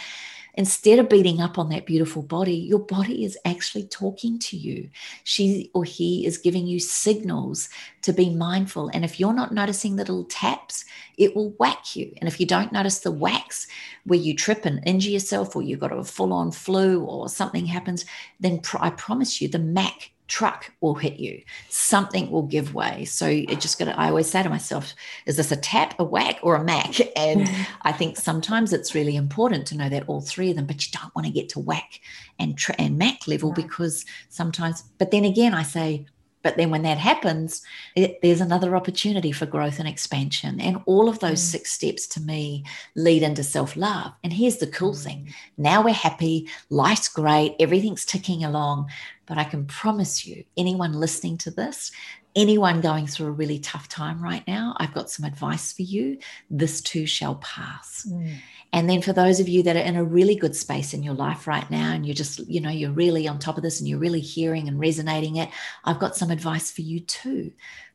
instead 0.54 0.98
of 0.98 1.08
beating 1.08 1.40
up 1.40 1.58
on 1.58 1.68
that 1.70 1.86
beautiful 1.86 2.22
body, 2.22 2.54
your 2.54 2.78
body 2.78 3.24
is 3.24 3.38
actually 3.44 3.84
talking 3.84 4.38
to 4.38 4.56
you. 4.56 4.88
She 5.24 5.70
or 5.74 5.84
he 5.84 6.26
is 6.26 6.38
giving 6.38 6.66
you 6.66 6.80
signals 6.80 7.68
to 8.02 8.12
be 8.12 8.30
mindful. 8.30 8.90
And 8.92 9.04
if 9.04 9.20
you're 9.20 9.32
not 9.32 9.54
noticing 9.54 9.96
the 9.96 10.02
little 10.02 10.24
taps, 10.24 10.84
it 11.20 11.36
will 11.36 11.50
whack 11.58 11.94
you. 11.94 12.12
And 12.16 12.26
if 12.26 12.40
you 12.40 12.46
don't 12.46 12.72
notice 12.72 13.00
the 13.00 13.12
whacks 13.12 13.66
where 14.04 14.18
you 14.18 14.34
trip 14.34 14.64
and 14.64 14.80
injure 14.86 15.10
yourself 15.10 15.54
or 15.54 15.62
you've 15.62 15.78
got 15.78 15.92
a 15.92 16.02
full 16.02 16.32
on 16.32 16.50
flu 16.50 17.04
or 17.04 17.28
something 17.28 17.66
happens, 17.66 18.06
then 18.40 18.58
pr- 18.60 18.78
I 18.80 18.90
promise 18.90 19.40
you 19.40 19.46
the 19.46 19.58
Mack 19.58 20.12
truck 20.28 20.72
will 20.80 20.94
hit 20.94 21.18
you. 21.18 21.42
Something 21.68 22.30
will 22.30 22.44
give 22.44 22.72
way. 22.72 23.04
So 23.04 23.26
it 23.26 23.60
just 23.60 23.78
got 23.78 23.86
to, 23.86 23.98
i 23.98 24.08
always 24.08 24.30
say 24.30 24.42
to 24.42 24.48
myself 24.48 24.94
is 25.26 25.36
this 25.36 25.50
a 25.52 25.56
tap 25.56 25.98
a 25.98 26.04
whack 26.04 26.38
or 26.42 26.54
a 26.54 26.64
mac 26.64 27.00
and 27.16 27.50
i 27.82 27.90
think 27.90 28.16
sometimes 28.16 28.72
it's 28.72 28.94
really 28.94 29.16
important 29.16 29.66
to 29.66 29.76
know 29.76 29.88
that 29.88 30.04
all 30.06 30.20
three 30.20 30.50
of 30.50 30.56
them 30.56 30.66
but 30.66 30.86
you 30.86 30.92
don't 30.92 31.14
want 31.16 31.26
to 31.26 31.32
get 31.32 31.48
to 31.48 31.58
whack 31.58 32.00
and 32.38 32.56
tra- 32.56 32.76
and 32.78 32.96
mac 32.96 33.26
level 33.26 33.52
because 33.52 34.06
sometimes 34.28 34.84
but 34.98 35.10
then 35.10 35.24
again 35.24 35.52
i 35.52 35.64
say 35.64 36.06
but 36.42 36.56
then 36.56 36.70
when 36.70 36.82
that 36.82 36.98
happens, 36.98 37.62
it, 37.94 38.20
there's 38.22 38.40
another 38.40 38.74
opportunity 38.76 39.32
for 39.32 39.46
growth 39.46 39.78
and 39.78 39.88
expansion. 39.88 40.60
And 40.60 40.82
all 40.86 41.08
of 41.08 41.18
those 41.18 41.40
mm. 41.40 41.50
six 41.50 41.72
steps 41.72 42.06
to 42.08 42.20
me 42.20 42.64
lead 42.96 43.22
into 43.22 43.42
self 43.42 43.76
love. 43.76 44.12
And 44.24 44.32
here's 44.32 44.56
the 44.56 44.66
cool 44.66 44.92
mm. 44.92 45.04
thing 45.04 45.34
now 45.58 45.82
we're 45.82 45.94
happy, 45.94 46.48
life's 46.70 47.08
great, 47.08 47.56
everything's 47.60 48.04
ticking 48.04 48.44
along. 48.44 48.88
But 49.26 49.38
I 49.38 49.44
can 49.44 49.66
promise 49.66 50.26
you, 50.26 50.44
anyone 50.56 50.92
listening 50.92 51.38
to 51.38 51.52
this, 51.52 51.92
anyone 52.34 52.80
going 52.80 53.06
through 53.06 53.28
a 53.28 53.32
really 53.32 53.58
tough 53.58 53.88
time 53.88 54.22
right 54.22 54.46
now, 54.46 54.74
I've 54.78 54.94
got 54.94 55.10
some 55.10 55.24
advice 55.24 55.72
for 55.72 55.82
you. 55.82 56.18
This 56.50 56.80
too 56.80 57.06
shall 57.06 57.36
pass. 57.36 58.06
Mm. 58.10 58.36
And 58.72 58.88
then 58.88 59.02
for 59.02 59.12
those 59.12 59.40
of 59.40 59.48
you 59.48 59.62
that 59.64 59.76
are 59.76 59.80
in 59.80 59.96
a 59.96 60.04
really 60.04 60.36
good 60.36 60.54
space 60.54 60.94
in 60.94 61.02
your 61.02 61.14
life 61.14 61.46
right 61.46 61.68
now, 61.70 61.92
and 61.92 62.06
you're 62.06 62.14
just, 62.14 62.38
you 62.48 62.60
know, 62.60 62.70
you're 62.70 62.92
really 62.92 63.26
on 63.26 63.38
top 63.38 63.56
of 63.56 63.62
this 63.62 63.80
and 63.80 63.88
you're 63.88 63.98
really 63.98 64.20
hearing 64.20 64.68
and 64.68 64.78
resonating 64.78 65.36
it, 65.36 65.48
I've 65.84 65.98
got 65.98 66.16
some 66.16 66.30
advice 66.30 66.70
for 66.70 66.82
you 66.82 67.00
too 67.00 67.52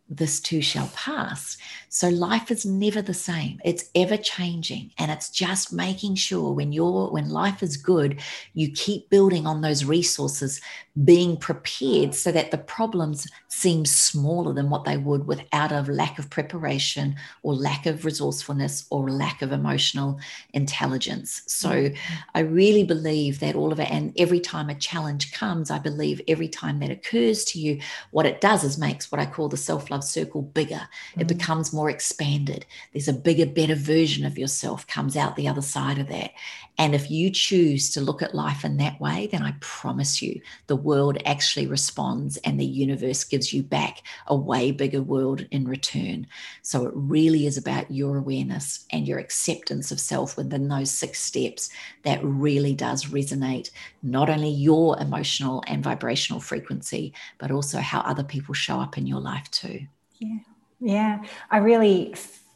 this 0.10 0.40
too 0.40 0.62
shall 0.62 0.88
pass. 0.90 1.58
So 1.90 2.10
life 2.10 2.52
is 2.52 2.66
never 2.66 3.02
the 3.02 3.14
same. 3.14 3.60
It's 3.66 3.90
ever 3.96 4.18
changing. 4.18 4.92
And 4.98 5.10
it's 5.10 5.30
just 5.30 5.74
making 5.74 6.16
sure 6.16 6.52
when 6.52 6.72
you're 6.72 7.10
when 7.10 7.30
life 7.30 7.64
is 7.64 7.78
good, 7.78 8.22
you 8.54 8.72
keep 8.72 9.10
building 9.10 9.48
on 9.48 9.62
those 9.62 9.86
resources, 9.86 10.62
being 11.04 11.36
prepared 11.36 12.16
so 12.16 12.32
that 12.32 12.52
the 12.52 12.58
problems 12.58 13.28
seem 13.50 13.86
smaller 13.86 14.54
than 14.54 14.70
what 14.70 14.86
they 14.86 14.96
would 14.96 15.28
without 15.28 15.72
a 15.72 15.82
lack 15.92 16.18
of 16.18 16.30
preparation 16.30 17.16
or 17.44 17.54
lack 17.54 17.86
of 17.86 18.06
resourcefulness 18.06 18.86
or 18.90 19.10
lack 19.10 19.42
of 19.42 19.52
emotional 19.52 20.18
intelligence. 20.54 21.42
So 21.48 21.70
mm-hmm. 21.70 22.14
I 22.34 22.40
really 22.40 22.86
believe 22.86 23.42
that 23.42 23.56
all 23.56 23.74
of 23.74 23.80
it, 23.80 23.92
and 23.92 24.14
every 24.18 24.40
time 24.40 24.70
a 24.70 24.76
challenge 24.76 25.34
comes, 25.34 25.70
I 25.70 25.80
believe 25.80 26.22
every 26.30 26.48
time 26.48 26.80
that 26.80 26.92
occurs 26.92 27.44
to 27.46 27.60
you, 27.60 27.82
what 28.12 28.26
it 28.26 28.40
does 28.40 28.64
is 28.64 28.78
makes 28.78 29.12
what 29.12 29.20
I 29.20 29.26
call 29.26 29.50
the 29.50 29.58
self 29.58 29.92
love 29.92 30.04
circle 30.04 30.44
bigger. 30.44 30.76
Mm-hmm. 30.76 31.22
It 31.22 31.28
becomes 31.28 31.74
more 31.74 31.90
expanded. 31.90 32.66
There's 32.94 33.10
a 33.10 33.14
bigger, 33.14 33.46
better 33.46 33.76
version 33.76 34.26
of 34.26 34.38
yourself 34.38 34.88
comes 34.88 35.18
out 35.18 35.36
the 35.36 35.50
other 35.50 35.62
side 35.62 36.00
of 36.00 36.08
that. 36.08 36.32
And 36.78 36.94
if 36.94 37.10
you 37.10 37.30
choose 37.30 37.90
to 37.92 38.02
look 38.02 38.22
at 38.22 38.36
life 38.36 38.66
in 38.66 38.78
that 38.78 39.00
way, 39.00 39.28
then 39.32 39.42
I 39.42 39.56
promise 39.62 40.22
you 40.22 40.42
the 40.68 40.76
world 40.86 41.18
actually 41.26 41.68
responds 41.68 42.38
and 42.38 42.60
the 42.60 42.66
universe 42.66 43.24
gives 43.24 43.52
you 43.52 43.64
back 43.64 44.04
a 44.28 44.36
way 44.36 44.72
bigger 44.72 45.02
world 45.02 45.46
in 45.52 45.68
return. 45.68 46.28
So 46.62 46.86
it 46.86 46.94
really 46.96 47.46
is 47.46 47.58
about 47.58 47.92
your 47.92 48.18
awareness 48.18 48.86
and 48.92 49.08
your 49.08 49.20
acceptance 49.20 49.92
of 49.92 50.00
self 50.00 50.38
within 50.38 50.68
those 50.68 50.92
six 50.92 51.20
steps 51.20 51.70
that 52.04 52.24
really 52.24 52.74
does 52.74 53.06
resonate 53.06 53.72
not 54.04 54.30
only 54.30 54.50
your 54.50 54.98
emotional 55.00 55.64
and 55.68 55.84
vibrational 55.84 56.40
frequency, 56.40 57.14
but 57.40 57.52
also 57.52 57.80
how 57.80 58.02
other 58.02 58.24
people 58.24 58.54
show 58.54 58.80
up 58.80 58.98
in 58.98 59.08
your 59.08 59.20
life 59.20 59.50
too. 59.52 59.82
Yeah. 60.20 60.38
Yeah. 60.80 61.24
I 61.50 61.58
really 61.58 62.14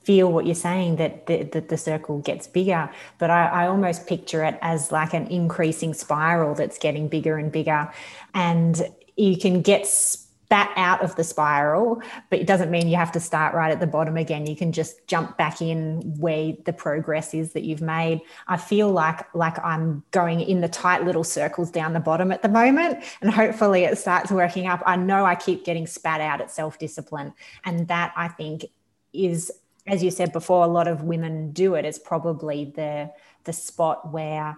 feel 0.10 0.32
what 0.32 0.47
you're 0.47 0.55
saying 0.55 0.95
that 0.95 1.28
the, 1.28 1.43
that 1.43 1.70
the 1.70 1.78
circle 1.78 2.18
gets 2.22 2.47
bigger. 2.47 2.89
But 3.20 3.30
I, 3.30 3.45
I, 3.45 3.68
almost 3.68 4.07
picture 4.07 4.43
it 4.43 4.57
as 4.60 4.91
like 4.91 5.14
an 5.14 5.28
increasing 5.28 5.93
spiral 5.93 6.55
that's 6.55 6.80
getting 6.80 7.07
bigger 7.07 7.38
and 7.38 7.51
bigger. 7.51 7.93
And 8.34 8.82
you 9.18 9.38
can 9.38 9.62
get 9.62 9.86
spat 9.86 10.72
out 10.76 11.03
of 11.03 11.16
the 11.16 11.24
spiral 11.24 12.01
but 12.32 12.39
it 12.39 12.47
doesn't 12.47 12.72
mean 12.72 12.88
you 12.88 12.95
have 12.95 13.12
to 13.12 13.20
start 13.20 13.53
right 13.53 13.72
at 13.72 13.80
the 13.80 13.86
bottom 13.86 14.18
again. 14.18 14.47
You 14.47 14.55
can 14.55 14.72
just 14.72 15.05
jump 15.05 15.38
back 15.38 15.62
in 15.62 16.01
where 16.18 16.53
the 16.66 16.74
progress 16.74 17.36
is 17.36 17.53
that 17.53 17.62
you've 17.62 17.84
made. 17.84 18.22
I 18.47 18.57
feel 18.57 18.89
like 18.89 19.20
like 19.36 19.64
i'm 19.64 20.01
going 20.10 20.41
in 20.41 20.62
the 20.62 20.70
tight 20.70 21.05
little 21.05 21.24
circles 21.24 21.70
down 21.70 21.93
the 21.93 21.99
bottom 21.99 22.32
at 22.32 22.41
the 22.41 22.49
moment 22.49 23.03
and 23.22 23.32
hopefully 23.32 23.84
it 23.84 23.95
starts 23.99 24.32
working 24.32 24.66
up. 24.66 24.82
I 24.88 24.95
know 24.95 25.24
i 25.24 25.36
keep 25.36 25.66
getting 25.66 25.86
spat 25.86 26.20
out 26.20 26.41
at 26.41 26.49
self-discipline 26.49 27.32
and 27.64 27.88
that 27.89 28.12
i 28.18 28.28
think 28.28 28.66
is 29.14 29.51
as 29.90 30.04
you 30.04 30.12
said 30.12 30.32
before, 30.32 30.64
a 30.64 30.68
lot 30.68 30.88
of 30.88 31.04
women 31.04 31.52
do 31.52 31.76
it. 31.76 31.86
It's 31.86 32.00
probably 32.00 32.72
the 32.76 33.12
the 33.44 33.54
spot 33.54 34.12
where 34.12 34.58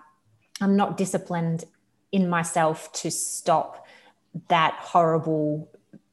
I'm 0.59 0.75
not 0.75 0.97
disciplined 0.97 1.63
in 2.11 2.29
myself 2.29 2.91
to 2.93 3.11
stop 3.11 3.87
that 4.49 4.75
horrible 4.79 5.69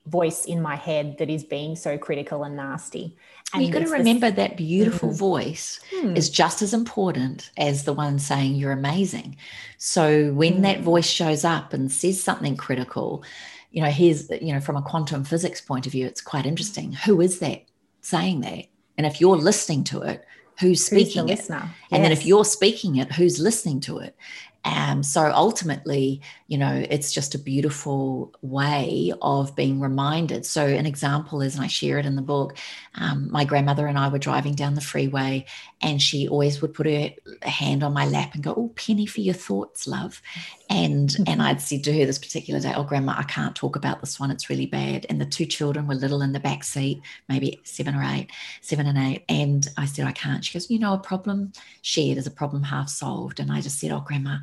voice 0.06 0.44
in 0.44 0.62
my 0.62 0.74
head 0.74 1.18
that 1.18 1.28
is 1.28 1.44
being 1.44 1.76
so 1.76 1.98
critical 1.98 2.42
and 2.44 2.56
nasty. 2.56 3.16
And 3.52 3.62
You've 3.62 3.72
got 3.72 3.80
to 3.80 3.90
remember 3.90 4.30
that 4.30 4.56
beautiful 4.56 5.08
mm-hmm. 5.08 5.18
voice 5.18 5.80
hmm. 5.90 6.16
is 6.16 6.30
just 6.30 6.62
as 6.62 6.74
important 6.74 7.50
as 7.56 7.84
the 7.84 7.92
one 7.92 8.18
saying 8.18 8.54
you're 8.54 8.72
amazing. 8.72 9.36
So 9.78 10.32
when 10.32 10.56
hmm. 10.56 10.62
that 10.62 10.80
voice 10.80 11.06
shows 11.06 11.44
up 11.44 11.72
and 11.72 11.90
says 11.90 12.22
something 12.22 12.56
critical, 12.56 13.22
you 13.70 13.82
know, 13.82 13.90
here's, 13.90 14.30
you 14.30 14.52
know, 14.52 14.60
from 14.60 14.76
a 14.76 14.82
quantum 14.82 15.24
physics 15.24 15.60
point 15.60 15.86
of 15.86 15.92
view, 15.92 16.06
it's 16.06 16.20
quite 16.20 16.46
interesting. 16.46 16.92
Who 16.92 17.20
is 17.20 17.38
that 17.40 17.64
saying 18.00 18.40
that? 18.42 18.66
And 18.98 19.06
if 19.06 19.20
you're 19.20 19.36
listening 19.36 19.84
to 19.84 20.02
it, 20.02 20.26
who's 20.60 20.84
speaking 20.84 21.28
who's 21.28 21.38
it? 21.38 21.48
Yes. 21.48 21.70
And 21.92 22.04
then 22.04 22.12
if 22.12 22.26
you're 22.26 22.44
speaking 22.44 22.96
it, 22.96 23.12
who's 23.12 23.38
listening 23.38 23.80
to 23.80 23.98
it? 23.98 24.16
Um, 24.64 25.02
so 25.02 25.30
ultimately, 25.32 26.20
you 26.48 26.58
know, 26.58 26.84
it's 26.90 27.12
just 27.12 27.34
a 27.34 27.38
beautiful 27.38 28.34
way 28.42 29.12
of 29.22 29.54
being 29.54 29.80
reminded. 29.80 30.44
So, 30.44 30.66
an 30.66 30.84
example 30.84 31.40
is, 31.42 31.54
and 31.54 31.64
I 31.64 31.68
share 31.68 31.98
it 31.98 32.06
in 32.06 32.16
the 32.16 32.22
book, 32.22 32.56
um, 32.94 33.30
my 33.30 33.44
grandmother 33.44 33.86
and 33.86 33.98
I 33.98 34.08
were 34.08 34.18
driving 34.18 34.54
down 34.54 34.74
the 34.74 34.80
freeway, 34.80 35.46
and 35.80 36.02
she 36.02 36.26
always 36.26 36.60
would 36.60 36.74
put 36.74 36.86
her 36.86 37.10
hand 37.42 37.82
on 37.82 37.92
my 37.92 38.06
lap 38.06 38.34
and 38.34 38.42
go, 38.42 38.54
Oh, 38.56 38.72
penny 38.74 39.06
for 39.06 39.20
your 39.20 39.34
thoughts, 39.34 39.86
love. 39.86 40.20
And 40.68 41.10
mm-hmm. 41.10 41.22
and 41.26 41.42
I'd 41.42 41.60
said 41.60 41.84
to 41.84 41.98
her 41.98 42.04
this 42.04 42.18
particular 42.18 42.60
day, 42.60 42.72
Oh, 42.74 42.82
grandma, 42.82 43.14
I 43.16 43.24
can't 43.24 43.54
talk 43.54 43.76
about 43.76 44.00
this 44.00 44.18
one. 44.18 44.30
It's 44.30 44.50
really 44.50 44.66
bad. 44.66 45.06
And 45.08 45.20
the 45.20 45.26
two 45.26 45.46
children 45.46 45.86
were 45.86 45.94
little 45.94 46.22
in 46.22 46.32
the 46.32 46.40
back 46.40 46.64
seat, 46.64 47.00
maybe 47.28 47.60
seven 47.64 47.94
or 47.94 48.02
eight, 48.02 48.30
seven 48.60 48.86
and 48.86 48.98
eight. 48.98 49.24
And 49.28 49.68
I 49.76 49.86
said, 49.86 50.06
I 50.06 50.12
can't. 50.12 50.44
She 50.44 50.52
goes, 50.52 50.70
You 50.70 50.78
know, 50.78 50.94
a 50.94 50.98
problem 50.98 51.52
shared 51.82 52.18
is 52.18 52.26
a 52.26 52.30
problem 52.32 52.64
half 52.64 52.88
solved. 52.88 53.38
And 53.38 53.52
I 53.52 53.60
just 53.60 53.78
said, 53.78 53.92
Oh, 53.92 54.00
grandma, 54.00 54.38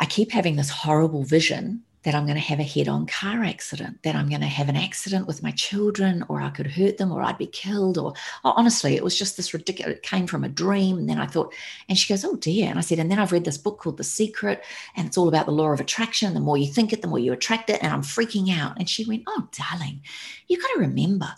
I 0.00 0.06
keep 0.06 0.32
having 0.32 0.56
this 0.56 0.70
horrible 0.70 1.24
vision 1.24 1.82
that 2.04 2.14
I'm 2.14 2.26
going 2.26 2.36
to 2.36 2.40
have 2.40 2.60
a 2.60 2.64
head 2.64 2.86
on 2.86 3.06
car 3.06 3.42
accident, 3.44 4.02
that 4.02 4.14
I'm 4.14 4.28
going 4.28 4.42
to 4.42 4.46
have 4.46 4.68
an 4.68 4.76
accident 4.76 5.26
with 5.26 5.42
my 5.42 5.50
children, 5.52 6.22
or 6.28 6.42
I 6.42 6.50
could 6.50 6.66
hurt 6.66 6.98
them, 6.98 7.10
or 7.10 7.22
I'd 7.22 7.38
be 7.38 7.46
killed. 7.46 7.96
Or 7.96 8.12
oh, 8.44 8.52
honestly, 8.56 8.94
it 8.94 9.02
was 9.02 9.18
just 9.18 9.38
this 9.38 9.54
ridiculous, 9.54 9.96
it 9.96 10.02
came 10.02 10.26
from 10.26 10.44
a 10.44 10.48
dream. 10.48 10.98
And 10.98 11.08
then 11.08 11.18
I 11.18 11.26
thought, 11.26 11.54
and 11.88 11.96
she 11.96 12.12
goes, 12.12 12.24
Oh 12.24 12.36
dear. 12.36 12.68
And 12.68 12.78
I 12.78 12.82
said, 12.82 12.98
And 12.98 13.10
then 13.10 13.18
I've 13.18 13.32
read 13.32 13.46
this 13.46 13.56
book 13.56 13.78
called 13.78 13.96
The 13.96 14.04
Secret, 14.04 14.62
and 14.96 15.06
it's 15.06 15.16
all 15.16 15.28
about 15.28 15.46
the 15.46 15.52
law 15.52 15.72
of 15.72 15.80
attraction. 15.80 16.34
The 16.34 16.40
more 16.40 16.58
you 16.58 16.70
think 16.70 16.92
it, 16.92 17.00
the 17.00 17.08
more 17.08 17.18
you 17.18 17.32
attract 17.32 17.70
it. 17.70 17.82
And 17.82 17.92
I'm 17.92 18.02
freaking 18.02 18.54
out. 18.54 18.78
And 18.78 18.88
she 18.88 19.06
went, 19.06 19.22
Oh, 19.26 19.48
darling, 19.56 20.02
you've 20.46 20.60
got 20.60 20.74
to 20.74 20.80
remember 20.80 21.34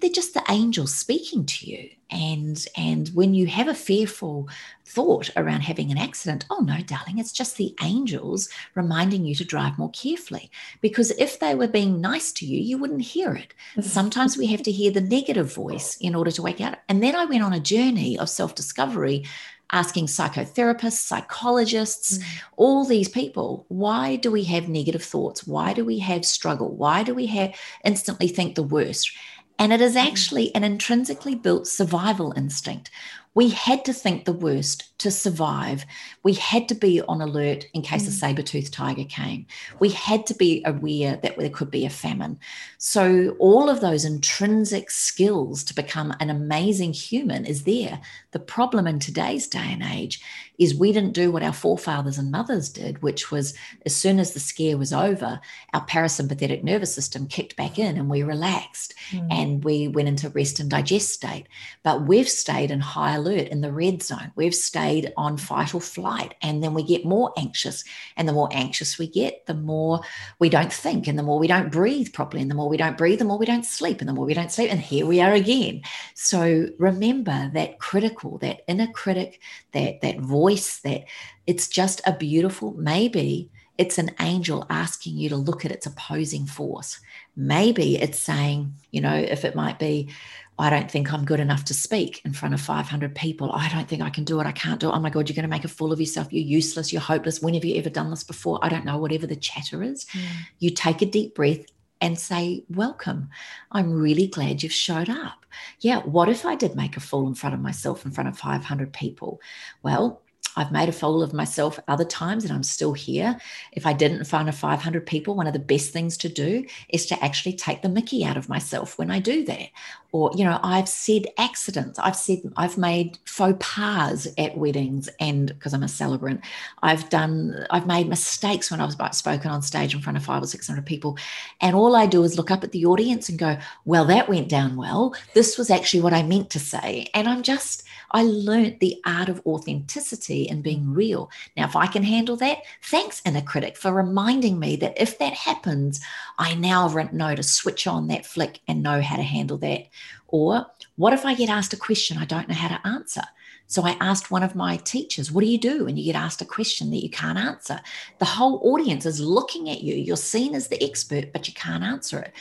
they're 0.00 0.10
just 0.10 0.34
the 0.34 0.44
angels 0.48 0.94
speaking 0.94 1.44
to 1.46 1.70
you 1.70 1.88
and 2.10 2.66
and 2.76 3.08
when 3.08 3.34
you 3.34 3.46
have 3.46 3.68
a 3.68 3.74
fearful 3.74 4.48
thought 4.84 5.30
around 5.36 5.60
having 5.60 5.90
an 5.90 5.98
accident 5.98 6.44
oh 6.50 6.60
no 6.60 6.78
darling 6.86 7.18
it's 7.18 7.32
just 7.32 7.56
the 7.56 7.74
angels 7.82 8.48
reminding 8.74 9.24
you 9.24 9.34
to 9.34 9.44
drive 9.44 9.78
more 9.78 9.90
carefully 9.90 10.50
because 10.80 11.10
if 11.12 11.40
they 11.40 11.54
were 11.54 11.68
being 11.68 12.00
nice 12.00 12.32
to 12.32 12.46
you 12.46 12.60
you 12.60 12.78
wouldn't 12.78 13.02
hear 13.02 13.34
it 13.34 13.54
sometimes 13.84 14.36
we 14.36 14.46
have 14.46 14.62
to 14.62 14.72
hear 14.72 14.90
the 14.90 15.00
negative 15.00 15.52
voice 15.52 15.96
in 16.00 16.14
order 16.14 16.30
to 16.30 16.42
wake 16.42 16.60
up 16.60 16.78
and 16.88 17.02
then 17.02 17.16
i 17.16 17.24
went 17.24 17.42
on 17.42 17.52
a 17.52 17.60
journey 17.60 18.18
of 18.18 18.28
self-discovery 18.28 19.24
asking 19.72 20.06
psychotherapists, 20.06 20.98
psychologists, 20.98 22.18
mm. 22.18 22.24
all 22.56 22.84
these 22.84 23.08
people, 23.08 23.64
why 23.68 24.14
do 24.16 24.30
we 24.30 24.44
have 24.44 24.68
negative 24.68 25.02
thoughts? 25.02 25.46
Why 25.46 25.72
do 25.72 25.84
we 25.84 25.98
have 25.98 26.24
struggle? 26.24 26.76
Why 26.76 27.02
do 27.02 27.12
we 27.12 27.26
have 27.26 27.54
instantly 27.84 28.28
think 28.28 28.54
the 28.54 28.62
worst? 28.62 29.10
And 29.58 29.72
it 29.72 29.80
is 29.80 29.94
mm. 29.94 30.04
actually 30.04 30.54
an 30.54 30.64
intrinsically 30.64 31.34
built 31.34 31.66
survival 31.66 32.32
instinct. 32.36 32.90
we 33.34 33.48
had 33.50 33.84
to 33.84 33.92
think 33.92 34.24
the 34.24 34.32
worst 34.32 34.96
to 34.98 35.10
survive. 35.10 35.84
We 36.22 36.34
had 36.34 36.68
to 36.68 36.74
be 36.74 37.02
on 37.02 37.20
alert 37.20 37.66
in 37.74 37.82
case 37.82 38.04
mm. 38.04 38.08
a 38.08 38.12
saber-toothed 38.12 38.72
tiger 38.72 39.04
came. 39.04 39.46
We 39.80 39.90
had 39.90 40.26
to 40.28 40.34
be 40.34 40.62
aware 40.64 41.18
that 41.22 41.36
there 41.36 41.50
could 41.50 41.70
be 41.70 41.84
a 41.84 41.90
famine. 41.90 42.38
So 42.78 43.36
all 43.40 43.68
of 43.68 43.80
those 43.80 44.04
intrinsic 44.04 44.90
skills 44.90 45.64
to 45.64 45.74
become 45.74 46.14
an 46.20 46.30
amazing 46.30 46.92
human 46.92 47.44
is 47.44 47.64
there. 47.64 48.00
The 48.30 48.38
problem 48.38 48.86
in 48.86 49.00
today's 49.00 49.48
day 49.48 49.68
and 49.68 49.82
age 49.82 50.22
is 50.58 50.74
we 50.74 50.92
didn't 50.92 51.12
do 51.12 51.32
what 51.32 51.42
our 51.42 51.52
forefathers 51.52 52.18
and 52.18 52.30
mothers 52.30 52.68
did, 52.68 53.02
which 53.02 53.30
was 53.30 53.54
as 53.84 53.94
soon 53.94 54.18
as 54.18 54.32
the 54.32 54.40
scare 54.40 54.78
was 54.78 54.92
over, 54.92 55.40
our 55.72 55.86
parasympathetic 55.86 56.62
nervous 56.62 56.94
system 56.94 57.26
kicked 57.26 57.56
back 57.56 57.78
in 57.78 57.96
and 57.96 58.08
we 58.08 58.22
relaxed 58.22 58.94
mm. 59.10 59.26
and 59.30 59.64
we 59.64 59.88
went 59.88 60.08
into 60.08 60.28
rest 60.30 60.60
and 60.60 60.70
digest 60.70 61.10
state. 61.10 61.46
But 61.82 62.06
we've 62.06 62.28
stayed 62.28 62.70
in 62.70 62.80
high 62.80 63.16
alert 63.16 63.48
in 63.48 63.60
the 63.60 63.72
red 63.72 64.02
zone. 64.02 64.32
We've 64.36 64.54
stayed 64.54 65.12
on 65.16 65.36
fight 65.36 65.74
or 65.74 65.80
flight. 65.80 66.34
And 66.42 66.62
then 66.62 66.74
we 66.74 66.82
get 66.82 67.04
more 67.04 67.32
anxious. 67.36 67.84
And 68.16 68.28
the 68.28 68.32
more 68.32 68.48
anxious 68.52 68.98
we 68.98 69.08
get, 69.08 69.46
the 69.46 69.54
more 69.54 70.00
we 70.38 70.48
don't 70.48 70.72
think. 70.72 71.06
And 71.06 71.18
the 71.18 71.22
more 71.22 71.38
we 71.38 71.48
don't 71.48 71.72
breathe 71.72 72.12
properly. 72.12 72.42
And 72.42 72.50
the 72.50 72.54
more 72.54 72.68
we 72.68 72.76
don't 72.76 72.98
breathe, 72.98 73.18
the 73.18 73.24
more 73.24 73.38
we 73.38 73.46
don't 73.46 73.66
sleep. 73.66 74.00
And 74.00 74.08
the 74.08 74.12
more 74.12 74.26
we 74.26 74.34
don't 74.34 74.52
sleep. 74.52 74.70
And 74.70 74.80
here 74.80 75.06
we 75.06 75.20
are 75.20 75.32
again. 75.32 75.82
So 76.14 76.68
remember 76.78 77.50
that 77.54 77.78
critical, 77.78 78.38
that 78.38 78.62
inner 78.68 78.88
critic, 78.88 79.40
that 79.72 80.00
that 80.02 80.20
voice, 80.20 80.43
that 80.82 81.04
it's 81.46 81.68
just 81.68 82.00
a 82.06 82.12
beautiful, 82.12 82.74
maybe 82.74 83.50
it's 83.76 83.98
an 83.98 84.10
angel 84.20 84.66
asking 84.70 85.16
you 85.16 85.28
to 85.28 85.36
look 85.36 85.64
at 85.64 85.72
its 85.72 85.86
opposing 85.86 86.46
force. 86.46 87.00
Maybe 87.36 87.96
it's 87.96 88.18
saying, 88.18 88.74
you 88.92 89.00
know, 89.00 89.14
if 89.14 89.44
it 89.44 89.56
might 89.56 89.78
be, 89.78 90.10
I 90.56 90.70
don't 90.70 90.88
think 90.88 91.12
I'm 91.12 91.24
good 91.24 91.40
enough 91.40 91.64
to 91.64 91.74
speak 91.74 92.20
in 92.24 92.32
front 92.32 92.54
of 92.54 92.60
500 92.60 93.14
people. 93.16 93.50
I 93.52 93.68
don't 93.68 93.88
think 93.88 94.02
I 94.02 94.10
can 94.10 94.22
do 94.22 94.40
it. 94.40 94.46
I 94.46 94.52
can't 94.52 94.78
do 94.78 94.88
it. 94.88 94.92
Oh 94.94 95.00
my 95.00 95.10
God, 95.10 95.28
you're 95.28 95.34
going 95.34 95.42
to 95.42 95.48
make 95.48 95.64
a 95.64 95.68
fool 95.68 95.92
of 95.92 95.98
yourself. 95.98 96.32
You're 96.32 96.44
useless. 96.44 96.92
You're 96.92 97.02
hopeless. 97.02 97.42
When 97.42 97.54
have 97.54 97.64
you 97.64 97.76
ever 97.76 97.90
done 97.90 98.10
this 98.10 98.22
before? 98.22 98.60
I 98.62 98.68
don't 98.68 98.84
know, 98.84 98.98
whatever 98.98 99.26
the 99.26 99.34
chatter 99.34 99.82
is. 99.82 100.04
Mm. 100.04 100.20
You 100.60 100.70
take 100.70 101.02
a 101.02 101.06
deep 101.06 101.34
breath 101.34 101.64
and 102.00 102.16
say, 102.18 102.64
Welcome. 102.68 103.30
I'm 103.72 103.92
really 103.92 104.28
glad 104.28 104.62
you've 104.62 104.72
showed 104.72 105.08
up. 105.08 105.44
Yeah, 105.80 106.02
what 106.02 106.28
if 106.28 106.44
I 106.46 106.54
did 106.54 106.76
make 106.76 106.96
a 106.96 107.00
fool 107.00 107.26
in 107.26 107.34
front 107.34 107.54
of 107.54 107.60
myself 107.60 108.04
in 108.04 108.12
front 108.12 108.28
of 108.28 108.38
500 108.38 108.92
people? 108.92 109.40
Well, 109.82 110.22
I've 110.56 110.72
made 110.72 110.88
a 110.88 110.92
fool 110.92 111.22
of 111.22 111.32
myself 111.32 111.78
other 111.88 112.04
times 112.04 112.44
and 112.44 112.52
I'm 112.52 112.62
still 112.62 112.92
here. 112.92 113.38
If 113.72 113.86
I 113.86 113.92
didn't 113.92 114.24
find 114.24 114.48
a 114.48 114.52
500 114.52 115.06
people, 115.06 115.34
one 115.34 115.46
of 115.46 115.52
the 115.52 115.58
best 115.58 115.92
things 115.92 116.16
to 116.18 116.28
do 116.28 116.64
is 116.88 117.06
to 117.06 117.24
actually 117.24 117.54
take 117.54 117.82
the 117.82 117.88
mickey 117.88 118.24
out 118.24 118.36
of 118.36 118.48
myself 118.48 118.98
when 118.98 119.10
I 119.10 119.18
do 119.18 119.44
that. 119.44 119.68
Or, 120.12 120.30
you 120.36 120.44
know, 120.44 120.60
I've 120.62 120.88
said 120.88 121.26
accidents. 121.38 121.98
I've 121.98 122.14
said, 122.14 122.38
I've 122.56 122.78
made 122.78 123.18
faux 123.24 123.56
pas 123.58 124.28
at 124.38 124.56
weddings 124.56 125.08
and 125.18 125.48
because 125.48 125.74
I'm 125.74 125.82
a 125.82 125.88
celebrant, 125.88 126.40
I've 126.82 127.08
done, 127.08 127.66
I've 127.70 127.88
made 127.88 128.08
mistakes 128.08 128.70
when 128.70 128.80
I've 128.80 128.96
spoken 129.14 129.50
on 129.50 129.60
stage 129.62 129.92
in 129.92 130.00
front 130.00 130.16
of 130.16 130.24
five 130.24 130.42
or 130.42 130.46
600 130.46 130.86
people. 130.86 131.18
And 131.60 131.74
all 131.74 131.96
I 131.96 132.06
do 132.06 132.22
is 132.22 132.36
look 132.36 132.52
up 132.52 132.62
at 132.62 132.70
the 132.70 132.86
audience 132.86 133.28
and 133.28 133.38
go, 133.38 133.58
well, 133.84 134.04
that 134.04 134.28
went 134.28 134.48
down 134.48 134.76
well. 134.76 135.16
This 135.32 135.58
was 135.58 135.68
actually 135.68 136.02
what 136.02 136.12
I 136.12 136.22
meant 136.22 136.48
to 136.50 136.60
say. 136.60 137.08
And 137.12 137.28
I'm 137.28 137.42
just, 137.42 137.82
I 138.14 138.22
learned 138.22 138.78
the 138.78 139.02
art 139.04 139.28
of 139.28 139.44
authenticity 139.44 140.48
and 140.48 140.62
being 140.62 140.94
real. 140.94 141.30
Now, 141.56 141.64
if 141.64 141.74
I 141.74 141.88
can 141.88 142.04
handle 142.04 142.36
that, 142.36 142.58
thanks, 142.80 143.20
inner 143.26 143.42
critic, 143.42 143.76
for 143.76 143.92
reminding 143.92 144.60
me 144.60 144.76
that 144.76 144.94
if 145.02 145.18
that 145.18 145.32
happens, 145.32 146.00
I 146.38 146.54
now 146.54 146.86
know 147.12 147.34
to 147.34 147.42
switch 147.42 147.88
on 147.88 148.06
that 148.06 148.24
flick 148.24 148.60
and 148.68 148.84
know 148.84 149.02
how 149.02 149.16
to 149.16 149.22
handle 149.22 149.58
that. 149.58 149.88
Or 150.28 150.64
what 150.94 151.12
if 151.12 151.26
I 151.26 151.34
get 151.34 151.50
asked 151.50 151.72
a 151.72 151.76
question 151.76 152.16
I 152.16 152.24
don't 152.24 152.48
know 152.48 152.54
how 152.54 152.68
to 152.68 152.86
answer? 152.86 153.22
So 153.66 153.82
I 153.82 153.96
asked 154.00 154.30
one 154.30 154.44
of 154.44 154.54
my 154.54 154.76
teachers, 154.76 155.32
What 155.32 155.40
do 155.40 155.48
you 155.48 155.58
do 155.58 155.86
when 155.86 155.96
you 155.96 156.04
get 156.04 156.14
asked 156.14 156.40
a 156.40 156.44
question 156.44 156.90
that 156.90 157.02
you 157.02 157.10
can't 157.10 157.38
answer? 157.38 157.80
The 158.20 158.26
whole 158.26 158.60
audience 158.62 159.06
is 159.06 159.18
looking 159.20 159.70
at 159.70 159.82
you. 159.82 159.96
You're 159.96 160.16
seen 160.16 160.54
as 160.54 160.68
the 160.68 160.80
expert, 160.84 161.32
but 161.32 161.48
you 161.48 161.54
can't 161.54 161.82
answer 161.82 162.20
it. 162.20 162.32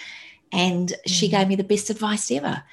And 0.51 0.93
she 1.07 1.27
mm. 1.27 1.31
gave 1.31 1.47
me 1.47 1.55
the 1.55 1.63
best 1.63 1.89
advice 1.89 2.29
ever. 2.29 2.63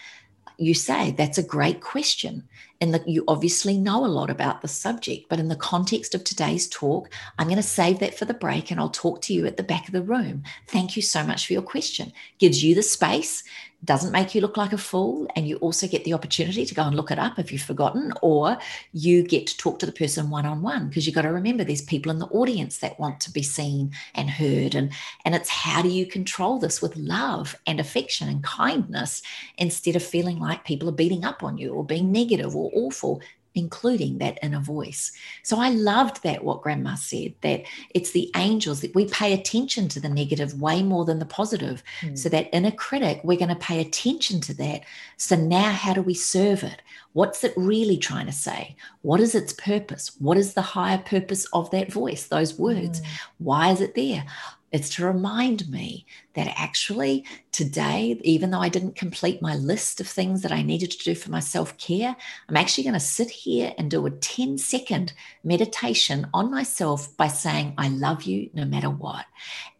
You 0.58 0.74
say, 0.74 1.12
That's 1.12 1.38
a 1.38 1.42
great 1.42 1.80
question 1.80 2.46
and 2.80 2.94
that 2.94 3.06
you 3.06 3.24
obviously 3.28 3.76
know 3.76 4.04
a 4.04 4.08
lot 4.08 4.30
about 4.30 4.62
the 4.62 4.68
subject. 4.68 5.28
But 5.28 5.38
in 5.38 5.48
the 5.48 5.56
context 5.56 6.14
of 6.14 6.24
today's 6.24 6.68
talk, 6.68 7.10
I'm 7.38 7.46
going 7.46 7.56
to 7.56 7.62
save 7.62 7.98
that 7.98 8.18
for 8.18 8.24
the 8.24 8.34
break 8.34 8.70
and 8.70 8.80
I'll 8.80 8.88
talk 8.88 9.20
to 9.22 9.34
you 9.34 9.46
at 9.46 9.56
the 9.56 9.62
back 9.62 9.86
of 9.86 9.92
the 9.92 10.02
room. 10.02 10.44
Thank 10.66 10.96
you 10.96 11.02
so 11.02 11.22
much 11.22 11.46
for 11.46 11.52
your 11.52 11.62
question. 11.62 12.12
Gives 12.38 12.64
you 12.64 12.74
the 12.74 12.82
space 12.82 13.44
doesn't 13.84 14.12
make 14.12 14.34
you 14.34 14.40
look 14.40 14.56
like 14.56 14.72
a 14.72 14.78
fool. 14.78 15.26
And 15.34 15.48
you 15.48 15.56
also 15.56 15.86
get 15.86 16.04
the 16.04 16.12
opportunity 16.12 16.66
to 16.66 16.74
go 16.74 16.82
and 16.82 16.94
look 16.94 17.10
it 17.10 17.18
up 17.18 17.38
if 17.38 17.52
you've 17.52 17.62
forgotten, 17.62 18.12
or 18.22 18.58
you 18.92 19.22
get 19.22 19.46
to 19.48 19.56
talk 19.56 19.78
to 19.78 19.86
the 19.86 19.92
person 19.92 20.30
one 20.30 20.46
on 20.46 20.62
one 20.62 20.88
because 20.88 21.06
you've 21.06 21.14
got 21.14 21.22
to 21.22 21.32
remember 21.32 21.64
there's 21.64 21.82
people 21.82 22.12
in 22.12 22.18
the 22.18 22.26
audience 22.26 22.78
that 22.78 22.98
want 23.00 23.20
to 23.20 23.32
be 23.32 23.42
seen 23.42 23.92
and 24.14 24.30
heard. 24.30 24.74
And, 24.74 24.92
and 25.24 25.34
it's 25.34 25.48
how 25.48 25.82
do 25.82 25.88
you 25.88 26.06
control 26.06 26.58
this 26.58 26.82
with 26.82 26.96
love 26.96 27.56
and 27.66 27.80
affection 27.80 28.28
and 28.28 28.42
kindness 28.42 29.22
instead 29.58 29.96
of 29.96 30.02
feeling 30.02 30.38
like 30.38 30.64
people 30.64 30.88
are 30.88 30.92
beating 30.92 31.24
up 31.24 31.42
on 31.42 31.58
you 31.58 31.72
or 31.72 31.84
being 31.84 32.12
negative 32.12 32.54
or 32.54 32.70
awful 32.74 33.20
including 33.54 34.18
that 34.18 34.38
inner 34.42 34.60
voice. 34.60 35.12
So 35.42 35.58
I 35.58 35.70
loved 35.70 36.22
that 36.22 36.44
what 36.44 36.62
grandma 36.62 36.94
said 36.94 37.34
that 37.40 37.62
it's 37.90 38.12
the 38.12 38.30
angels 38.36 38.80
that 38.80 38.94
we 38.94 39.06
pay 39.06 39.32
attention 39.32 39.88
to 39.88 40.00
the 40.00 40.08
negative 40.08 40.60
way 40.60 40.82
more 40.82 41.04
than 41.04 41.18
the 41.18 41.26
positive. 41.26 41.82
Mm. 42.00 42.16
So 42.16 42.28
that 42.28 42.48
inner 42.54 42.70
critic, 42.70 43.20
we're 43.24 43.38
going 43.38 43.48
to 43.48 43.56
pay 43.56 43.80
attention 43.80 44.40
to 44.42 44.54
that. 44.54 44.82
So 45.16 45.36
now 45.36 45.72
how 45.72 45.92
do 45.92 46.02
we 46.02 46.14
serve 46.14 46.62
it? 46.62 46.82
What's 47.12 47.42
it 47.42 47.52
really 47.56 47.96
trying 47.96 48.26
to 48.26 48.32
say? 48.32 48.76
What 49.02 49.20
is 49.20 49.34
its 49.34 49.52
purpose? 49.52 50.12
What 50.18 50.36
is 50.36 50.54
the 50.54 50.62
higher 50.62 50.98
purpose 50.98 51.44
of 51.52 51.70
that 51.72 51.92
voice, 51.92 52.26
those 52.26 52.58
words? 52.58 53.00
Mm. 53.00 53.06
Why 53.38 53.72
is 53.72 53.80
it 53.80 53.94
there? 53.94 54.24
It's 54.72 54.88
to 54.96 55.04
remind 55.04 55.68
me 55.68 56.06
that 56.34 56.52
actually 56.56 57.24
today, 57.50 58.20
even 58.22 58.50
though 58.50 58.60
I 58.60 58.68
didn't 58.68 58.94
complete 58.94 59.42
my 59.42 59.56
list 59.56 60.00
of 60.00 60.06
things 60.06 60.42
that 60.42 60.52
I 60.52 60.62
needed 60.62 60.92
to 60.92 61.04
do 61.04 61.14
for 61.14 61.30
my 61.30 61.40
self 61.40 61.76
care, 61.76 62.14
I'm 62.48 62.56
actually 62.56 62.84
going 62.84 62.94
to 62.94 63.00
sit 63.00 63.30
here 63.30 63.74
and 63.78 63.90
do 63.90 64.06
a 64.06 64.10
10 64.10 64.58
second 64.58 65.12
meditation 65.42 66.28
on 66.32 66.50
myself 66.50 67.16
by 67.16 67.28
saying, 67.28 67.74
I 67.78 67.88
love 67.88 68.22
you 68.22 68.50
no 68.54 68.64
matter 68.64 68.90
what. 68.90 69.26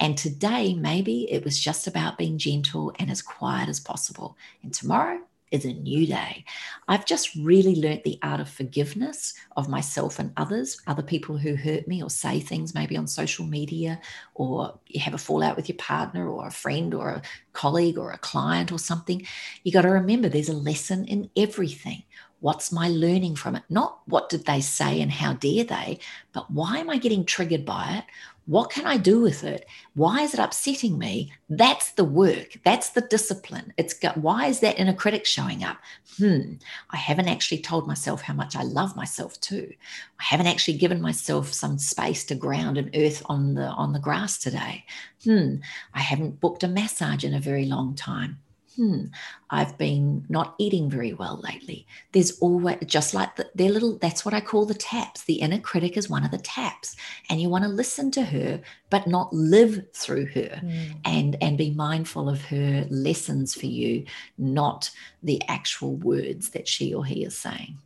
And 0.01 0.19
today, 0.19 0.75
maybe 0.75 1.31
it 1.31 1.45
was 1.45 1.59
just 1.59 1.87
about 1.87 2.19
being 2.19 2.39
gentle 2.39 2.93
and 2.99 3.11
as 3.11 3.23
quiet 3.23 3.69
as 3.69 3.79
possible. 3.79 4.37
And 4.63 4.75
tomorrow, 4.75 5.21
is 5.51 5.65
a 5.65 5.73
new 5.73 6.07
day. 6.07 6.45
I've 6.89 7.07
just 7.07 7.35
really 7.35 7.77
learnt 7.77 8.05
the 8.05 8.19
art 8.23 8.41
of 8.41 8.49
forgiveness 8.49 9.35
of 9.57 9.69
myself 9.69 10.19
and 10.19 10.33
others, 10.37 10.81
other 10.87 11.03
people 11.03 11.39
who 11.39 11.57
hurt 11.57 11.89
me 11.89 12.03
or 12.03 12.11
say 12.11 12.41
things 12.41 12.75
maybe 12.75 12.97
on 12.97 13.07
social 13.07 13.45
media, 13.45 14.01
or 14.35 14.79
you 14.87 15.01
have 15.01 15.15
a 15.15 15.19
fallout 15.19 15.57
with 15.57 15.69
your 15.69 15.79
partner 15.79 16.29
or 16.29 16.47
a 16.47 16.53
friend 16.53 16.95
or 16.95 17.11
a 17.11 17.23
colleague 17.53 17.99
or 17.99 18.13
a 18.13 18.19
client 18.19 18.73
or 18.73 18.79
something. 18.79 19.27
You 19.65 19.73
got 19.73 19.83
to 19.83 19.91
remember 19.91 20.29
there's 20.29 20.49
a 20.49 20.55
lesson 20.55 21.05
in 21.07 21.31
everything. 21.37 22.05
What's 22.41 22.73
my 22.73 22.89
learning 22.89 23.37
from 23.37 23.57
it? 23.57 23.65
Not 23.69 24.01
what 24.07 24.31
did 24.31 24.47
they 24.47 24.63
say 24.63 25.03
and 25.03 25.13
how 25.13 25.35
dare 25.35 25.65
they, 25.65 25.99
but 26.33 26.51
why 26.51 26.79
am 26.79 26.89
I 26.89 26.97
getting 26.97 27.27
triggered 27.27 27.67
by 27.67 27.99
it? 27.99 28.05
What 28.51 28.71
can 28.71 28.85
I 28.85 28.97
do 28.97 29.21
with 29.21 29.45
it? 29.45 29.65
Why 29.95 30.23
is 30.23 30.35
it 30.35 30.41
upsetting 30.41 30.99
me? 30.99 31.33
That's 31.49 31.93
the 31.93 32.03
work. 32.03 32.59
That's 32.65 32.89
the 32.89 33.01
discipline. 33.01 33.73
It's 33.77 33.95
got, 33.95 34.17
why 34.17 34.49
is 34.49 34.59
that 34.59 34.77
inner 34.77 34.93
critic 34.93 35.25
showing 35.25 35.63
up? 35.63 35.77
Hmm, 36.19 36.55
I 36.91 36.97
haven't 36.97 37.29
actually 37.29 37.61
told 37.61 37.87
myself 37.87 38.23
how 38.23 38.35
much 38.35 38.57
I 38.57 38.65
love 38.65 38.97
myself 38.97 39.41
too. 39.41 39.73
I 40.19 40.25
haven't 40.25 40.49
actually 40.49 40.79
given 40.79 41.01
myself 41.01 41.53
some 41.53 41.79
space 41.79 42.25
to 42.25 42.35
ground 42.35 42.77
and 42.77 42.91
earth 42.97 43.23
on 43.27 43.55
the 43.55 43.67
on 43.67 43.93
the 43.93 44.01
grass 44.01 44.37
today. 44.37 44.85
Hmm, 45.23 45.59
I 45.95 46.01
haven't 46.01 46.41
booked 46.41 46.65
a 46.65 46.69
massage 46.69 47.23
in 47.23 47.35
a 47.35 47.39
very 47.39 47.67
long 47.67 47.95
time 47.95 48.41
hmm, 48.77 49.07
I've 49.51 49.77
been 49.77 50.25
not 50.29 50.55
eating 50.59 50.89
very 50.89 51.13
well 51.13 51.41
lately. 51.43 51.87
There's 52.13 52.39
always, 52.39 52.79
just 52.87 53.15
like 53.15 53.37
the, 53.37 53.51
they're 53.55 53.71
little, 53.71 53.99
that's 53.99 54.25
what 54.25 54.35
I 54.35 54.41
call 54.41 54.65
the 54.65 54.75
taps. 54.75 55.25
The 55.25 55.35
inner 55.35 55.59
critic 55.59 55.97
is 55.97 56.09
one 56.09 56.25
of 56.25 56.31
the 56.31 56.39
taps. 56.39 56.97
And 57.29 57.41
you 57.41 57.49
want 57.49 57.65
to 57.65 57.71
listen 57.71 58.11
to 58.13 58.23
her, 58.23 58.61
but 58.89 59.07
not 59.07 59.33
live 59.33 59.87
through 59.93 60.27
her 60.27 60.61
mm. 60.63 60.97
and, 61.05 61.37
and 61.43 61.59
be 61.59 61.71
mindful 61.71 62.29
of 62.29 62.43
her 62.47 62.87
lessons 62.91 63.55
for 63.55 63.67
you, 63.67 64.05
not 64.39 64.91
the 65.23 65.43
actual 65.49 65.97
words 65.97 66.51
that 66.51 66.69
she 66.69 66.95
or 66.95 67.05
he 67.05 67.25
is 67.25 67.37
saying. 67.37 67.79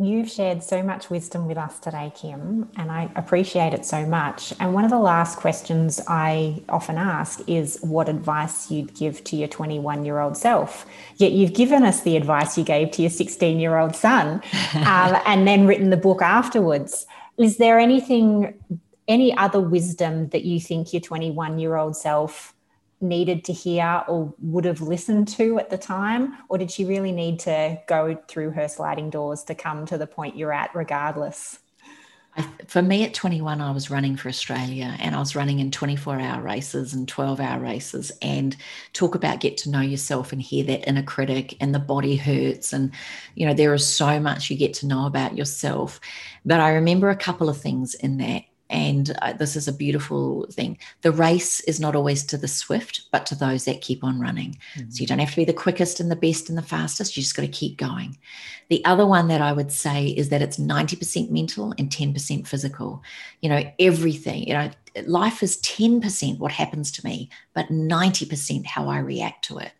You've 0.00 0.30
shared 0.30 0.62
so 0.62 0.82
much 0.82 1.10
wisdom 1.10 1.46
with 1.46 1.58
us 1.58 1.78
today, 1.78 2.10
Kim, 2.16 2.70
and 2.78 2.90
I 2.90 3.10
appreciate 3.16 3.74
it 3.74 3.84
so 3.84 4.06
much. 4.06 4.54
And 4.58 4.72
one 4.72 4.84
of 4.84 4.90
the 4.90 4.98
last 4.98 5.36
questions 5.36 6.00
I 6.08 6.62
often 6.70 6.96
ask 6.96 7.46
is 7.46 7.78
what 7.82 8.08
advice 8.08 8.70
you'd 8.70 8.94
give 8.94 9.22
to 9.24 9.36
your 9.36 9.48
21 9.48 10.06
year 10.06 10.20
old 10.20 10.38
self. 10.38 10.86
Yet 11.16 11.32
you've 11.32 11.52
given 11.52 11.82
us 11.82 12.00
the 12.00 12.16
advice 12.16 12.56
you 12.56 12.64
gave 12.64 12.92
to 12.92 13.02
your 13.02 13.10
16 13.10 13.60
year 13.60 13.76
old 13.76 13.94
son 13.94 14.40
um, 14.74 15.20
and 15.26 15.46
then 15.46 15.66
written 15.66 15.90
the 15.90 15.98
book 15.98 16.22
afterwards. 16.22 17.04
Is 17.36 17.58
there 17.58 17.78
anything, 17.78 18.54
any 19.06 19.36
other 19.36 19.60
wisdom 19.60 20.30
that 20.30 20.46
you 20.46 20.60
think 20.60 20.94
your 20.94 21.02
21 21.02 21.58
year 21.58 21.76
old 21.76 21.94
self 21.94 22.54
needed 23.00 23.44
to 23.44 23.52
hear 23.52 24.02
or 24.08 24.34
would 24.40 24.64
have 24.64 24.80
listened 24.80 25.28
to 25.28 25.58
at 25.58 25.70
the 25.70 25.78
time? 25.78 26.36
Or 26.48 26.58
did 26.58 26.70
she 26.70 26.84
really 26.84 27.12
need 27.12 27.40
to 27.40 27.78
go 27.86 28.18
through 28.28 28.50
her 28.50 28.68
sliding 28.68 29.10
doors 29.10 29.44
to 29.44 29.54
come 29.54 29.86
to 29.86 29.98
the 29.98 30.06
point 30.06 30.36
you're 30.36 30.52
at, 30.52 30.74
regardless? 30.74 31.58
I, 32.36 32.44
for 32.66 32.82
me 32.82 33.04
at 33.04 33.14
21, 33.14 33.60
I 33.60 33.70
was 33.70 33.90
running 33.90 34.16
for 34.16 34.28
Australia 34.28 34.96
and 34.98 35.14
I 35.14 35.18
was 35.20 35.36
running 35.36 35.60
in 35.60 35.70
24 35.70 36.18
hour 36.18 36.42
races 36.42 36.92
and 36.92 37.06
12 37.06 37.38
hour 37.38 37.60
races. 37.60 38.10
And 38.22 38.56
talk 38.92 39.14
about 39.14 39.40
get 39.40 39.56
to 39.58 39.70
know 39.70 39.80
yourself 39.80 40.32
and 40.32 40.42
hear 40.42 40.64
that 40.64 40.88
inner 40.88 41.02
critic 41.02 41.56
and 41.60 41.74
the 41.74 41.78
body 41.78 42.16
hurts. 42.16 42.72
And, 42.72 42.90
you 43.34 43.46
know, 43.46 43.54
there 43.54 43.74
is 43.74 43.86
so 43.86 44.18
much 44.18 44.50
you 44.50 44.56
get 44.56 44.74
to 44.74 44.86
know 44.86 45.06
about 45.06 45.36
yourself. 45.36 46.00
But 46.44 46.60
I 46.60 46.72
remember 46.72 47.10
a 47.10 47.16
couple 47.16 47.48
of 47.48 47.60
things 47.60 47.94
in 47.94 48.16
that. 48.18 48.42
And 48.70 49.16
uh, 49.20 49.34
this 49.34 49.56
is 49.56 49.68
a 49.68 49.72
beautiful 49.72 50.46
thing. 50.50 50.78
The 51.02 51.12
race 51.12 51.60
is 51.60 51.80
not 51.80 51.94
always 51.94 52.24
to 52.24 52.38
the 52.38 52.48
swift, 52.48 53.02
but 53.12 53.26
to 53.26 53.34
those 53.34 53.66
that 53.66 53.82
keep 53.82 54.02
on 54.02 54.20
running. 54.20 54.58
Mm-hmm. 54.76 54.90
So 54.90 55.00
you 55.00 55.06
don't 55.06 55.18
have 55.18 55.30
to 55.30 55.36
be 55.36 55.44
the 55.44 55.52
quickest 55.52 56.00
and 56.00 56.10
the 56.10 56.16
best 56.16 56.48
and 56.48 56.56
the 56.56 56.62
fastest. 56.62 57.16
You 57.16 57.22
just 57.22 57.36
got 57.36 57.42
to 57.42 57.48
keep 57.48 57.76
going. 57.76 58.16
The 58.68 58.84
other 58.84 59.06
one 59.06 59.28
that 59.28 59.42
I 59.42 59.52
would 59.52 59.70
say 59.70 60.06
is 60.06 60.30
that 60.30 60.42
it's 60.42 60.56
90% 60.56 61.30
mental 61.30 61.74
and 61.78 61.90
10% 61.90 62.46
physical. 62.46 63.02
You 63.42 63.50
know, 63.50 63.72
everything, 63.78 64.48
you 64.48 64.54
know, 64.54 64.70
life 65.06 65.42
is 65.42 65.60
10% 65.62 66.38
what 66.38 66.52
happens 66.52 66.90
to 66.92 67.04
me, 67.06 67.28
but 67.52 67.68
90% 67.68 68.64
how 68.64 68.88
I 68.88 68.98
react 68.98 69.44
to 69.46 69.58
it. 69.58 69.72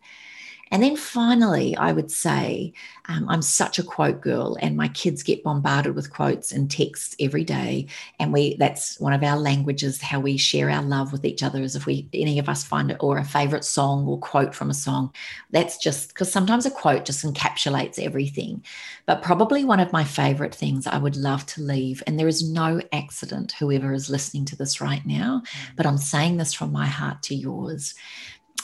And 0.71 0.81
then 0.81 0.95
finally, 0.95 1.75
I 1.75 1.91
would 1.91 2.09
say 2.09 2.73
um, 3.07 3.29
I'm 3.29 3.41
such 3.41 3.77
a 3.77 3.83
quote 3.83 4.21
girl, 4.21 4.57
and 4.61 4.75
my 4.75 4.87
kids 4.89 5.21
get 5.21 5.43
bombarded 5.43 5.95
with 5.95 6.11
quotes 6.11 6.51
and 6.51 6.69
texts 6.69 7.15
every 7.19 7.43
day. 7.43 7.87
And 8.19 8.33
we 8.33 8.55
that's 8.57 8.99
one 8.99 9.13
of 9.13 9.23
our 9.23 9.37
languages, 9.37 10.01
how 10.01 10.19
we 10.19 10.37
share 10.37 10.69
our 10.69 10.81
love 10.81 11.11
with 11.11 11.23
each 11.23 11.43
other 11.43 11.61
is 11.61 11.75
if 11.75 11.85
we 11.85 12.09
any 12.13 12.39
of 12.39 12.49
us 12.49 12.63
find 12.63 12.89
it 12.89 12.97
or 12.99 13.17
a 13.17 13.23
favorite 13.23 13.63
song 13.63 14.07
or 14.07 14.17
quote 14.17 14.55
from 14.55 14.69
a 14.69 14.73
song. 14.73 15.13
That's 15.51 15.77
just 15.77 16.09
because 16.09 16.31
sometimes 16.31 16.65
a 16.65 16.71
quote 16.71 17.05
just 17.05 17.23
encapsulates 17.23 17.99
everything. 17.99 18.63
But 19.05 19.21
probably 19.21 19.63
one 19.63 19.79
of 19.79 19.93
my 19.93 20.03
favorite 20.03 20.55
things 20.55 20.87
I 20.87 20.97
would 20.97 21.15
love 21.15 21.45
to 21.47 21.61
leave, 21.61 22.01
and 22.07 22.19
there 22.19 22.27
is 22.27 22.49
no 22.49 22.81
accident, 22.91 23.53
whoever 23.59 23.93
is 23.93 24.09
listening 24.09 24.45
to 24.45 24.55
this 24.55 24.81
right 24.81 25.05
now, 25.05 25.43
mm. 25.45 25.75
but 25.75 25.85
I'm 25.85 25.97
saying 25.97 26.37
this 26.37 26.53
from 26.53 26.71
my 26.71 26.87
heart 26.87 27.21
to 27.23 27.35
yours 27.35 27.93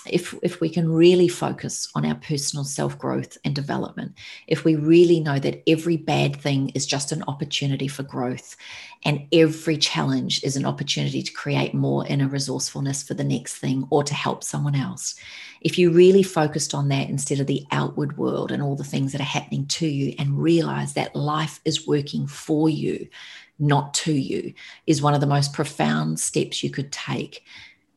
if 0.08 0.34
if 0.42 0.60
we 0.60 0.70
can 0.70 0.92
really 0.92 1.28
focus 1.28 1.90
on 1.96 2.06
our 2.06 2.16
personal 2.16 2.64
self 2.64 2.98
growth 2.98 3.38
and 3.46 3.56
development 3.56 4.14
if 4.48 4.64
we 4.64 4.76
really 4.76 5.20
know 5.20 5.40
that 5.40 5.62
every 5.68 5.98
bad 5.98 6.36
thing 6.36 6.70
is 6.70 6.86
just 6.86 7.12
an 7.12 7.24
opportunity 7.28 7.88
for 7.88 8.04
growth 8.04 8.56
and 9.04 9.28
every 9.32 9.78
challenge 9.78 10.44
is 10.44 10.56
an 10.56 10.66
opportunity 10.66 11.22
to 11.22 11.32
create 11.32 11.74
more 11.74 12.06
inner 12.08 12.28
resourcefulness 12.28 13.04
for 13.04 13.14
the 13.14 13.24
next 13.24 13.58
thing 13.58 13.88
or 13.90 14.04
to 14.04 14.14
help 14.14 14.44
someone 14.44 14.76
else 14.76 15.16
if 15.62 15.78
you 15.78 15.92
really 15.92 16.24
focused 16.24 16.74
on 16.74 16.88
that 16.88 17.10
instead 17.10 17.40
of 17.40 17.48
the 17.48 17.66
outward 17.72 18.18
world 18.18 18.52
and 18.52 18.64
all 18.64 18.76
the 18.76 18.84
things 18.84 19.12
that 19.12 19.22
are 19.22 19.26
happening 19.26 19.66
to 19.68 19.88
you 19.88 20.14
and 20.18 20.42
realize 20.42 20.94
that 20.94 21.16
life 21.16 21.60
is 21.66 21.88
working 21.88 22.26
for 22.28 22.70
you 22.70 23.08
not 23.60 23.94
to 23.94 24.12
you 24.12 24.54
is 24.88 25.02
one 25.02 25.14
of 25.14 25.22
the 25.22 25.28
most 25.28 25.54
profound 25.54 26.20
steps 26.20 26.64
you 26.64 26.70
could 26.72 26.92
take 26.92 27.46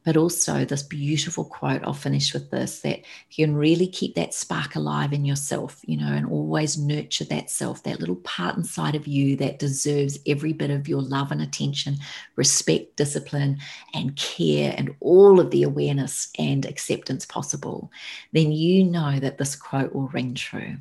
but 0.05 0.17
also 0.17 0.65
this 0.65 0.83
beautiful 0.83 1.45
quote 1.45 1.83
i'll 1.85 1.93
finish 1.93 2.33
with 2.33 2.51
this 2.51 2.81
that 2.81 3.01
you 3.31 3.45
can 3.45 3.57
really 3.57 3.87
keep 3.87 4.15
that 4.15 4.35
spark 4.35 4.75
alive 4.75 5.13
in 5.13 5.25
yourself 5.25 5.81
you 5.87 5.97
know 5.97 6.13
and 6.13 6.27
always 6.31 6.79
nurture 6.79 7.25
that 7.25 7.51
self 7.51 7.83
that 7.83 8.01
little 8.01 8.17
part 8.17 8.57
inside 8.57 8.95
of 8.95 9.07
you 9.07 9.37
that 9.37 9.59
deserves 9.59 10.19
every 10.27 10.53
bit 10.53 10.71
of 10.71 10.89
your 10.89 11.03
love 11.03 11.31
and 11.31 11.41
attention 11.41 11.97
respect 12.37 12.97
discipline 12.97 13.59
and 13.93 14.17
care 14.17 14.75
and 14.77 14.95
all 15.01 15.41
of 15.41 15.51
the 15.51 15.63
awareness 15.63 16.31
and 16.39 16.65
acceptance 16.67 17.25
possible. 17.27 17.91
Then 18.33 18.53
you 18.53 18.85
know 18.85 19.19
that 19.21 19.39
this 19.39 19.57
quote 19.57 19.95
will 19.95 20.09
ring 20.09 20.35
true. 20.35 20.77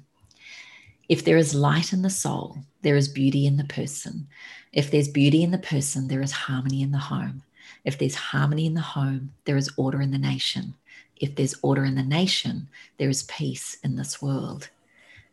If 1.09 1.25
there 1.25 1.37
is 1.37 1.53
light 1.53 1.93
in 1.93 2.01
the 2.01 2.09
soul 2.09 2.57
there 2.81 2.97
is 2.97 3.07
beauty 3.07 3.45
in 3.45 3.55
the 3.55 3.63
person. 3.63 4.27
If 4.73 4.91
there's 4.91 5.07
beauty 5.07 5.43
in 5.43 5.51
the 5.51 5.57
person 5.57 6.07
there 6.07 6.21
is 6.21 6.31
harmony 6.31 6.81
in 6.81 6.91
the 6.91 6.97
home 6.97 7.43
if 7.83 7.97
there's 7.97 8.15
harmony 8.15 8.65
in 8.65 8.73
the 8.73 8.81
home, 8.81 9.33
there 9.45 9.57
is 9.57 9.71
order 9.77 10.01
in 10.01 10.11
the 10.11 10.17
nation. 10.17 10.75
If 11.17 11.35
there's 11.35 11.55
order 11.61 11.85
in 11.85 11.95
the 11.95 12.03
nation, 12.03 12.69
there 12.97 13.09
is 13.09 13.23
peace 13.23 13.77
in 13.83 13.95
this 13.95 14.21
world. 14.21 14.69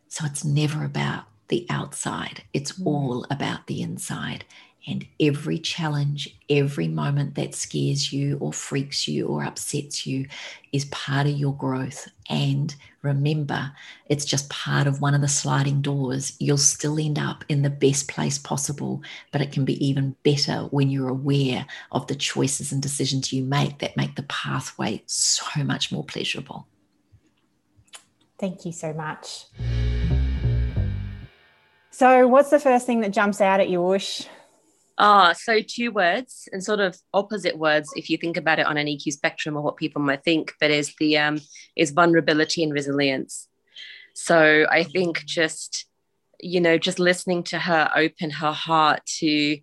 So 0.09 0.24
it's 0.24 0.44
never 0.44 0.84
about 0.84 1.24
the 1.48 1.66
outside, 1.68 2.44
it's 2.53 2.72
mm. 2.72 2.86
all 2.86 3.26
about 3.30 3.66
the 3.66 3.82
inside. 3.82 4.44
And 4.87 5.07
every 5.20 5.59
challenge, 5.59 6.35
every 6.49 6.89
moment 6.89 7.35
that 7.35 7.55
scares 7.55 8.12
you 8.12 8.39
or 8.39 8.53
freaks 8.53 9.07
you 9.07 9.26
or 9.26 9.45
upsets 9.45 10.07
you 10.07 10.26
is 10.72 10.87
part 10.87 11.26
of 11.26 11.37
your 11.37 11.55
growth. 11.55 12.09
And 12.31 12.74
remember, 13.03 13.72
it's 14.07 14.24
just 14.24 14.49
part 14.49 14.87
of 14.87 15.01
one 15.01 15.14
of 15.14 15.20
the 15.20 15.28
sliding 15.28 15.83
doors. 15.83 16.35
You'll 16.39 16.57
still 16.57 16.99
end 16.99 17.18
up 17.18 17.45
in 17.49 17.62
the 17.62 17.70
best 17.70 18.09
place 18.09 18.39
possible, 18.39 19.03
but 19.33 19.43
it 19.43 19.53
can 19.53 19.64
be 19.64 19.85
even 19.87 20.16
better 20.22 20.62
when 20.70 20.91
you're 20.91 21.09
aware 21.09 21.66
of 21.93 22.07
the 22.07 22.14
choices 22.14 22.72
and 22.72 22.83
decisions 22.83 23.33
you 23.33 23.45
make 23.45 23.78
that 23.81 23.97
make 23.97 24.16
the 24.16 24.22
pathway 24.24 25.03
so 25.07 25.62
much 25.62 25.93
more 25.93 26.05
pleasurable. 26.05 26.66
Thank 28.39 28.64
you 28.64 28.72
so 28.72 28.95
much. 28.95 29.45
So, 31.91 32.26
what's 32.26 32.49
the 32.49 32.59
first 32.59 32.87
thing 32.87 33.01
that 33.01 33.11
jumps 33.11 33.43
out 33.43 33.61
at 33.61 33.68
you, 33.68 33.87
Ush? 33.87 34.26
Ah, 35.03 35.32
so 35.32 35.61
two 35.66 35.90
words 35.90 36.46
and 36.53 36.62
sort 36.62 36.78
of 36.78 36.94
opposite 37.14 37.57
words, 37.57 37.90
if 37.96 38.11
you 38.11 38.18
think 38.18 38.36
about 38.36 38.59
it 38.59 38.66
on 38.66 38.76
an 38.76 38.86
EQ 38.86 39.12
spectrum 39.12 39.57
or 39.57 39.62
what 39.62 39.78
people 39.78 40.03
might 40.03 40.22
think, 40.22 40.53
but 40.61 40.70
is 40.70 40.94
the 41.01 41.16
um, 41.16 41.40
is 41.74 41.90
vulnerability 41.90 42.62
and 42.62 42.70
resilience. 42.70 43.48
So 44.14 44.66
I 44.70 44.82
think 44.84 45.24
just 45.24 45.86
you 46.38 46.61
know 46.61 46.76
just 46.76 46.98
listening 46.98 47.44
to 47.44 47.59
her 47.59 47.90
open 47.96 48.28
her 48.28 48.53
heart 48.53 49.01
to 49.20 49.59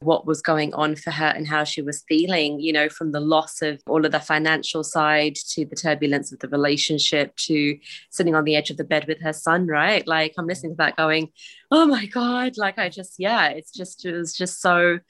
what 0.00 0.26
was 0.26 0.40
going 0.40 0.72
on 0.72 0.96
for 0.96 1.10
her 1.10 1.26
and 1.26 1.46
how 1.46 1.62
she 1.62 1.82
was 1.82 2.02
feeling, 2.08 2.58
you 2.58 2.72
know, 2.72 2.88
from 2.88 3.12
the 3.12 3.20
loss 3.20 3.60
of 3.60 3.82
all 3.86 4.04
of 4.06 4.12
the 4.12 4.20
financial 4.20 4.82
side 4.82 5.34
to 5.34 5.66
the 5.66 5.76
turbulence 5.76 6.32
of 6.32 6.38
the 6.38 6.48
relationship 6.48 7.36
to 7.36 7.78
sitting 8.10 8.34
on 8.34 8.44
the 8.44 8.56
edge 8.56 8.70
of 8.70 8.78
the 8.78 8.84
bed 8.84 9.06
with 9.06 9.20
her 9.20 9.34
son, 9.34 9.66
right? 9.66 10.06
Like 10.06 10.32
I'm 10.38 10.46
listening 10.46 10.72
to 10.72 10.76
that 10.78 10.96
going, 10.96 11.30
oh 11.70 11.86
my 11.86 12.06
God, 12.06 12.56
like 12.56 12.78
I 12.78 12.88
just, 12.88 13.16
yeah, 13.18 13.48
it's 13.48 13.72
just, 13.72 14.04
it 14.06 14.12
was 14.12 14.34
just 14.34 14.62
so 14.62 15.00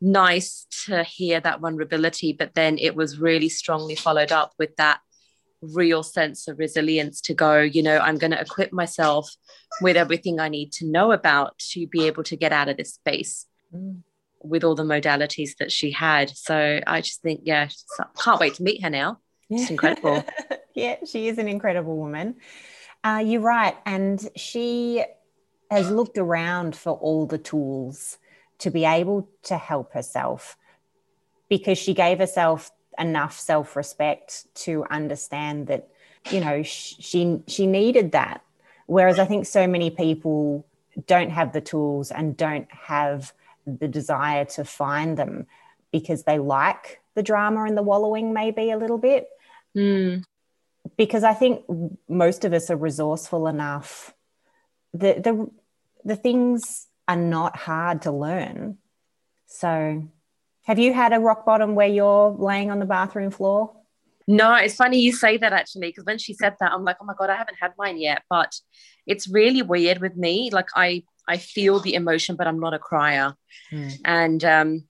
nice 0.00 0.66
to 0.86 1.04
hear 1.04 1.38
that 1.40 1.60
vulnerability. 1.60 2.32
But 2.32 2.54
then 2.54 2.78
it 2.78 2.96
was 2.96 3.20
really 3.20 3.48
strongly 3.48 3.94
followed 3.94 4.32
up 4.32 4.54
with 4.58 4.74
that 4.76 4.98
real 5.62 6.02
sense 6.02 6.48
of 6.48 6.58
resilience 6.58 7.20
to 7.20 7.34
go, 7.34 7.60
you 7.60 7.82
know, 7.82 7.98
I'm 7.98 8.18
going 8.18 8.30
to 8.32 8.40
equip 8.40 8.72
myself 8.72 9.30
with 9.80 9.96
everything 9.96 10.40
I 10.40 10.48
need 10.48 10.72
to 10.72 10.86
know 10.86 11.12
about 11.12 11.58
to 11.72 11.86
be 11.86 12.08
able 12.08 12.24
to 12.24 12.34
get 12.34 12.52
out 12.52 12.68
of 12.68 12.76
this 12.76 12.94
space 12.94 13.46
mm. 13.74 14.00
with 14.42 14.64
all 14.64 14.74
the 14.74 14.82
modalities 14.82 15.56
that 15.58 15.72
she 15.72 15.90
had. 15.90 16.30
So 16.30 16.80
I 16.86 17.00
just 17.00 17.22
think, 17.22 17.42
yeah, 17.44 17.68
can't 18.22 18.40
wait 18.40 18.54
to 18.54 18.62
meet 18.62 18.82
her 18.82 18.90
now. 18.90 19.18
It's 19.48 19.70
incredible. 19.70 20.24
yeah, 20.74 20.96
she 21.04 21.28
is 21.28 21.38
an 21.38 21.48
incredible 21.48 21.96
woman. 21.96 22.36
Uh, 23.02 23.22
you're 23.24 23.40
right. 23.40 23.76
And 23.86 24.28
she 24.36 25.04
has 25.70 25.90
looked 25.90 26.18
around 26.18 26.76
for 26.76 26.92
all 26.92 27.26
the 27.26 27.38
tools 27.38 28.18
to 28.58 28.70
be 28.70 28.84
able 28.84 29.28
to 29.44 29.56
help 29.56 29.92
herself 29.92 30.56
because 31.48 31.78
she 31.78 31.94
gave 31.94 32.18
herself 32.18 32.70
enough 32.98 33.38
self-respect 33.38 34.46
to 34.54 34.84
understand 34.90 35.66
that 35.68 35.88
you 36.30 36.40
know 36.40 36.62
she 36.62 37.40
she 37.46 37.66
needed 37.66 38.12
that 38.12 38.42
whereas 38.86 39.18
i 39.18 39.24
think 39.24 39.46
so 39.46 39.66
many 39.66 39.88
people 39.88 40.66
don't 41.06 41.30
have 41.30 41.52
the 41.52 41.60
tools 41.60 42.10
and 42.10 42.36
don't 42.36 42.68
have 42.70 43.32
the 43.78 43.88
desire 43.88 44.44
to 44.44 44.64
find 44.64 45.16
them 45.16 45.46
because 45.92 46.24
they 46.24 46.38
like 46.38 47.00
the 47.14 47.22
drama 47.22 47.64
and 47.64 47.76
the 47.76 47.82
wallowing 47.82 48.32
maybe 48.32 48.70
a 48.70 48.76
little 48.76 48.98
bit. 48.98 49.28
Mm. 49.76 50.24
Because 50.96 51.24
I 51.24 51.34
think 51.34 51.64
most 52.08 52.44
of 52.44 52.52
us 52.52 52.70
are 52.70 52.76
resourceful 52.76 53.46
enough. 53.46 54.14
The 54.92 55.14
the 55.14 55.50
the 56.04 56.16
things 56.16 56.88
are 57.06 57.16
not 57.16 57.56
hard 57.56 58.02
to 58.02 58.12
learn. 58.12 58.78
So 59.46 60.08
have 60.64 60.78
you 60.78 60.92
had 60.92 61.12
a 61.12 61.18
rock 61.18 61.44
bottom 61.44 61.74
where 61.74 61.88
you're 61.88 62.30
laying 62.30 62.70
on 62.70 62.78
the 62.78 62.86
bathroom 62.86 63.30
floor? 63.30 63.74
No, 64.26 64.54
it's 64.54 64.76
funny 64.76 65.00
you 65.00 65.12
say 65.12 65.36
that 65.38 65.52
actually, 65.52 65.88
because 65.88 66.04
when 66.04 66.18
she 66.18 66.34
said 66.34 66.54
that, 66.60 66.72
I'm 66.72 66.84
like, 66.84 66.98
oh 67.00 67.04
my 67.04 67.14
God, 67.18 67.30
I 67.30 67.36
haven't 67.36 67.56
had 67.60 67.72
mine 67.76 67.98
yet. 67.98 68.22
But 68.30 68.54
it's 69.06 69.28
really 69.28 69.62
weird 69.62 70.00
with 70.00 70.16
me. 70.16 70.50
Like 70.52 70.68
I 70.76 71.02
I 71.28 71.36
feel 71.38 71.80
the 71.80 71.94
emotion, 71.94 72.36
but 72.36 72.46
I'm 72.46 72.60
not 72.60 72.74
a 72.74 72.78
crier. 72.78 73.34
Mm. 73.72 74.00
And 74.04 74.44
um, 74.44 74.84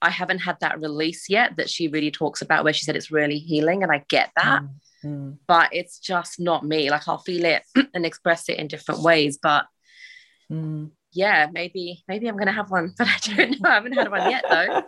I 0.00 0.10
haven't 0.10 0.38
had 0.40 0.58
that 0.60 0.80
release 0.80 1.28
yet 1.28 1.56
that 1.56 1.70
she 1.70 1.88
really 1.88 2.10
talks 2.10 2.42
about, 2.42 2.64
where 2.64 2.72
she 2.72 2.84
said 2.84 2.96
it's 2.96 3.10
really 3.10 3.38
healing, 3.38 3.82
and 3.82 3.92
I 3.92 4.04
get 4.08 4.30
that. 4.36 4.62
Mm. 5.04 5.38
But 5.46 5.70
it's 5.72 5.98
just 5.98 6.40
not 6.40 6.64
me. 6.64 6.90
Like 6.90 7.06
I'll 7.08 7.18
feel 7.18 7.44
it 7.44 7.62
and 7.94 8.06
express 8.06 8.48
it 8.48 8.58
in 8.58 8.68
different 8.68 9.02
ways. 9.02 9.38
But 9.42 9.66
mm. 10.50 10.90
Yeah, 11.14 11.48
maybe 11.52 12.04
maybe 12.08 12.28
I'm 12.28 12.36
going 12.36 12.46
to 12.48 12.52
have 12.52 12.70
one, 12.70 12.92
but 12.98 13.06
I 13.08 13.16
don't 13.22 13.60
know. 13.60 13.70
I 13.70 13.74
haven't 13.74 13.92
had 13.92 14.10
one 14.10 14.30
yet 14.30 14.44
though. 14.48 14.82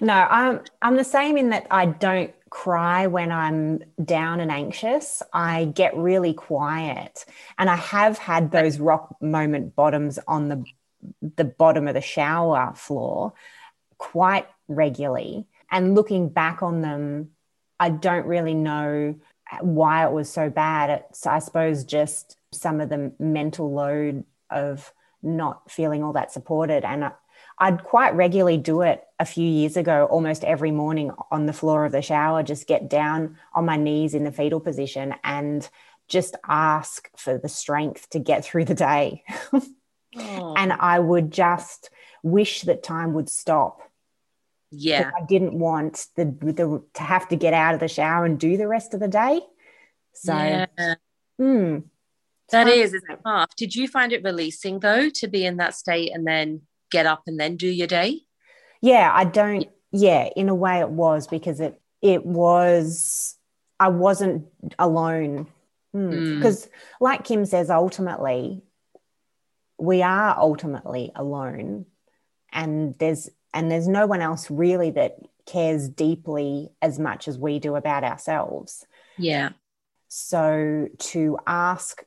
no, 0.00 0.12
I'm 0.12 0.60
I'm 0.82 0.96
the 0.96 1.04
same 1.04 1.36
in 1.36 1.50
that 1.50 1.66
I 1.70 1.86
don't 1.86 2.34
cry 2.50 3.06
when 3.06 3.32
I'm 3.32 3.82
down 4.04 4.40
and 4.40 4.50
anxious. 4.50 5.22
I 5.32 5.66
get 5.66 5.96
really 5.96 6.34
quiet, 6.34 7.24
and 7.56 7.70
I 7.70 7.76
have 7.76 8.18
had 8.18 8.50
those 8.50 8.78
rock 8.78 9.16
moment 9.22 9.76
bottoms 9.76 10.18
on 10.26 10.48
the 10.48 10.64
the 11.36 11.44
bottom 11.44 11.86
of 11.86 11.94
the 11.94 12.00
shower 12.00 12.72
floor 12.74 13.34
quite 13.98 14.46
regularly. 14.68 15.46
And 15.70 15.94
looking 15.94 16.28
back 16.28 16.62
on 16.62 16.80
them, 16.80 17.30
I 17.78 17.90
don't 17.90 18.26
really 18.26 18.54
know 18.54 19.16
why 19.60 20.06
it 20.06 20.12
was 20.12 20.30
so 20.30 20.50
bad. 20.50 20.90
It's, 20.90 21.26
I 21.26 21.38
suppose, 21.38 21.84
just 21.84 22.36
some 22.52 22.80
of 22.80 22.88
the 22.88 23.12
mental 23.18 23.72
load 23.72 24.24
of 24.50 24.92
not 25.24 25.70
feeling 25.70 26.02
all 26.02 26.12
that 26.12 26.32
supported. 26.32 26.84
And 26.84 27.04
I, 27.04 27.12
I'd 27.58 27.82
quite 27.82 28.14
regularly 28.14 28.58
do 28.58 28.82
it 28.82 29.02
a 29.18 29.24
few 29.24 29.48
years 29.48 29.76
ago, 29.76 30.06
almost 30.10 30.44
every 30.44 30.70
morning 30.70 31.10
on 31.30 31.46
the 31.46 31.52
floor 31.52 31.84
of 31.84 31.92
the 31.92 32.02
shower, 32.02 32.42
just 32.42 32.66
get 32.66 32.88
down 32.88 33.36
on 33.54 33.64
my 33.64 33.76
knees 33.76 34.14
in 34.14 34.24
the 34.24 34.32
fetal 34.32 34.60
position 34.60 35.14
and 35.22 35.68
just 36.08 36.36
ask 36.48 37.08
for 37.16 37.38
the 37.38 37.48
strength 37.48 38.10
to 38.10 38.18
get 38.18 38.44
through 38.44 38.64
the 38.64 38.74
day. 38.74 39.22
and 40.14 40.72
I 40.72 40.98
would 40.98 41.30
just 41.30 41.90
wish 42.22 42.62
that 42.62 42.82
time 42.82 43.14
would 43.14 43.28
stop. 43.28 43.80
Yeah. 44.70 45.10
I 45.16 45.24
didn't 45.24 45.56
want 45.56 46.06
the, 46.16 46.24
the 46.24 46.82
to 46.94 47.02
have 47.02 47.28
to 47.28 47.36
get 47.36 47.54
out 47.54 47.74
of 47.74 47.80
the 47.80 47.88
shower 47.88 48.24
and 48.24 48.38
do 48.38 48.56
the 48.56 48.66
rest 48.66 48.94
of 48.94 49.00
the 49.00 49.08
day. 49.08 49.40
So 50.14 50.34
yeah. 50.34 50.94
Hmm, 51.38 51.78
that 52.50 52.68
is 52.68 52.94
it's 52.94 53.06
tough. 53.24 53.50
Did 53.56 53.74
you 53.74 53.88
find 53.88 54.12
it 54.12 54.22
releasing 54.22 54.80
though 54.80 55.08
to 55.10 55.28
be 55.28 55.44
in 55.46 55.56
that 55.58 55.74
state 55.74 56.12
and 56.14 56.26
then 56.26 56.62
get 56.90 57.06
up 57.06 57.22
and 57.26 57.38
then 57.38 57.56
do 57.56 57.68
your 57.68 57.86
day? 57.86 58.20
Yeah, 58.80 59.10
I 59.12 59.24
don't 59.24 59.68
yeah, 59.92 60.28
in 60.34 60.48
a 60.48 60.54
way 60.54 60.80
it 60.80 60.90
was 60.90 61.26
because 61.26 61.60
it 61.60 61.80
it 62.02 62.26
was 62.26 63.36
I 63.78 63.88
wasn't 63.88 64.46
alone. 64.78 65.46
Because 65.92 66.66
mm. 66.66 66.70
like 67.00 67.24
Kim 67.24 67.44
says, 67.44 67.70
ultimately, 67.70 68.62
we 69.78 70.02
are 70.02 70.36
ultimately 70.36 71.12
alone. 71.14 71.86
And 72.52 72.96
there's 72.98 73.30
and 73.52 73.70
there's 73.70 73.88
no 73.88 74.06
one 74.06 74.20
else 74.20 74.50
really 74.50 74.90
that 74.92 75.16
cares 75.46 75.88
deeply 75.88 76.70
as 76.82 76.98
much 76.98 77.28
as 77.28 77.38
we 77.38 77.58
do 77.58 77.76
about 77.76 78.02
ourselves. 78.02 78.84
Yeah. 79.18 79.50
So 80.08 80.88
to 80.98 81.38
ask 81.46 82.02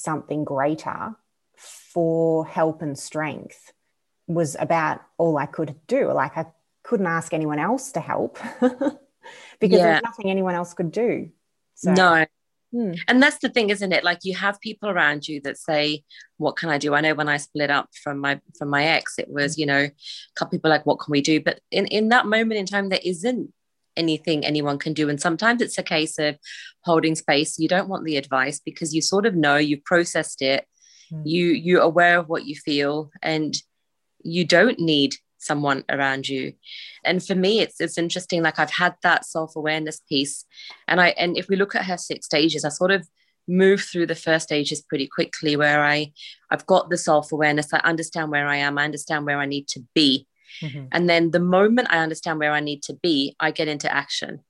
something 0.00 0.44
greater 0.44 1.14
for 1.56 2.46
help 2.46 2.82
and 2.82 2.98
strength 2.98 3.72
was 4.26 4.56
about 4.58 5.02
all 5.18 5.36
I 5.36 5.46
could 5.46 5.74
do. 5.86 6.12
Like 6.12 6.36
I 6.36 6.46
couldn't 6.82 7.06
ask 7.06 7.32
anyone 7.32 7.58
else 7.58 7.92
to 7.92 8.00
help 8.00 8.38
because 8.60 9.78
yeah. 9.78 9.84
there's 9.84 10.02
nothing 10.02 10.30
anyone 10.30 10.54
else 10.54 10.74
could 10.74 10.92
do. 10.92 11.30
So, 11.74 11.92
no. 11.92 12.26
Hmm. 12.72 12.92
And 13.08 13.20
that's 13.20 13.38
the 13.38 13.48
thing, 13.48 13.70
isn't 13.70 13.92
it? 13.92 14.04
Like 14.04 14.20
you 14.22 14.36
have 14.36 14.60
people 14.60 14.88
around 14.88 15.26
you 15.26 15.40
that 15.40 15.58
say, 15.58 16.04
"What 16.36 16.56
can 16.56 16.68
I 16.68 16.78
do?" 16.78 16.94
I 16.94 17.00
know 17.00 17.14
when 17.14 17.28
I 17.28 17.36
split 17.36 17.68
up 17.68 17.88
from 18.00 18.18
my 18.18 18.40
from 18.56 18.68
my 18.68 18.84
ex, 18.84 19.18
it 19.18 19.28
was 19.28 19.58
you 19.58 19.66
know, 19.66 19.80
a 19.80 19.92
couple 20.36 20.56
people 20.56 20.70
like, 20.70 20.86
"What 20.86 21.00
can 21.00 21.10
we 21.10 21.20
do?" 21.20 21.40
But 21.40 21.60
in 21.72 21.86
in 21.86 22.10
that 22.10 22.26
moment 22.26 22.60
in 22.60 22.66
time, 22.66 22.88
there 22.88 23.00
isn't 23.02 23.52
anything 24.00 24.44
anyone 24.44 24.78
can 24.78 24.92
do. 24.92 25.08
And 25.08 25.20
sometimes 25.20 25.62
it's 25.62 25.78
a 25.78 25.82
case 25.82 26.18
of 26.18 26.36
holding 26.82 27.14
space. 27.14 27.58
You 27.58 27.68
don't 27.68 27.88
want 27.88 28.04
the 28.04 28.16
advice 28.16 28.60
because 28.64 28.94
you 28.94 29.02
sort 29.02 29.26
of 29.26 29.34
know 29.34 29.56
you've 29.56 29.84
processed 29.84 30.42
it. 30.42 30.66
Mm. 31.12 31.22
You 31.24 31.46
you're 31.66 31.82
aware 31.82 32.18
of 32.18 32.28
what 32.28 32.46
you 32.46 32.56
feel 32.56 33.10
and 33.22 33.54
you 34.22 34.44
don't 34.44 34.78
need 34.78 35.14
someone 35.38 35.84
around 35.88 36.28
you. 36.28 36.52
And 37.04 37.24
for 37.24 37.34
me, 37.34 37.60
it's 37.60 37.80
it's 37.80 37.98
interesting. 37.98 38.42
Like 38.42 38.58
I've 38.58 38.78
had 38.84 38.94
that 39.02 39.24
self-awareness 39.24 40.00
piece. 40.08 40.44
And 40.88 41.00
I 41.00 41.08
and 41.22 41.36
if 41.36 41.48
we 41.48 41.56
look 41.56 41.74
at 41.74 41.86
her 41.86 41.98
six 41.98 42.26
stages, 42.26 42.64
I 42.64 42.70
sort 42.70 42.90
of 42.90 43.08
move 43.48 43.80
through 43.82 44.06
the 44.06 44.14
first 44.14 44.44
stages 44.44 44.82
pretty 44.82 45.08
quickly 45.08 45.56
where 45.56 45.84
I 45.84 46.12
I've 46.50 46.66
got 46.66 46.90
the 46.90 46.98
self-awareness. 46.98 47.72
I 47.72 47.78
understand 47.78 48.30
where 48.30 48.46
I 48.46 48.56
am, 48.56 48.78
I 48.78 48.84
understand 48.84 49.26
where 49.26 49.40
I 49.40 49.46
need 49.46 49.66
to 49.68 49.80
be. 49.94 50.26
Mm-hmm. 50.62 50.86
And 50.92 51.08
then 51.08 51.30
the 51.30 51.40
moment 51.40 51.88
I 51.90 51.98
understand 51.98 52.38
where 52.38 52.52
I 52.52 52.60
need 52.60 52.82
to 52.84 52.94
be, 52.94 53.36
I 53.40 53.50
get 53.50 53.68
into 53.68 53.92
action. 53.92 54.40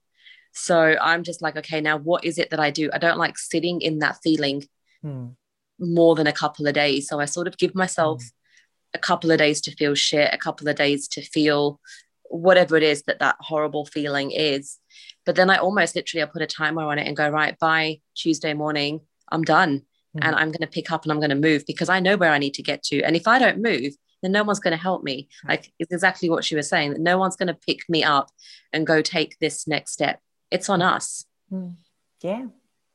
So 0.53 0.95
I'm 1.01 1.23
just 1.23 1.41
like, 1.41 1.57
okay, 1.57 1.81
now 1.81 1.97
what 1.97 2.25
is 2.25 2.37
it 2.37 2.49
that 2.49 2.59
I 2.59 2.71
do? 2.71 2.89
I 2.93 2.97
don't 2.97 3.17
like 3.17 3.37
sitting 3.37 3.81
in 3.81 3.99
that 3.99 4.17
feeling 4.23 4.63
mm. 5.03 5.33
more 5.79 6.15
than 6.15 6.27
a 6.27 6.33
couple 6.33 6.67
of 6.67 6.73
days. 6.73 7.07
So 7.07 7.19
I 7.19 7.25
sort 7.25 7.47
of 7.47 7.57
give 7.57 7.73
myself 7.73 8.21
mm. 8.21 8.29
a 8.93 8.99
couple 8.99 9.31
of 9.31 9.37
days 9.37 9.61
to 9.61 9.75
feel 9.75 9.95
shit, 9.95 10.33
a 10.33 10.37
couple 10.37 10.67
of 10.67 10.75
days 10.75 11.07
to 11.09 11.21
feel 11.21 11.79
whatever 12.23 12.77
it 12.77 12.83
is 12.83 13.03
that 13.03 13.19
that 13.19 13.35
horrible 13.39 13.85
feeling 13.85 14.31
is. 14.31 14.77
But 15.25 15.35
then 15.35 15.49
I 15.49 15.57
almost 15.57 15.95
literally 15.95 16.23
I 16.23 16.25
put 16.25 16.41
a 16.41 16.47
timer 16.47 16.83
on 16.83 16.99
it 16.99 17.07
and 17.07 17.15
go 17.15 17.29
right 17.29 17.57
by 17.59 17.99
Tuesday 18.15 18.53
morning, 18.53 19.01
I'm 19.31 19.43
done. 19.43 19.83
Mm. 20.17 20.19
And 20.23 20.35
I'm 20.35 20.49
going 20.49 20.61
to 20.61 20.67
pick 20.67 20.91
up 20.91 21.03
and 21.03 21.11
I'm 21.11 21.19
going 21.19 21.29
to 21.29 21.35
move 21.35 21.63
because 21.65 21.87
I 21.87 22.01
know 22.01 22.17
where 22.17 22.31
I 22.31 22.37
need 22.37 22.55
to 22.55 22.63
get 22.63 22.83
to. 22.83 23.01
And 23.03 23.15
if 23.15 23.27
I 23.27 23.39
don't 23.39 23.61
move, 23.61 23.93
then 24.21 24.31
no 24.31 24.43
one's 24.43 24.59
going 24.59 24.75
to 24.75 24.81
help 24.81 25.03
me. 25.03 25.29
Like 25.47 25.71
it's 25.79 25.91
exactly 25.91 26.29
what 26.29 26.43
she 26.43 26.55
was 26.55 26.69
saying 26.69 26.91
that 26.91 27.01
no 27.01 27.17
one's 27.17 27.35
going 27.35 27.47
to 27.47 27.53
pick 27.53 27.87
me 27.89 28.03
up 28.03 28.29
and 28.71 28.87
go 28.87 29.01
take 29.01 29.39
this 29.39 29.67
next 29.67 29.91
step. 29.91 30.19
It's 30.49 30.69
on 30.69 30.81
us. 30.81 31.25
Mm. 31.51 31.75
Yeah. 32.21 32.45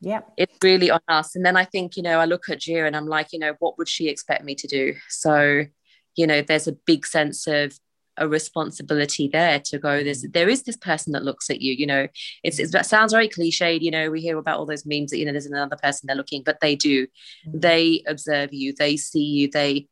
Yeah. 0.00 0.20
It's 0.36 0.56
really 0.62 0.90
on 0.90 1.00
us. 1.08 1.34
And 1.34 1.44
then 1.44 1.56
I 1.56 1.64
think, 1.64 1.96
you 1.96 2.02
know, 2.02 2.20
I 2.20 2.26
look 2.26 2.48
at 2.48 2.60
Gia 2.60 2.84
and 2.84 2.96
I'm 2.96 3.06
like, 3.06 3.32
you 3.32 3.38
know, 3.38 3.54
what 3.58 3.78
would 3.78 3.88
she 3.88 4.08
expect 4.08 4.44
me 4.44 4.54
to 4.56 4.66
do? 4.66 4.94
So, 5.08 5.64
you 6.14 6.26
know, 6.26 6.42
there's 6.42 6.68
a 6.68 6.72
big 6.72 7.06
sense 7.06 7.46
of 7.46 7.72
a 8.18 8.28
responsibility 8.28 9.28
there 9.28 9.60
to 9.60 9.78
go 9.78 10.02
there's 10.02 10.24
mm. 10.24 10.32
there 10.32 10.48
is 10.48 10.62
this 10.62 10.76
person 10.76 11.12
that 11.12 11.22
looks 11.22 11.50
at 11.50 11.60
you 11.60 11.74
you 11.74 11.86
know 11.86 12.06
it's, 12.42 12.58
it's 12.58 12.72
that 12.72 12.86
sounds 12.86 13.12
very 13.12 13.28
cliched 13.28 13.82
you 13.82 13.90
know 13.90 14.10
we 14.10 14.20
hear 14.20 14.38
about 14.38 14.58
all 14.58 14.66
those 14.66 14.86
memes 14.86 15.10
that 15.10 15.18
you 15.18 15.24
know 15.24 15.32
there's 15.32 15.46
another 15.46 15.76
person 15.82 16.06
they're 16.06 16.16
looking 16.16 16.42
but 16.42 16.58
they 16.60 16.74
do 16.74 17.06
mm-hmm. 17.06 17.58
they 17.58 18.02
observe 18.06 18.52
you 18.52 18.72
they 18.78 18.96
see 18.96 19.22
you 19.22 19.50
they 19.50 19.86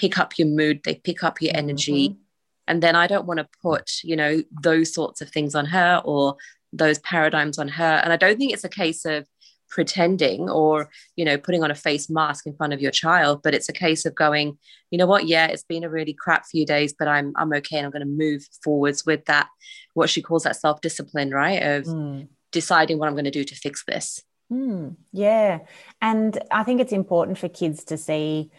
pick 0.00 0.18
up 0.18 0.38
your 0.38 0.48
mood, 0.48 0.80
they 0.84 0.94
pick 0.94 1.22
up 1.22 1.42
your 1.42 1.52
energy. 1.54 2.02
Mm-hmm. 2.08 2.20
And 2.68 2.82
then 2.82 2.94
I 2.94 3.06
don't 3.06 3.26
want 3.26 3.38
to 3.38 3.48
put, 3.62 3.86
you 4.04 4.16
know, 4.16 4.42
those 4.62 4.94
sorts 4.94 5.20
of 5.20 5.28
things 5.30 5.54
on 5.54 5.66
her 5.66 6.00
or 6.04 6.36
those 6.72 6.98
paradigms 7.00 7.58
on 7.58 7.68
her. 7.68 7.94
And 8.02 8.12
I 8.12 8.16
don't 8.16 8.38
think 8.38 8.52
it's 8.52 8.64
a 8.64 8.68
case 8.82 9.04
of 9.04 9.26
pretending 9.68 10.48
or, 10.48 10.88
you 11.16 11.24
know, 11.24 11.38
putting 11.38 11.62
on 11.64 11.70
a 11.70 11.74
face 11.86 12.08
mask 12.08 12.46
in 12.46 12.54
front 12.54 12.72
of 12.72 12.80
your 12.80 12.90
child, 12.92 13.40
but 13.42 13.54
it's 13.54 13.68
a 13.68 13.72
case 13.72 14.04
of 14.06 14.14
going, 14.14 14.58
you 14.90 14.98
know 14.98 15.06
what, 15.06 15.26
yeah, 15.26 15.46
it's 15.46 15.64
been 15.64 15.84
a 15.84 15.90
really 15.90 16.12
crap 16.12 16.44
few 16.46 16.64
days, 16.66 16.94
but 16.98 17.08
I'm 17.08 17.32
I'm 17.36 17.52
okay 17.54 17.78
and 17.78 17.86
I'm 17.86 17.92
going 17.92 18.08
to 18.08 18.24
move 18.24 18.42
forwards 18.64 19.04
with 19.04 19.24
that, 19.26 19.48
what 19.94 20.10
she 20.10 20.22
calls 20.22 20.44
that 20.44 20.56
self-discipline, 20.56 21.30
right? 21.30 21.62
Of 21.74 21.84
mm. 21.84 22.28
deciding 22.52 22.98
what 22.98 23.08
I'm 23.08 23.14
going 23.14 23.32
to 23.32 23.38
do 23.40 23.44
to 23.44 23.54
fix 23.54 23.84
this. 23.84 24.22
Mm, 24.52 24.96
yeah. 25.12 25.60
And 26.00 26.36
I 26.50 26.64
think 26.64 26.80
it's 26.80 26.92
important 26.92 27.38
for 27.38 27.48
kids 27.48 27.84
to 27.84 27.96
see 27.96 28.50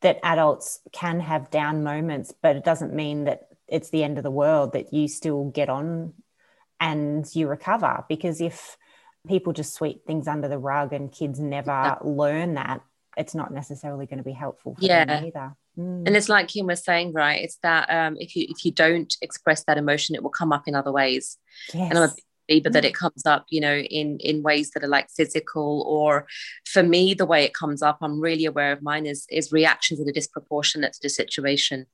that 0.00 0.20
adults 0.22 0.80
can 0.92 1.20
have 1.20 1.50
down 1.50 1.82
moments, 1.82 2.32
but 2.42 2.56
it 2.56 2.64
doesn't 2.64 2.94
mean 2.94 3.24
that 3.24 3.48
it's 3.68 3.90
the 3.90 4.04
end 4.04 4.18
of 4.18 4.24
the 4.24 4.30
world, 4.30 4.72
that 4.74 4.92
you 4.92 5.08
still 5.08 5.44
get 5.50 5.68
on 5.68 6.12
and 6.80 7.26
you 7.34 7.48
recover. 7.48 8.04
Because 8.08 8.40
if 8.40 8.76
people 9.26 9.52
just 9.52 9.74
sweep 9.74 10.06
things 10.06 10.28
under 10.28 10.48
the 10.48 10.58
rug 10.58 10.92
and 10.92 11.10
kids 11.10 11.40
never 11.40 11.96
learn 12.02 12.54
that, 12.54 12.82
it's 13.16 13.34
not 13.34 13.52
necessarily 13.52 14.06
going 14.06 14.18
to 14.18 14.24
be 14.24 14.32
helpful 14.32 14.74
for 14.74 14.84
yeah. 14.84 15.04
them 15.04 15.24
either. 15.24 15.56
Mm. 15.78 16.06
And 16.06 16.16
it's 16.16 16.28
like 16.28 16.48
Kim 16.48 16.66
was 16.66 16.84
saying, 16.84 17.12
right? 17.12 17.42
It's 17.42 17.56
that 17.62 17.88
um, 17.90 18.16
if 18.18 18.36
you 18.36 18.46
if 18.48 18.64
you 18.64 18.72
don't 18.72 19.16
express 19.22 19.64
that 19.64 19.78
emotion, 19.78 20.14
it 20.14 20.22
will 20.22 20.30
come 20.30 20.52
up 20.52 20.64
in 20.66 20.74
other 20.74 20.92
ways. 20.92 21.38
Yes. 21.72 21.90
And 21.90 21.98
I'm 21.98 22.10
a 22.10 22.12
but 22.48 22.72
that 22.72 22.84
mm. 22.84 22.88
it 22.88 22.94
comes 22.94 23.24
up 23.26 23.44
you 23.48 23.60
know 23.60 23.76
in 23.76 24.18
in 24.20 24.42
ways 24.42 24.70
that 24.70 24.84
are 24.84 24.88
like 24.88 25.08
physical 25.10 25.82
or 25.86 26.26
for 26.66 26.82
me 26.82 27.14
the 27.14 27.26
way 27.26 27.44
it 27.44 27.54
comes 27.54 27.82
up 27.82 27.98
i'm 28.02 28.20
really 28.20 28.44
aware 28.44 28.72
of 28.72 28.82
mine 28.82 29.06
is 29.06 29.26
is 29.30 29.52
reactions 29.52 29.98
that 29.98 30.08
are 30.08 30.12
disproportionate 30.12 30.92
to 30.92 31.00
the 31.02 31.08
situation 31.08 31.86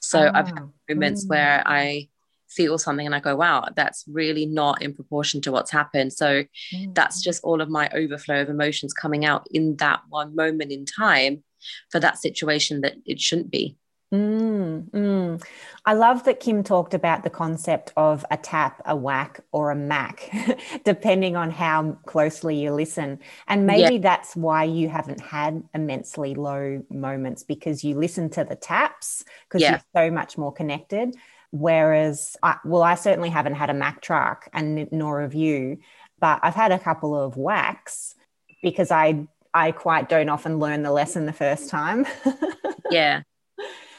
so 0.00 0.20
oh. 0.20 0.30
i've 0.34 0.48
had 0.48 0.58
ah, 0.58 0.68
moments 0.88 1.24
mm. 1.24 1.30
where 1.30 1.62
i 1.66 2.08
feel 2.48 2.78
something 2.78 3.06
and 3.06 3.14
i 3.14 3.20
go 3.20 3.36
wow 3.36 3.64
that's 3.76 4.04
really 4.08 4.44
not 4.44 4.82
in 4.82 4.92
proportion 4.92 5.40
to 5.40 5.52
what's 5.52 5.70
happened 5.70 6.12
so 6.12 6.44
mm. 6.74 6.94
that's 6.94 7.22
just 7.22 7.44
all 7.44 7.60
of 7.60 7.68
my 7.68 7.88
overflow 7.94 8.40
of 8.40 8.48
emotions 8.48 8.92
coming 8.92 9.24
out 9.24 9.46
in 9.52 9.76
that 9.76 10.00
one 10.08 10.34
moment 10.34 10.72
in 10.72 10.84
time 10.84 11.44
for 11.90 12.00
that 12.00 12.18
situation 12.18 12.80
that 12.80 12.94
it 13.06 13.20
shouldn't 13.20 13.50
be 13.50 13.76
Mm, 14.12 14.90
mm. 14.90 15.44
I 15.86 15.92
love 15.92 16.24
that 16.24 16.40
Kim 16.40 16.64
talked 16.64 16.94
about 16.94 17.22
the 17.22 17.30
concept 17.30 17.92
of 17.96 18.26
a 18.30 18.36
tap, 18.36 18.82
a 18.84 18.96
whack, 18.96 19.40
or 19.52 19.70
a 19.70 19.76
mac, 19.76 20.28
depending 20.84 21.36
on 21.36 21.50
how 21.50 21.92
closely 22.06 22.60
you 22.60 22.72
listen. 22.72 23.20
And 23.46 23.66
maybe 23.66 23.94
yeah. 23.94 24.00
that's 24.00 24.34
why 24.34 24.64
you 24.64 24.88
haven't 24.88 25.20
had 25.20 25.62
immensely 25.74 26.34
low 26.34 26.82
moments 26.90 27.44
because 27.44 27.84
you 27.84 27.94
listen 27.94 28.30
to 28.30 28.42
the 28.42 28.56
taps 28.56 29.24
because 29.48 29.62
yeah. 29.62 29.70
you're 29.70 30.08
so 30.08 30.10
much 30.10 30.36
more 30.36 30.52
connected. 30.52 31.14
Whereas, 31.52 32.36
I, 32.42 32.56
well, 32.64 32.82
I 32.82 32.96
certainly 32.96 33.30
haven't 33.30 33.54
had 33.54 33.70
a 33.70 33.74
Mack 33.74 34.02
truck, 34.02 34.48
and 34.52 34.90
nor 34.92 35.20
have 35.20 35.34
you, 35.34 35.78
but 36.18 36.40
I've 36.42 36.54
had 36.54 36.72
a 36.72 36.78
couple 36.78 37.20
of 37.20 37.36
whacks 37.36 38.14
because 38.62 38.90
I 38.90 39.26
I 39.52 39.72
quite 39.72 40.08
don't 40.08 40.28
often 40.28 40.60
learn 40.60 40.82
the 40.82 40.92
lesson 40.92 41.26
the 41.26 41.32
first 41.32 41.70
time. 41.70 42.06
yeah 42.90 43.22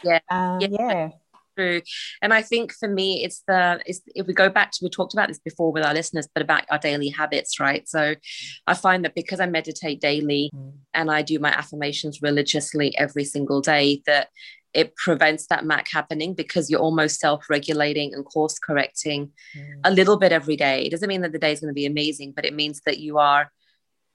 yeah 0.04 0.20
uh, 0.30 0.58
yeah. 0.60 0.68
yeah 0.72 1.10
true 1.58 1.82
and 2.22 2.34
i 2.34 2.41
think 2.41 2.72
for 2.74 2.88
me 2.88 3.24
it's 3.24 3.43
the 3.47 3.82
it's 3.86 4.02
if 4.16 4.28
we 4.28 4.34
go 4.34 4.49
back 4.49 4.72
to 4.72 4.80
we 4.82 4.89
talked 4.89 5.14
about 5.14 5.28
this 5.28 5.39
before 5.39 5.72
with 5.72 5.86
our 5.86 5.93
listeners 5.93 6.28
but 6.34 6.41
about 6.41 6.64
our 6.70 6.78
daily 6.78 7.10
habits 7.10 7.60
right 7.60 7.88
so 7.88 8.16
i 8.68 8.74
find 8.74 9.04
that 9.04 9.16
because 9.16 9.39
i 9.39 9.45
meditate 9.45 10.02
daily 10.02 10.49
mm. 10.54 10.72
and 10.93 11.12
i 11.12 11.22
do 11.22 11.39
my 11.39 11.52
affirmations 11.52 12.22
religiously 12.22 12.97
every 12.97 13.24
single 13.24 13.62
day 13.62 14.02
that 14.06 14.30
it 14.74 14.95
prevents 14.95 15.47
that 15.47 15.66
mac 15.66 15.89
happening 15.91 16.34
because 16.34 16.70
you're 16.70 16.80
almost 16.80 17.20
self-regulating 17.20 18.14
and 18.14 18.26
course 18.26 18.58
correcting 18.58 19.32
mm. 19.56 19.80
a 19.84 19.91
little 19.91 20.18
bit 20.18 20.32
every 20.32 20.56
day 20.56 20.84
it 20.84 20.91
doesn't 20.91 21.10
mean 21.10 21.22
that 21.22 21.32
the 21.32 21.39
day 21.39 21.52
is 21.52 21.60
going 21.60 21.70
to 21.70 21.74
be 21.74 21.86
amazing 21.86 22.32
but 22.32 22.45
it 22.45 22.54
means 22.54 22.82
that 22.86 22.99
you 22.99 23.18
are 23.18 23.52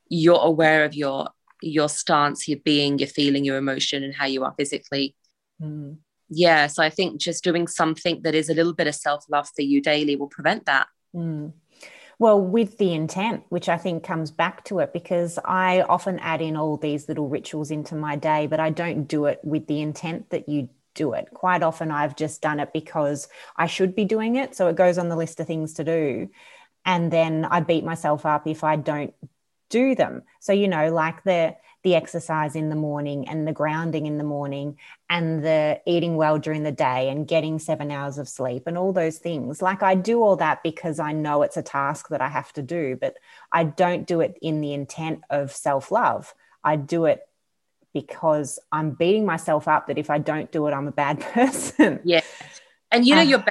you're 0.09 0.41
aware 0.41 0.85
of 0.85 0.95
your 0.95 1.29
your 1.63 1.89
stance 1.89 2.47
your 2.49 2.59
being 2.65 2.99
your 2.99 3.09
feeling 3.09 3.45
your 3.45 3.57
emotion 3.57 4.03
and 4.03 4.15
how 4.15 4.27
you 4.27 4.45
are 4.45 4.55
physically 4.59 5.15
mm. 5.61 5.97
yeah 6.29 6.67
so 6.67 6.83
i 6.83 6.91
think 6.91 7.21
just 7.21 7.45
doing 7.45 7.67
something 7.67 8.23
that 8.23 8.35
is 8.35 8.49
a 8.49 8.55
little 8.55 8.75
bit 8.75 8.87
of 8.87 8.95
self-love 8.95 9.49
for 9.55 9.63
you 9.63 9.81
daily 9.81 10.17
will 10.17 10.29
prevent 10.29 10.67
that 10.67 10.87
mm. 11.15 11.53
Well, 12.19 12.41
with 12.41 12.79
the 12.79 12.95
intent, 12.95 13.45
which 13.51 13.69
I 13.69 13.77
think 13.77 14.03
comes 14.03 14.31
back 14.31 14.65
to 14.65 14.79
it, 14.79 14.95
because 14.95 15.39
I 15.45 15.83
often 15.83 16.19
add 16.21 16.41
in 16.41 16.57
all 16.57 16.79
these 16.79 17.09
little 17.09 17.29
rituals 17.29 17.71
into 17.71 17.95
my 17.95 18.17
day, 18.17 18.47
but 18.47 18.59
I 18.59 18.71
don't 18.71 19.05
do 19.05 19.27
it 19.27 19.39
with 19.45 19.67
the 19.67 19.83
intent 19.83 20.31
that 20.31 20.49
you 20.49 20.71
do 20.95 21.13
it. 21.13 21.29
Quite 21.35 21.63
often, 21.63 21.91
I've 21.91 22.17
just 22.17 22.41
done 22.41 22.59
it 22.59 22.73
because 22.73 23.29
I 23.57 23.67
should 23.67 23.95
be 23.95 24.07
doing 24.07 24.37
it. 24.37 24.57
So 24.57 24.69
it 24.69 24.77
goes 24.77 24.97
on 24.97 25.11
the 25.11 25.17
list 25.17 25.41
of 25.41 25.47
things 25.47 25.75
to 25.75 25.85
do. 25.85 26.31
And 26.87 27.13
then 27.13 27.45
I 27.45 27.61
beat 27.61 27.85
myself 27.85 28.25
up 28.25 28.47
if 28.47 28.65
I 28.65 28.77
don't 28.77 29.13
do 29.69 29.95
them. 29.95 30.23
So, 30.41 30.55
you 30.55 30.69
know, 30.69 30.91
like 30.91 31.23
the 31.25 31.57
the 31.87 31.95
exercise 31.95 32.57
in 32.57 32.69
the 32.69 32.75
morning 32.75 33.29
and 33.29 33.47
the 33.47 33.53
grounding 33.53 34.07
in 34.07 34.19
the 34.19 34.25
morning 34.25 34.77
and 35.09 35.45
the 35.45 35.81
eating 35.87 36.17
well 36.17 36.37
during 36.37 36.65
the 36.65 36.73
day 36.73 37.09
and 37.11 37.29
getting 37.29 37.61
seven 37.61 37.93
hours 37.93 38.19
of 38.19 38.29
sleep 38.29 38.65
and 38.67 38.77
all 38.77 38.93
those 38.93 39.19
things. 39.19 39.63
Like 39.63 39.85
I 39.85 39.95
do 39.95 40.21
all 40.21 40.35
that 40.35 40.65
because 40.65 40.99
I 40.99 41.13
know 41.13 41.43
it's 41.43 41.57
a 41.57 41.63
task 41.63 42.09
that 42.09 42.21
I 42.21 42.27
have 42.27 42.53
to 42.55 42.63
do, 42.63 42.99
but 43.01 43.15
I 43.53 43.63
don't 43.63 44.05
do 44.05 44.21
it 44.21 44.37
in 44.43 44.61
the 44.61 44.73
intent 44.73 45.21
of 45.31 45.53
self 45.53 45.93
love. 45.93 46.35
I 46.65 46.75
do 46.75 47.05
it 47.05 47.21
because 47.95 48.59
I'm 48.73 48.91
beating 48.91 49.25
myself 49.25 49.69
up 49.69 49.87
that 49.87 49.97
if 49.97 50.11
I 50.11 50.19
don't 50.19 50.51
do 50.51 50.67
it, 50.67 50.73
I'm 50.73 50.89
a 50.89 50.93
bad 50.93 51.21
person. 51.35 52.01
Yeah. 52.03 52.23
And 52.91 53.07
you 53.07 53.15
know, 53.15 53.23
you're 53.23 53.45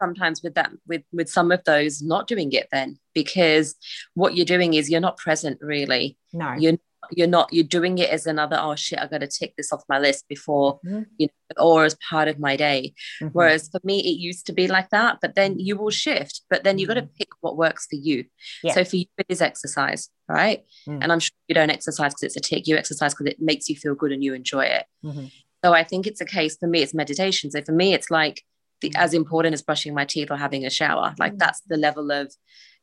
sometimes 0.00 0.42
with 0.42 0.54
that 0.54 0.70
with 0.86 1.02
with 1.12 1.28
some 1.28 1.52
of 1.52 1.62
those 1.64 2.00
not 2.00 2.28
doing 2.28 2.50
it 2.52 2.68
then 2.72 2.98
because 3.12 3.74
what 4.14 4.34
you're 4.34 4.46
doing 4.46 4.72
is 4.72 4.88
you're 4.88 5.00
not 5.00 5.16
present 5.16 5.58
really 5.60 6.16
no 6.32 6.52
you're 6.52 6.78
you're 7.10 7.26
not 7.26 7.52
you're 7.52 7.64
doing 7.64 7.98
it 7.98 8.10
as 8.10 8.26
another 8.26 8.58
oh 8.60 8.74
shit 8.74 8.98
i 8.98 9.06
got 9.06 9.18
to 9.18 9.26
tick 9.26 9.54
this 9.56 9.72
off 9.72 9.82
my 9.88 9.98
list 9.98 10.26
before 10.28 10.78
mm-hmm. 10.84 11.02
you 11.16 11.26
know 11.26 11.64
or 11.64 11.84
as 11.84 11.96
part 12.08 12.28
of 12.28 12.38
my 12.38 12.56
day 12.56 12.92
mm-hmm. 13.20 13.28
whereas 13.32 13.68
for 13.68 13.80
me 13.84 14.00
it 14.00 14.18
used 14.18 14.46
to 14.46 14.52
be 14.52 14.68
like 14.68 14.90
that 14.90 15.18
but 15.20 15.34
then 15.34 15.58
you 15.58 15.76
will 15.76 15.90
shift 15.90 16.42
but 16.50 16.64
then 16.64 16.78
you 16.78 16.86
got 16.86 16.94
to 16.94 17.02
mm-hmm. 17.02 17.16
pick 17.18 17.28
what 17.40 17.56
works 17.56 17.86
for 17.86 17.96
you 17.96 18.24
yeah. 18.62 18.72
so 18.72 18.84
for 18.84 18.96
you 18.96 19.06
it 19.18 19.26
is 19.28 19.42
exercise 19.42 20.08
right 20.28 20.64
mm. 20.86 20.98
and 21.02 21.12
i'm 21.12 21.20
sure 21.20 21.34
you 21.48 21.54
don't 21.54 21.70
exercise 21.70 22.12
because 22.12 22.24
it's 22.24 22.36
a 22.36 22.40
tick 22.40 22.66
you 22.66 22.76
exercise 22.76 23.14
because 23.14 23.26
it 23.26 23.40
makes 23.40 23.68
you 23.68 23.76
feel 23.76 23.94
good 23.94 24.12
and 24.12 24.22
you 24.22 24.34
enjoy 24.34 24.64
it 24.64 24.84
mm-hmm. 25.04 25.26
so 25.64 25.72
i 25.72 25.82
think 25.82 26.06
it's 26.06 26.20
a 26.20 26.26
case 26.26 26.56
for 26.56 26.66
me 26.66 26.82
it's 26.82 26.94
meditation 26.94 27.50
so 27.50 27.62
for 27.62 27.72
me 27.72 27.94
it's 27.94 28.10
like 28.10 28.44
the, 28.80 28.92
as 28.96 29.14
important 29.14 29.54
as 29.54 29.62
brushing 29.62 29.94
my 29.94 30.04
teeth 30.04 30.30
or 30.30 30.36
having 30.36 30.64
a 30.64 30.70
shower 30.70 31.14
like 31.18 31.34
mm. 31.34 31.38
that's 31.38 31.60
the 31.68 31.76
level 31.76 32.10
of 32.10 32.32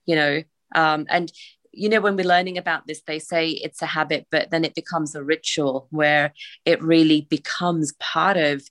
you 0.06 0.16
know 0.16 0.42
um, 0.74 1.06
and 1.10 1.32
you 1.76 1.90
know, 1.90 2.02
when 2.02 2.16
we're 2.16 2.26
learning 2.26 2.58
about 2.58 2.88
this, 2.88 3.02
they 3.06 3.20
say 3.20 3.50
it's 3.50 3.82
a 3.82 3.86
habit, 3.86 4.28
but 4.32 4.50
then 4.52 4.64
it 4.64 4.76
becomes 4.76 5.16
a 5.16 5.24
ritual 5.24 5.88
where 5.92 6.34
it 6.66 6.82
really 6.82 7.22
becomes 7.22 7.94
part 8.00 8.38
of 8.38 8.64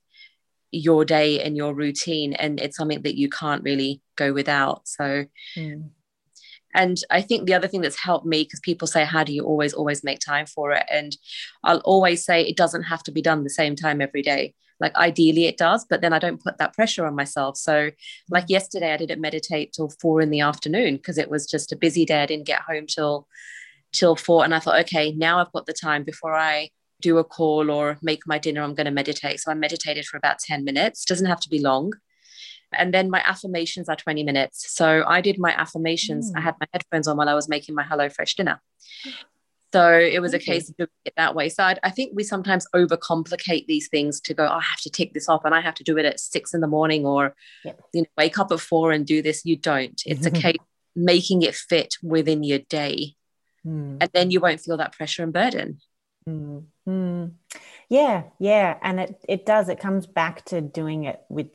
your 0.71 1.05
day 1.05 1.43
and 1.43 1.57
your 1.57 1.75
routine. 1.75 2.33
And 2.35 2.61
it's 2.61 2.77
something 2.77 3.03
that 3.03 3.17
you 3.17 3.29
can't 3.29 3.63
really 3.63 4.01
go 4.17 4.33
without. 4.33 4.89
So, 4.89 5.27
mm. 5.57 5.91
and 6.75 6.99
I 7.11 7.21
think 7.21 7.47
the 7.47 7.55
other 7.55 7.69
thing 7.69 7.83
that's 7.83 8.01
helped 8.01 8.27
me, 8.27 8.43
because 8.43 8.61
people 8.61 8.89
say, 8.89 9.05
How 9.05 9.23
do 9.23 9.33
you 9.33 9.45
always, 9.45 9.73
always 9.73 10.03
make 10.03 10.21
time 10.21 10.47
for 10.47 10.73
it? 10.73 10.85
And 10.91 11.17
I'll 11.63 11.79
always 11.81 12.25
say, 12.25 12.43
It 12.43 12.57
doesn't 12.57 12.85
have 12.85 13.03
to 13.05 13.13
be 13.13 13.23
done 13.23 13.45
the 13.45 13.51
same 13.51 13.77
time 13.77 14.01
every 14.01 14.23
day 14.23 14.55
like 14.81 14.95
ideally 14.97 15.47
it 15.47 15.57
does 15.57 15.85
but 15.89 16.01
then 16.01 16.13
i 16.13 16.19
don't 16.19 16.43
put 16.43 16.59
that 16.59 16.75
pressure 16.75 17.07
on 17.07 17.15
myself. 17.15 17.57
So 17.57 17.91
like 18.31 18.47
yesterday 18.49 18.93
i 18.93 18.97
didn't 18.97 19.21
meditate 19.21 19.73
till 19.73 19.91
four 20.01 20.21
in 20.21 20.31
the 20.31 20.41
afternoon 20.41 20.97
because 20.97 21.19
it 21.19 21.31
was 21.31 21.47
just 21.47 21.73
a 21.73 21.77
busy 21.77 22.05
day. 22.05 22.23
I 22.23 22.27
didn't 22.27 22.47
get 22.47 22.63
home 22.63 22.87
till 22.87 23.29
till 23.93 24.17
four 24.17 24.45
and 24.45 24.55
i 24.55 24.59
thought 24.59 24.81
okay 24.81 25.13
now 25.13 25.39
i've 25.39 25.53
got 25.53 25.67
the 25.67 25.73
time 25.73 26.03
before 26.03 26.35
i 26.35 26.69
do 27.01 27.19
a 27.19 27.25
call 27.25 27.71
or 27.71 27.99
make 28.03 28.27
my 28.27 28.39
dinner 28.39 28.63
i'm 28.63 28.75
going 28.75 28.87
to 28.87 28.91
meditate. 28.91 29.41
So 29.41 29.51
i 29.51 29.55
meditated 29.55 30.07
for 30.07 30.17
about 30.17 30.39
10 30.39 30.65
minutes. 30.65 31.05
Doesn't 31.05 31.27
have 31.27 31.41
to 31.41 31.51
be 31.51 31.61
long. 31.61 31.93
And 32.73 32.93
then 32.93 33.11
my 33.11 33.23
affirmations 33.25 33.89
are 33.89 33.97
20 33.97 34.25
minutes. 34.25 34.75
So 34.75 35.05
i 35.07 35.21
did 35.21 35.39
my 35.39 35.53
affirmations. 35.53 36.33
Mm. 36.33 36.39
i 36.39 36.41
had 36.41 36.55
my 36.61 36.67
headphones 36.73 37.07
on 37.07 37.17
while 37.17 37.29
i 37.29 37.35
was 37.35 37.49
making 37.49 37.75
my 37.75 37.85
HelloFresh 37.85 38.35
dinner 38.37 38.61
so 39.75 39.93
it 39.93 40.21
was 40.21 40.33
a 40.35 40.39
case 40.39 40.71
of 40.71 40.77
doing 40.77 40.89
it 41.05 41.15
that 41.17 41.35
way. 41.35 41.49
So 41.49 41.65
I, 41.65 41.77
I, 41.83 41.91
think 41.91 42.13
we 42.15 42.23
sometimes 42.23 42.65
overcomplicate 42.77 43.67
these 43.67 43.89
things 43.89 44.21
to 44.21 44.33
go, 44.33 44.45
oh, 44.45 44.59
I 44.59 44.61
have 44.61 44.79
to 44.83 44.91
tick 44.91 45.13
this 45.13 45.29
off 45.29 45.45
and 45.45 45.53
I 45.53 45.61
have 45.61 45.75
to 45.75 45.83
do 45.83 45.99
it 45.99 46.05
at 46.05 46.21
six 46.21 46.55
in 46.55 46.61
the 46.61 46.69
morning 46.69 47.05
or 47.05 47.35
yep. 47.65 47.81
you 47.93 48.03
know, 48.03 48.07
wake 48.17 48.39
up 48.39 48.53
at 48.53 48.61
four 48.61 48.93
and 48.93 49.05
do 49.05 49.21
this. 49.21 49.45
You 49.45 49.57
don't. 49.57 50.01
It's 50.07 50.27
a 50.27 50.31
case 50.45 50.59
making 50.95 51.43
it 51.43 51.57
fit 51.57 51.97
within 52.05 52.45
your 52.45 52.61
day. 52.61 53.17
Mm. 53.67 53.97
And 54.01 54.11
then 54.15 54.31
you 54.31 54.39
won't 54.39 54.61
feel 54.61 54.77
that 54.77 54.93
pressure 54.93 55.25
and 55.25 55.33
burden. 55.33 55.81
Mm. 56.29 56.67
Mm. 56.89 57.33
Yeah, 57.89 58.23
yeah. 58.39 58.79
And 58.81 59.01
it, 59.01 59.25
it 59.29 59.45
does. 59.45 59.69
It 59.69 59.81
comes 59.81 60.07
back 60.07 60.45
to 60.47 60.61
doing 60.61 61.03
it 61.03 61.21
with 61.29 61.49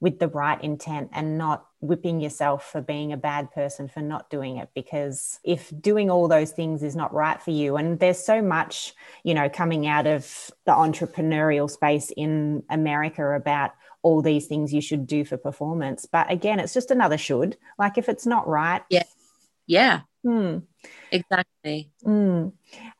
with 0.00 0.18
the 0.18 0.28
right 0.28 0.62
intent 0.62 1.10
and 1.12 1.38
not 1.38 1.66
whipping 1.80 2.20
yourself 2.20 2.70
for 2.70 2.80
being 2.80 3.12
a 3.12 3.16
bad 3.16 3.50
person 3.52 3.88
for 3.88 4.00
not 4.00 4.30
doing 4.30 4.56
it 4.56 4.68
because 4.74 5.38
if 5.44 5.72
doing 5.80 6.10
all 6.10 6.28
those 6.28 6.50
things 6.50 6.82
is 6.82 6.96
not 6.96 7.12
right 7.12 7.40
for 7.42 7.50
you 7.50 7.76
and 7.76 7.98
there's 8.00 8.18
so 8.18 8.42
much 8.42 8.94
you 9.24 9.34
know 9.34 9.48
coming 9.48 9.86
out 9.86 10.06
of 10.06 10.50
the 10.66 10.72
entrepreneurial 10.72 11.70
space 11.70 12.12
in 12.16 12.62
America 12.70 13.34
about 13.34 13.72
all 14.02 14.22
these 14.22 14.46
things 14.46 14.72
you 14.72 14.80
should 14.80 15.08
do 15.08 15.24
for 15.24 15.36
performance. 15.36 16.06
But 16.06 16.30
again 16.30 16.60
it's 16.60 16.74
just 16.74 16.90
another 16.90 17.18
should. 17.18 17.56
Like 17.78 17.98
if 17.98 18.08
it's 18.08 18.26
not 18.26 18.46
right 18.48 18.82
yeah. 18.90 19.02
Yeah. 19.66 20.00
hmm. 20.24 20.58
exactly. 21.12 21.90
Hmm. 22.02 22.48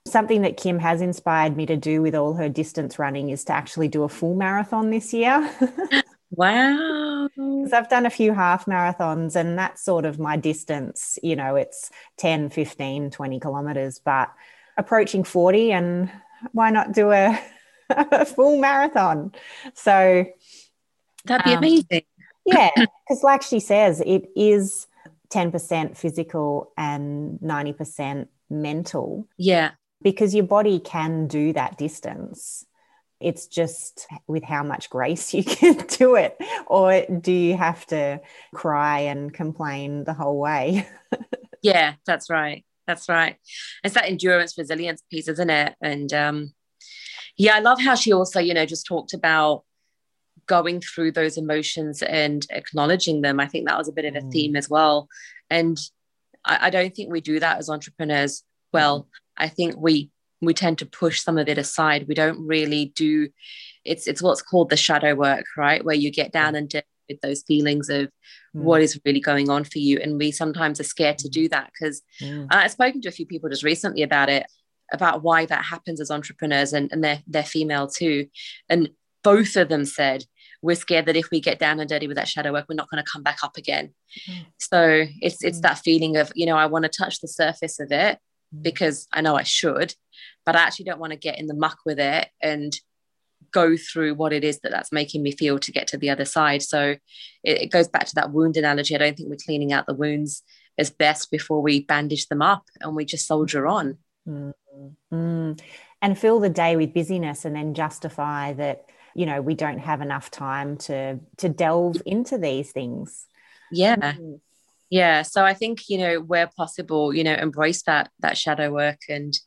something 0.06 0.42
that 0.42 0.56
Kim 0.56 0.78
has 0.80 1.00
inspired 1.00 1.56
me 1.56 1.66
to 1.66 1.76
do 1.76 2.02
with 2.02 2.14
all 2.14 2.34
her 2.34 2.48
distance 2.48 2.98
running 2.98 3.30
is 3.30 3.44
to 3.44 3.52
actually 3.52 3.88
do 3.88 4.02
a 4.02 4.08
full 4.08 4.34
marathon 4.34 4.90
this 4.90 5.12
year 5.12 5.50
Wow. 6.30 7.28
Because 7.34 7.72
I've 7.72 7.88
done 7.88 8.06
a 8.06 8.10
few 8.10 8.32
half 8.32 8.66
marathons 8.66 9.36
and 9.36 9.58
that's 9.58 9.82
sort 9.82 10.04
of 10.04 10.18
my 10.18 10.36
distance. 10.36 11.18
You 11.22 11.36
know, 11.36 11.56
it's 11.56 11.90
10, 12.18 12.50
15, 12.50 13.10
20 13.10 13.40
kilometers, 13.40 13.98
but 13.98 14.32
approaching 14.76 15.24
40 15.24 15.72
and 15.72 16.10
why 16.52 16.70
not 16.70 16.92
do 16.92 17.10
a, 17.12 17.38
a 17.90 18.24
full 18.24 18.58
marathon? 18.58 19.32
So 19.74 20.26
that'd 21.24 21.44
be 21.44 21.52
um, 21.52 21.58
amazing. 21.58 22.02
yeah. 22.44 22.70
Because, 23.08 23.22
like 23.22 23.40
she 23.40 23.58
says, 23.58 24.02
it 24.04 24.28
is 24.36 24.86
10% 25.30 25.96
physical 25.96 26.72
and 26.76 27.38
90% 27.40 28.28
mental. 28.50 29.26
Yeah. 29.38 29.70
Because 30.02 30.34
your 30.34 30.44
body 30.44 30.78
can 30.78 31.26
do 31.26 31.54
that 31.54 31.78
distance. 31.78 32.66
It's 33.20 33.46
just 33.46 34.06
with 34.26 34.44
how 34.44 34.62
much 34.62 34.90
grace 34.90 35.34
you 35.34 35.44
can 35.44 35.76
do 35.86 36.16
it. 36.16 36.36
Or 36.66 37.04
do 37.06 37.32
you 37.32 37.56
have 37.56 37.84
to 37.86 38.20
cry 38.54 39.00
and 39.00 39.32
complain 39.32 40.04
the 40.04 40.14
whole 40.14 40.38
way? 40.38 40.86
yeah, 41.62 41.94
that's 42.06 42.30
right. 42.30 42.64
That's 42.86 43.08
right. 43.08 43.36
It's 43.84 43.94
that 43.94 44.06
endurance 44.06 44.56
resilience 44.56 45.02
piece, 45.10 45.28
isn't 45.28 45.50
it? 45.50 45.74
And 45.82 46.12
um, 46.12 46.54
yeah, 47.36 47.54
I 47.54 47.60
love 47.60 47.80
how 47.80 47.94
she 47.94 48.12
also, 48.12 48.40
you 48.40 48.54
know, 48.54 48.66
just 48.66 48.86
talked 48.86 49.12
about 49.12 49.64
going 50.46 50.80
through 50.80 51.12
those 51.12 51.36
emotions 51.36 52.02
and 52.02 52.46
acknowledging 52.50 53.20
them. 53.20 53.38
I 53.38 53.46
think 53.46 53.68
that 53.68 53.78
was 53.78 53.88
a 53.88 53.92
bit 53.92 54.06
of 54.06 54.16
a 54.16 54.20
mm. 54.20 54.32
theme 54.32 54.56
as 54.56 54.68
well. 54.68 55.08
And 55.50 55.78
I, 56.44 56.66
I, 56.66 56.70
don't 56.70 56.94
think 56.94 57.12
we 57.12 57.20
do 57.20 57.38
that 57.38 57.58
as 57.58 57.68
entrepreneurs 57.68 58.42
well. 58.72 59.00
Mm. 59.02 59.06
I 59.36 59.48
think 59.48 59.74
we 59.76 60.10
we 60.40 60.54
tend 60.54 60.78
to 60.78 60.86
push 60.86 61.20
some 61.20 61.38
of 61.38 61.48
it 61.48 61.58
aside 61.58 62.06
we 62.08 62.14
don't 62.14 62.46
really 62.46 62.92
do 62.96 63.28
it's 63.84 64.06
it's 64.06 64.22
what's 64.22 64.42
called 64.42 64.70
the 64.70 64.76
shadow 64.76 65.14
work 65.14 65.44
right 65.56 65.84
where 65.84 65.94
you 65.94 66.10
get 66.10 66.32
down 66.32 66.54
and 66.54 66.68
dirty 66.68 66.86
with 67.08 67.20
those 67.22 67.42
feelings 67.42 67.88
of 67.88 68.06
mm. 68.06 68.10
what 68.52 68.82
is 68.82 69.00
really 69.04 69.20
going 69.20 69.48
on 69.48 69.64
for 69.64 69.78
you 69.78 69.98
and 69.98 70.18
we 70.18 70.30
sometimes 70.30 70.78
are 70.78 70.84
scared 70.84 71.16
to 71.18 71.28
do 71.28 71.48
that 71.48 71.70
because 71.72 72.02
mm. 72.20 72.46
i've 72.50 72.70
spoken 72.70 73.00
to 73.00 73.08
a 73.08 73.12
few 73.12 73.26
people 73.26 73.48
just 73.48 73.64
recently 73.64 74.02
about 74.02 74.28
it 74.28 74.46
about 74.92 75.22
why 75.22 75.44
that 75.46 75.64
happens 75.64 76.00
as 76.00 76.10
entrepreneurs 76.10 76.72
and, 76.72 76.90
and 76.92 77.02
they're 77.02 77.22
they're 77.26 77.42
female 77.42 77.86
too 77.86 78.26
and 78.68 78.90
both 79.24 79.56
of 79.56 79.68
them 79.68 79.84
said 79.84 80.24
we're 80.62 80.76
scared 80.76 81.06
that 81.06 81.16
if 81.16 81.30
we 81.30 81.40
get 81.40 81.58
down 81.58 81.80
and 81.80 81.88
dirty 81.88 82.06
with 82.06 82.16
that 82.16 82.28
shadow 82.28 82.52
work, 82.52 82.66
we're 82.68 82.74
not 82.74 82.90
going 82.90 83.02
to 83.02 83.10
come 83.10 83.22
back 83.22 83.38
up 83.42 83.56
again. 83.56 83.94
Mm. 84.28 84.46
So 84.58 85.06
it's 85.20 85.42
it's 85.44 85.58
mm. 85.58 85.62
that 85.62 85.78
feeling 85.78 86.16
of, 86.16 86.32
you 86.34 86.46
know, 86.46 86.56
I 86.56 86.66
want 86.66 86.84
to 86.84 86.88
touch 86.88 87.20
the 87.20 87.28
surface 87.28 87.78
of 87.78 87.92
it. 87.92 88.18
Because 88.62 89.08
I 89.12 89.20
know 89.20 89.36
I 89.36 89.42
should, 89.42 89.94
but 90.46 90.56
I 90.56 90.60
actually 90.60 90.86
don't 90.86 91.00
want 91.00 91.12
to 91.12 91.18
get 91.18 91.38
in 91.38 91.46
the 91.46 91.54
muck 91.54 91.78
with 91.84 91.98
it 91.98 92.28
and 92.40 92.72
go 93.50 93.76
through 93.76 94.14
what 94.14 94.32
it 94.32 94.44
is 94.44 94.60
that 94.60 94.72
that's 94.72 94.92
making 94.92 95.22
me 95.22 95.32
feel 95.32 95.58
to 95.58 95.72
get 95.72 95.88
to 95.88 95.96
the 95.96 96.10
other 96.10 96.24
side. 96.24 96.62
So 96.62 96.96
it, 97.44 97.62
it 97.62 97.70
goes 97.70 97.88
back 97.88 98.06
to 98.06 98.14
that 98.16 98.32
wound 98.32 98.56
analogy. 98.56 98.94
I 98.94 98.98
don't 98.98 99.16
think 99.16 99.28
we're 99.28 99.36
cleaning 99.36 99.72
out 99.72 99.86
the 99.86 99.94
wounds 99.94 100.42
as 100.78 100.90
best 100.90 101.30
before 101.30 101.60
we 101.60 101.82
bandage 101.82 102.28
them 102.28 102.42
up 102.42 102.64
and 102.80 102.94
we 102.94 103.04
just 103.04 103.26
soldier 103.26 103.66
on. 103.66 103.98
Mm-hmm. 104.26 105.52
And 106.00 106.18
fill 106.18 106.38
the 106.38 106.48
day 106.48 106.76
with 106.76 106.94
busyness 106.94 107.44
and 107.44 107.56
then 107.56 107.74
justify 107.74 108.52
that, 108.52 108.84
you 109.14 109.26
know, 109.26 109.40
we 109.40 109.54
don't 109.54 109.78
have 109.78 110.00
enough 110.00 110.30
time 110.30 110.76
to 110.78 111.18
to 111.38 111.48
delve 111.48 112.00
into 112.06 112.38
these 112.38 112.70
things. 112.70 113.26
Yeah. 113.72 113.96
Mm-hmm. 113.96 114.34
Yeah. 114.90 115.22
So 115.22 115.44
I 115.44 115.54
think, 115.54 115.88
you 115.88 115.98
know, 115.98 116.20
where 116.20 116.50
possible, 116.56 117.14
you 117.14 117.24
know, 117.24 117.34
embrace 117.34 117.82
that 117.82 118.10
that 118.20 118.38
shadow 118.38 118.70
work 118.72 119.00
and 119.08 119.38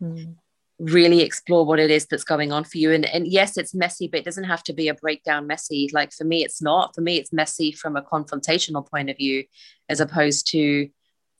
mm. 0.00 0.34
really 0.78 1.22
explore 1.22 1.64
what 1.64 1.78
it 1.78 1.90
is 1.90 2.06
that's 2.06 2.24
going 2.24 2.52
on 2.52 2.64
for 2.64 2.78
you. 2.78 2.92
And 2.92 3.06
and 3.06 3.26
yes 3.26 3.56
it's 3.56 3.74
messy 3.74 4.08
but 4.08 4.20
it 4.20 4.24
doesn't 4.24 4.44
have 4.44 4.62
to 4.64 4.72
be 4.72 4.88
a 4.88 4.94
breakdown 4.94 5.46
messy. 5.46 5.90
Like 5.92 6.12
for 6.12 6.24
me 6.24 6.44
it's 6.44 6.60
not. 6.60 6.94
For 6.94 7.00
me 7.00 7.16
it's 7.16 7.32
messy 7.32 7.72
from 7.72 7.96
a 7.96 8.02
confrontational 8.02 8.88
point 8.88 9.08
of 9.08 9.16
view 9.16 9.44
as 9.88 10.00
opposed 10.00 10.50
to 10.52 10.88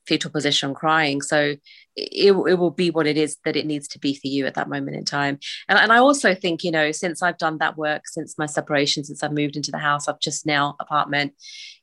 fetal 0.06 0.30
position 0.30 0.74
crying. 0.74 1.20
So 1.20 1.56
it, 1.94 2.32
it 2.32 2.58
will 2.58 2.70
be 2.70 2.90
what 2.90 3.06
it 3.06 3.16
is 3.16 3.36
that 3.44 3.56
it 3.56 3.66
needs 3.66 3.86
to 3.88 3.98
be 3.98 4.14
for 4.14 4.26
you 4.26 4.46
at 4.46 4.54
that 4.54 4.68
moment 4.68 4.96
in 4.96 5.04
time. 5.04 5.38
And, 5.68 5.78
and 5.78 5.92
i 5.92 5.98
also 5.98 6.34
think 6.34 6.64
you 6.64 6.70
know 6.70 6.92
since 6.92 7.22
i've 7.22 7.38
done 7.38 7.58
that 7.58 7.76
work 7.76 8.02
since 8.06 8.38
my 8.38 8.46
separation 8.46 9.04
since 9.04 9.22
i've 9.22 9.32
moved 9.32 9.56
into 9.56 9.70
the 9.70 9.78
house 9.78 10.08
i've 10.08 10.20
just 10.20 10.46
now 10.46 10.76
apartment 10.80 11.34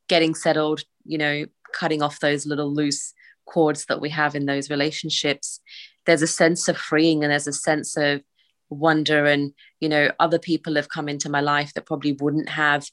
getting 0.07 0.35
settled 0.35 0.83
you 1.05 1.17
know 1.17 1.45
cutting 1.77 2.01
off 2.01 2.19
those 2.19 2.45
little 2.45 2.73
loose 2.73 3.13
cords 3.45 3.85
that 3.85 4.01
we 4.01 4.09
have 4.09 4.35
in 4.35 4.45
those 4.45 4.69
relationships. 4.69 5.59
There's 6.05 6.21
a 6.21 6.27
sense 6.27 6.67
of 6.67 6.77
freeing 6.77 7.23
and 7.23 7.31
there's 7.31 7.47
a 7.47 7.53
sense 7.53 7.97
of 7.97 8.21
wonder 8.69 9.25
and 9.25 9.53
you 9.79 9.87
know 9.87 10.11
other 10.19 10.39
people 10.39 10.75
have 10.75 10.89
come 10.89 11.07
into 11.07 11.29
my 11.29 11.39
life 11.39 11.73
that 11.73 11.85
probably 11.85 12.11
wouldn't 12.13 12.49
have 12.49 12.85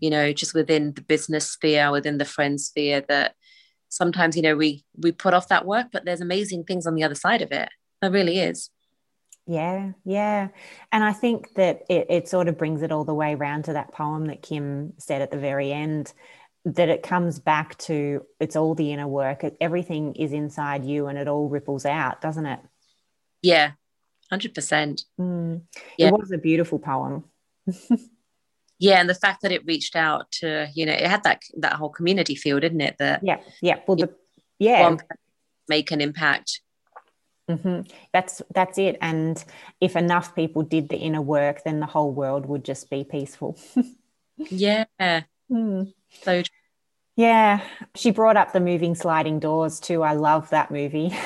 you 0.00 0.10
know 0.10 0.32
just 0.32 0.54
within 0.54 0.92
the 0.92 1.00
business 1.00 1.52
sphere 1.52 1.90
within 1.90 2.18
the 2.18 2.24
friend 2.24 2.60
sphere 2.60 3.02
that 3.08 3.34
sometimes 3.88 4.36
you 4.36 4.42
know 4.42 4.56
we 4.56 4.84
we 4.98 5.12
put 5.12 5.34
off 5.34 5.48
that 5.48 5.66
work 5.66 5.86
but 5.92 6.04
there's 6.04 6.20
amazing 6.20 6.64
things 6.64 6.86
on 6.86 6.94
the 6.94 7.04
other 7.04 7.14
side 7.14 7.42
of 7.42 7.52
it. 7.52 7.68
There 8.00 8.10
really 8.10 8.38
is. 8.40 8.70
Yeah 9.46 9.92
yeah. 10.04 10.48
And 10.92 11.02
i 11.02 11.12
think 11.12 11.54
that 11.54 11.82
it, 11.88 12.06
it 12.10 12.28
sort 12.28 12.48
of 12.48 12.58
brings 12.58 12.82
it 12.82 12.92
all 12.92 13.04
the 13.04 13.14
way 13.14 13.34
around 13.34 13.64
to 13.64 13.72
that 13.72 13.92
poem 13.92 14.26
that 14.26 14.42
kim 14.42 14.92
said 14.98 15.22
at 15.22 15.30
the 15.30 15.38
very 15.38 15.72
end 15.72 16.12
that 16.64 16.88
it 16.88 17.02
comes 17.02 17.38
back 17.38 17.76
to 17.76 18.24
it's 18.38 18.56
all 18.56 18.74
the 18.74 18.92
inner 18.92 19.08
work. 19.08 19.44
Everything 19.60 20.14
is 20.14 20.32
inside 20.32 20.84
you 20.84 21.06
and 21.06 21.18
it 21.18 21.28
all 21.28 21.48
ripples 21.48 21.84
out 21.84 22.20
doesn't 22.20 22.46
it? 22.46 22.60
Yeah 23.42 23.72
100% 24.32 25.04
mm. 25.20 25.60
yeah. 25.98 26.08
it 26.08 26.12
was 26.12 26.30
a 26.32 26.38
beautiful 26.38 26.78
poem. 26.78 27.24
Yeah 28.78 28.98
and 28.98 29.08
the 29.08 29.14
fact 29.14 29.42
that 29.42 29.52
it 29.52 29.64
reached 29.64 29.94
out 29.94 30.32
to 30.40 30.66
you 30.74 30.86
know 30.86 30.92
it 30.92 31.06
had 31.06 31.22
that 31.22 31.42
that 31.58 31.74
whole 31.74 31.88
community 31.88 32.34
feel 32.34 32.58
didn't 32.58 32.80
it? 32.80 32.96
That 32.98 33.20
yeah 33.22 33.38
yeah. 33.60 33.78
Well 33.86 33.96
the 33.96 34.12
yeah. 34.58 34.96
make 35.68 35.92
an 35.92 36.00
impact. 36.00 36.60
Mm-hmm. 37.48 37.82
that's 38.12 38.42
that's 38.52 38.78
it. 38.78 38.98
And 39.00 39.42
if 39.80 39.94
enough 39.94 40.34
people 40.34 40.64
did 40.64 40.88
the 40.88 40.96
inner 40.96 41.22
work 41.22 41.62
then 41.62 41.78
the 41.78 41.86
whole 41.86 42.12
world 42.12 42.46
would 42.46 42.64
just 42.64 42.90
be 42.90 43.04
peaceful. 43.04 43.56
Yeah. 44.50 44.84
Mm. 45.50 45.92
So 46.22 46.42
yeah, 47.16 47.60
she 47.94 48.10
brought 48.10 48.36
up 48.36 48.52
the 48.52 48.60
moving 48.60 48.94
sliding 48.94 49.38
doors 49.38 49.80
too. 49.80 50.02
I 50.02 50.14
love 50.14 50.50
that 50.50 50.70
movie. 50.70 51.16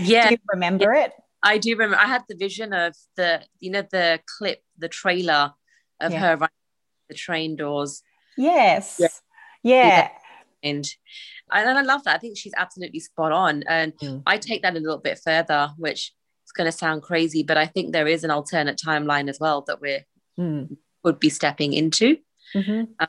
Yeah. 0.00 0.28
do 0.28 0.34
you 0.34 0.40
remember 0.52 0.94
yeah. 0.94 1.06
it? 1.06 1.12
I 1.42 1.58
do 1.58 1.70
remember. 1.70 1.96
I 1.96 2.06
had 2.06 2.22
the 2.28 2.36
vision 2.36 2.72
of 2.72 2.94
the, 3.16 3.42
you 3.58 3.70
know, 3.70 3.82
the 3.90 4.20
clip, 4.38 4.62
the 4.78 4.88
trailer 4.88 5.54
of 6.00 6.12
yeah. 6.12 6.20
her 6.20 6.36
running 6.36 6.50
the 7.08 7.14
train 7.14 7.56
doors. 7.56 8.02
Yes. 8.36 8.96
Yeah. 8.98 9.08
yeah. 9.62 10.08
And 10.62 10.88
and 11.52 11.78
I 11.78 11.82
love 11.82 12.04
that. 12.04 12.16
I 12.16 12.18
think 12.18 12.36
she's 12.36 12.52
absolutely 12.56 13.00
spot 13.00 13.32
on. 13.32 13.64
And 13.66 13.96
mm. 13.98 14.22
I 14.26 14.38
take 14.38 14.62
that 14.62 14.76
a 14.76 14.80
little 14.80 14.98
bit 14.98 15.18
further, 15.18 15.70
which 15.76 16.12
is 16.44 16.52
going 16.52 16.70
to 16.70 16.76
sound 16.76 17.02
crazy, 17.02 17.42
but 17.42 17.56
I 17.56 17.66
think 17.66 17.92
there 17.92 18.06
is 18.06 18.24
an 18.24 18.30
alternate 18.30 18.78
timeline 18.84 19.28
as 19.28 19.40
well 19.40 19.62
that 19.62 19.80
we 19.80 20.00
mm. 20.38 20.76
would 21.04 21.18
be 21.18 21.30
stepping 21.30 21.72
into. 21.72 22.18
Mm-hmm. 22.54 22.92
Um, 23.00 23.08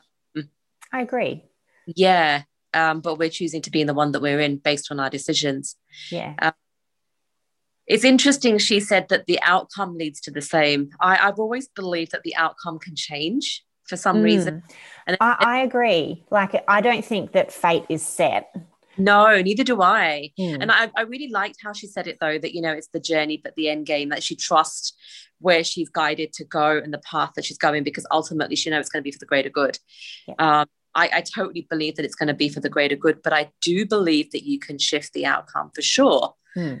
I 0.92 1.02
agree. 1.02 1.44
Yeah. 1.86 2.42
Um, 2.72 3.00
but 3.00 3.18
we're 3.18 3.30
choosing 3.30 3.62
to 3.62 3.70
be 3.70 3.80
in 3.80 3.86
the 3.86 3.94
one 3.94 4.12
that 4.12 4.22
we're 4.22 4.40
in 4.40 4.58
based 4.58 4.90
on 4.90 5.00
our 5.00 5.10
decisions. 5.10 5.76
Yeah. 6.10 6.34
Um, 6.40 6.52
it's 7.86 8.04
interesting. 8.04 8.58
She 8.58 8.78
said 8.78 9.08
that 9.08 9.26
the 9.26 9.40
outcome 9.42 9.96
leads 9.96 10.20
to 10.22 10.30
the 10.30 10.42
same. 10.42 10.90
I, 11.00 11.16
have 11.16 11.40
always 11.40 11.68
believed 11.68 12.12
that 12.12 12.22
the 12.22 12.36
outcome 12.36 12.78
can 12.78 12.94
change 12.94 13.64
for 13.88 13.96
some 13.96 14.18
mm. 14.18 14.24
reason. 14.24 14.62
And 15.08 15.16
I, 15.20 15.36
I, 15.40 15.58
agree. 15.62 16.24
Like, 16.30 16.62
I 16.68 16.80
don't 16.80 17.04
think 17.04 17.32
that 17.32 17.50
fate 17.50 17.84
is 17.88 18.02
set. 18.02 18.54
No, 18.96 19.40
neither 19.42 19.64
do 19.64 19.82
I. 19.82 20.30
Mm. 20.38 20.58
And 20.60 20.70
I, 20.70 20.90
I 20.96 21.02
really 21.02 21.30
liked 21.30 21.56
how 21.64 21.72
she 21.72 21.88
said 21.88 22.06
it, 22.06 22.18
though, 22.20 22.38
that, 22.38 22.54
you 22.54 22.60
know, 22.60 22.72
it's 22.72 22.88
the 22.88 23.00
journey, 23.00 23.40
but 23.42 23.56
the 23.56 23.68
end 23.68 23.86
game, 23.86 24.10
that 24.10 24.22
she 24.22 24.36
trusts 24.36 24.92
where 25.40 25.64
she's 25.64 25.88
guided 25.88 26.32
to 26.34 26.44
go 26.44 26.78
and 26.78 26.92
the 26.92 26.98
path 26.98 27.32
that 27.34 27.44
she's 27.44 27.58
going 27.58 27.82
because 27.82 28.06
ultimately 28.12 28.54
she 28.54 28.70
knows 28.70 28.82
it's 28.82 28.88
going 28.90 29.02
to 29.02 29.04
be 29.04 29.10
for 29.10 29.18
the 29.18 29.26
greater 29.26 29.50
good. 29.50 29.78
Yeah. 30.28 30.60
Um, 30.60 30.66
I, 30.94 31.10
I 31.14 31.20
totally 31.20 31.66
believe 31.68 31.96
that 31.96 32.04
it's 32.04 32.14
going 32.14 32.28
to 32.28 32.34
be 32.34 32.48
for 32.48 32.60
the 32.60 32.68
greater 32.68 32.96
good, 32.96 33.22
but 33.22 33.32
I 33.32 33.50
do 33.60 33.86
believe 33.86 34.30
that 34.32 34.44
you 34.44 34.58
can 34.58 34.78
shift 34.78 35.12
the 35.12 35.26
outcome 35.26 35.70
for 35.74 35.82
sure. 35.82 36.34
Hmm. 36.54 36.78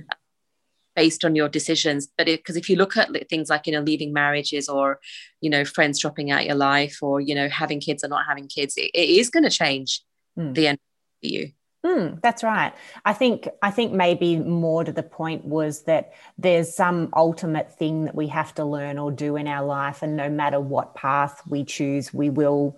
based 0.96 1.24
on 1.24 1.36
your 1.36 1.48
decisions 1.48 2.08
but 2.18 2.26
because 2.26 2.56
if 2.56 2.68
you 2.68 2.74
look 2.74 2.96
at 2.96 3.08
things 3.28 3.48
like 3.48 3.68
you 3.68 3.72
know 3.72 3.80
leaving 3.80 4.12
marriages 4.12 4.68
or 4.68 4.98
you 5.40 5.48
know 5.48 5.64
friends 5.64 6.00
dropping 6.00 6.32
out 6.32 6.44
your 6.44 6.56
life 6.56 6.98
or 7.00 7.20
you 7.20 7.36
know 7.36 7.48
having 7.48 7.78
kids 7.78 8.02
or 8.02 8.08
not 8.08 8.26
having 8.26 8.48
kids 8.48 8.76
it, 8.76 8.90
it 8.92 9.08
is 9.20 9.30
going 9.30 9.44
to 9.44 9.48
change 9.64 10.02
mm. 10.36 10.52
the 10.56 10.66
end 10.66 10.78
for 11.22 11.28
you 11.28 11.52
Mm, 11.84 12.20
that's 12.20 12.42
right. 12.42 12.74
I 13.06 13.14
think 13.14 13.48
I 13.62 13.70
think 13.70 13.92
maybe 13.92 14.36
more 14.36 14.84
to 14.84 14.92
the 14.92 15.02
point 15.02 15.46
was 15.46 15.84
that 15.84 16.12
there's 16.36 16.74
some 16.74 17.08
ultimate 17.16 17.72
thing 17.78 18.04
that 18.04 18.14
we 18.14 18.26
have 18.26 18.54
to 18.56 18.64
learn 18.64 18.98
or 18.98 19.10
do 19.10 19.36
in 19.36 19.48
our 19.48 19.64
life, 19.64 20.02
and 20.02 20.14
no 20.14 20.28
matter 20.28 20.60
what 20.60 20.94
path 20.94 21.40
we 21.48 21.64
choose, 21.64 22.12
we 22.12 22.28
will. 22.28 22.76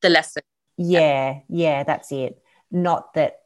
The 0.00 0.08
lesson 0.08 0.42
yeah, 0.82 1.40
yeah, 1.48 1.84
that's 1.84 2.12
it. 2.12 2.42
Not 2.70 3.14
that 3.14 3.40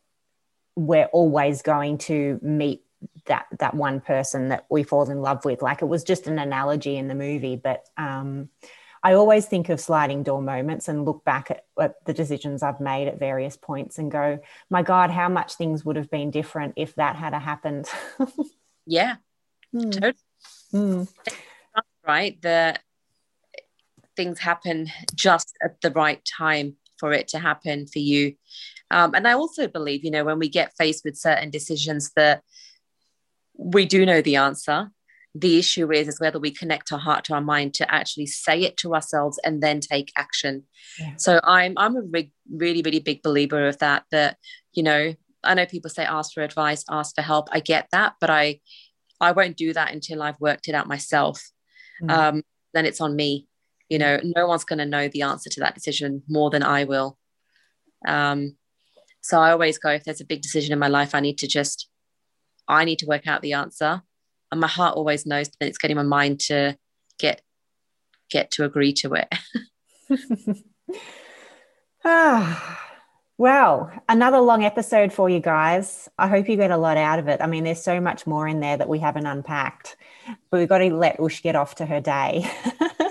we're 0.74 1.06
always 1.06 1.62
going 1.62 1.98
to 1.98 2.38
meet 2.42 2.82
that 3.26 3.46
that 3.58 3.74
one 3.74 4.00
person 4.00 4.48
that 4.48 4.66
we 4.70 4.82
fall 4.82 5.10
in 5.10 5.20
love 5.20 5.44
with. 5.44 5.62
Like 5.62 5.82
it 5.82 5.86
was 5.86 6.04
just 6.04 6.26
an 6.26 6.38
analogy 6.38 6.96
in 6.96 7.08
the 7.08 7.14
movie, 7.14 7.56
but 7.56 7.84
um, 7.96 8.48
I 9.02 9.14
always 9.14 9.46
think 9.46 9.68
of 9.68 9.80
sliding 9.80 10.22
door 10.22 10.42
moments 10.42 10.88
and 10.88 11.04
look 11.04 11.24
back 11.24 11.50
at, 11.50 11.64
at, 11.80 12.04
the 12.06 12.12
decisions 12.12 12.62
I've 12.62 12.80
made 12.80 13.08
at 13.08 13.18
various 13.18 13.56
points 13.56 13.98
and 13.98 14.10
go, 14.10 14.38
my 14.70 14.82
God, 14.82 15.10
how 15.10 15.28
much 15.28 15.54
things 15.54 15.84
would 15.84 15.96
have 15.96 16.10
been 16.10 16.30
different 16.30 16.74
if 16.76 16.94
that 16.96 17.16
had 17.16 17.34
happened. 17.34 17.88
yeah, 18.86 19.16
mm. 19.74 19.92
totally. 19.92 20.14
Mm. 20.72 21.08
Right, 22.06 22.40
the 22.40 22.78
things 24.16 24.38
happen 24.38 24.90
just 25.14 25.56
at 25.62 25.80
the 25.82 25.90
right 25.90 26.24
time 26.24 26.76
for 26.98 27.12
it 27.12 27.28
to 27.28 27.38
happen 27.38 27.86
for 27.86 27.98
you. 27.98 28.34
Um, 28.90 29.14
and 29.14 29.26
I 29.26 29.32
also 29.32 29.66
believe, 29.66 30.04
you 30.04 30.10
know, 30.10 30.24
when 30.24 30.38
we 30.38 30.48
get 30.48 30.74
faced 30.78 31.04
with 31.04 31.16
certain 31.16 31.50
decisions 31.50 32.12
that 32.16 32.42
we 33.58 33.84
do 33.86 34.06
know 34.06 34.22
the 34.22 34.36
answer, 34.36 34.90
the 35.34 35.58
issue 35.58 35.92
is 35.92 36.08
is 36.08 36.20
whether 36.20 36.38
we 36.38 36.50
connect 36.50 36.92
our 36.92 36.98
heart 36.98 37.24
to 37.24 37.34
our 37.34 37.40
mind 37.40 37.74
to 37.74 37.94
actually 37.94 38.26
say 38.26 38.62
it 38.62 38.76
to 38.78 38.94
ourselves 38.94 39.38
and 39.44 39.62
then 39.62 39.80
take 39.80 40.12
action. 40.16 40.64
Yeah. 40.98 41.14
So 41.16 41.40
I'm 41.44 41.74
I'm 41.76 41.96
a 41.96 42.02
big, 42.02 42.32
really 42.50 42.82
really 42.82 43.00
big 43.00 43.22
believer 43.22 43.66
of 43.66 43.78
that. 43.78 44.04
That 44.10 44.38
you 44.72 44.82
know 44.82 45.14
I 45.44 45.54
know 45.54 45.66
people 45.66 45.90
say 45.90 46.04
ask 46.04 46.32
for 46.32 46.42
advice, 46.42 46.84
ask 46.88 47.14
for 47.14 47.22
help. 47.22 47.48
I 47.52 47.60
get 47.60 47.88
that, 47.92 48.14
but 48.20 48.30
I 48.30 48.60
I 49.20 49.32
won't 49.32 49.56
do 49.56 49.72
that 49.72 49.92
until 49.92 50.22
I've 50.22 50.40
worked 50.40 50.68
it 50.68 50.74
out 50.74 50.88
myself. 50.88 51.50
Mm. 52.02 52.10
Um, 52.10 52.42
then 52.72 52.86
it's 52.86 53.00
on 53.00 53.16
me 53.16 53.46
you 53.88 53.98
know 53.98 54.20
no 54.22 54.46
one's 54.46 54.64
going 54.64 54.78
to 54.78 54.86
know 54.86 55.08
the 55.08 55.22
answer 55.22 55.50
to 55.50 55.60
that 55.60 55.74
decision 55.74 56.22
more 56.28 56.50
than 56.50 56.62
i 56.62 56.84
will 56.84 57.18
um, 58.06 58.56
so 59.20 59.40
i 59.40 59.50
always 59.50 59.78
go 59.78 59.90
if 59.90 60.04
there's 60.04 60.20
a 60.20 60.26
big 60.26 60.42
decision 60.42 60.72
in 60.72 60.78
my 60.78 60.88
life 60.88 61.14
i 61.14 61.20
need 61.20 61.38
to 61.38 61.46
just 61.46 61.88
i 62.68 62.84
need 62.84 62.98
to 62.98 63.06
work 63.06 63.26
out 63.26 63.42
the 63.42 63.52
answer 63.52 64.02
and 64.50 64.60
my 64.60 64.68
heart 64.68 64.96
always 64.96 65.26
knows 65.26 65.48
that 65.48 65.66
it's 65.66 65.78
getting 65.78 65.96
my 65.96 66.02
mind 66.02 66.40
to 66.40 66.76
get 67.18 67.42
get 68.30 68.50
to 68.50 68.64
agree 68.64 68.92
to 68.92 69.14
it 69.14 69.28
ah 72.04 72.82
well, 73.38 73.92
another 74.08 74.38
long 74.38 74.64
episode 74.64 75.12
for 75.12 75.28
you 75.28 75.40
guys. 75.40 76.08
I 76.18 76.28
hope 76.28 76.48
you 76.48 76.56
get 76.56 76.70
a 76.70 76.76
lot 76.76 76.96
out 76.96 77.18
of 77.18 77.28
it. 77.28 77.42
I 77.42 77.46
mean, 77.46 77.64
there's 77.64 77.82
so 77.82 78.00
much 78.00 78.26
more 78.26 78.48
in 78.48 78.60
there 78.60 78.76
that 78.76 78.88
we 78.88 78.98
haven't 78.98 79.26
unpacked, 79.26 79.96
but 80.50 80.58
we've 80.58 80.68
got 80.68 80.78
to 80.78 80.94
let 80.94 81.20
Ush 81.20 81.42
get 81.42 81.54
off 81.54 81.74
to 81.76 81.86
her 81.86 82.00
day. 82.00 82.50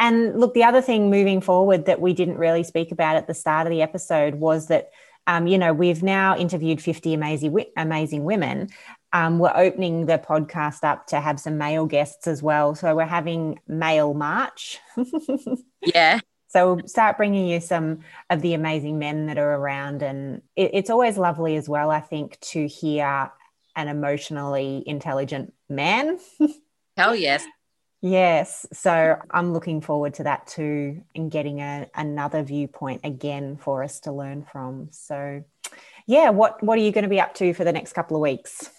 and 0.00 0.40
look, 0.40 0.54
the 0.54 0.64
other 0.64 0.80
thing 0.80 1.10
moving 1.10 1.42
forward 1.42 1.84
that 1.84 2.00
we 2.00 2.14
didn't 2.14 2.38
really 2.38 2.64
speak 2.64 2.90
about 2.90 3.16
at 3.16 3.26
the 3.26 3.34
start 3.34 3.66
of 3.66 3.70
the 3.70 3.82
episode 3.82 4.36
was 4.36 4.68
that, 4.68 4.90
um, 5.26 5.46
you 5.46 5.58
know, 5.58 5.74
we've 5.74 6.02
now 6.02 6.36
interviewed 6.36 6.80
50 6.80 7.12
amazing, 7.12 7.64
amazing 7.76 8.24
women. 8.24 8.70
um, 9.12 9.38
we're 9.38 9.52
opening 9.54 10.06
the 10.06 10.18
podcast 10.18 10.84
up 10.84 11.06
to 11.08 11.20
have 11.20 11.40
some 11.40 11.58
male 11.58 11.86
guests 11.86 12.26
as 12.26 12.42
well. 12.42 12.74
So 12.74 12.94
we're 12.94 13.04
having 13.04 13.58
Male 13.66 14.14
March. 14.14 14.78
yeah. 15.82 16.20
So 16.48 16.74
we'll 16.74 16.88
start 16.88 17.16
bringing 17.16 17.46
you 17.46 17.60
some 17.60 18.00
of 18.28 18.40
the 18.42 18.54
amazing 18.54 18.98
men 18.98 19.26
that 19.26 19.38
are 19.38 19.54
around. 19.54 20.02
And 20.02 20.42
it, 20.56 20.70
it's 20.74 20.90
always 20.90 21.18
lovely 21.18 21.56
as 21.56 21.68
well, 21.68 21.90
I 21.90 22.00
think, 22.00 22.38
to 22.40 22.66
hear 22.66 23.30
an 23.76 23.88
emotionally 23.88 24.82
intelligent 24.86 25.52
man. 25.68 26.18
Hell 26.96 27.14
yes. 27.14 27.44
Yes. 28.02 28.66
So 28.72 29.16
I'm 29.30 29.52
looking 29.52 29.80
forward 29.80 30.14
to 30.14 30.24
that 30.24 30.46
too 30.46 31.02
and 31.14 31.30
getting 31.30 31.60
a, 31.60 31.86
another 31.94 32.42
viewpoint 32.42 33.02
again 33.04 33.58
for 33.58 33.82
us 33.84 34.00
to 34.00 34.12
learn 34.12 34.46
from. 34.50 34.88
So 34.90 35.44
yeah, 36.06 36.30
what 36.30 36.62
what 36.62 36.78
are 36.78 36.82
you 36.82 36.92
going 36.92 37.04
to 37.04 37.10
be 37.10 37.20
up 37.20 37.34
to 37.34 37.52
for 37.52 37.64
the 37.64 37.72
next 37.72 37.92
couple 37.92 38.16
of 38.16 38.22
weeks? 38.22 38.70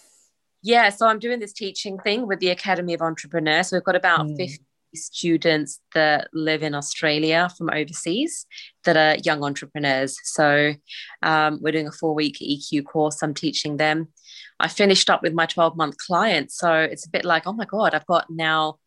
Yeah, 0.62 0.90
so 0.90 1.06
I'm 1.06 1.18
doing 1.18 1.40
this 1.40 1.52
teaching 1.52 1.98
thing 1.98 2.26
with 2.26 2.40
the 2.40 2.50
Academy 2.50 2.94
of 2.94 3.02
Entrepreneurs. 3.02 3.68
So 3.68 3.76
we've 3.76 3.84
got 3.84 3.96
about 3.96 4.26
mm. 4.26 4.36
50 4.36 4.64
students 4.94 5.80
that 5.94 6.28
live 6.32 6.62
in 6.62 6.74
Australia 6.74 7.48
from 7.56 7.70
overseas 7.70 8.46
that 8.84 8.96
are 8.96 9.20
young 9.24 9.42
entrepreneurs. 9.42 10.16
So 10.24 10.74
um, 11.22 11.58
we're 11.62 11.72
doing 11.72 11.88
a 11.88 11.92
four 11.92 12.14
week 12.14 12.38
EQ 12.40 12.84
course. 12.84 13.22
I'm 13.22 13.34
teaching 13.34 13.76
them. 13.76 14.08
I 14.60 14.68
finished 14.68 15.10
up 15.10 15.22
with 15.22 15.32
my 15.32 15.46
12 15.46 15.76
month 15.76 15.96
client. 15.98 16.52
So 16.52 16.72
it's 16.74 17.06
a 17.06 17.10
bit 17.10 17.24
like, 17.24 17.46
oh 17.46 17.52
my 17.52 17.64
God, 17.64 17.94
I've 17.94 18.06
got 18.06 18.26
now 18.30 18.78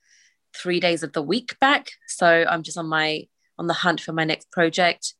three 0.56 0.80
days 0.80 1.04
of 1.04 1.14
the 1.14 1.22
week 1.22 1.58
back. 1.60 1.92
So 2.08 2.46
I'm 2.50 2.64
just 2.64 2.78
on 2.78 2.88
my 2.88 3.28
on 3.58 3.68
the 3.68 3.74
hunt 3.74 4.02
for 4.02 4.14
my 4.14 4.26
next 4.26 4.52
project. 4.52 5.14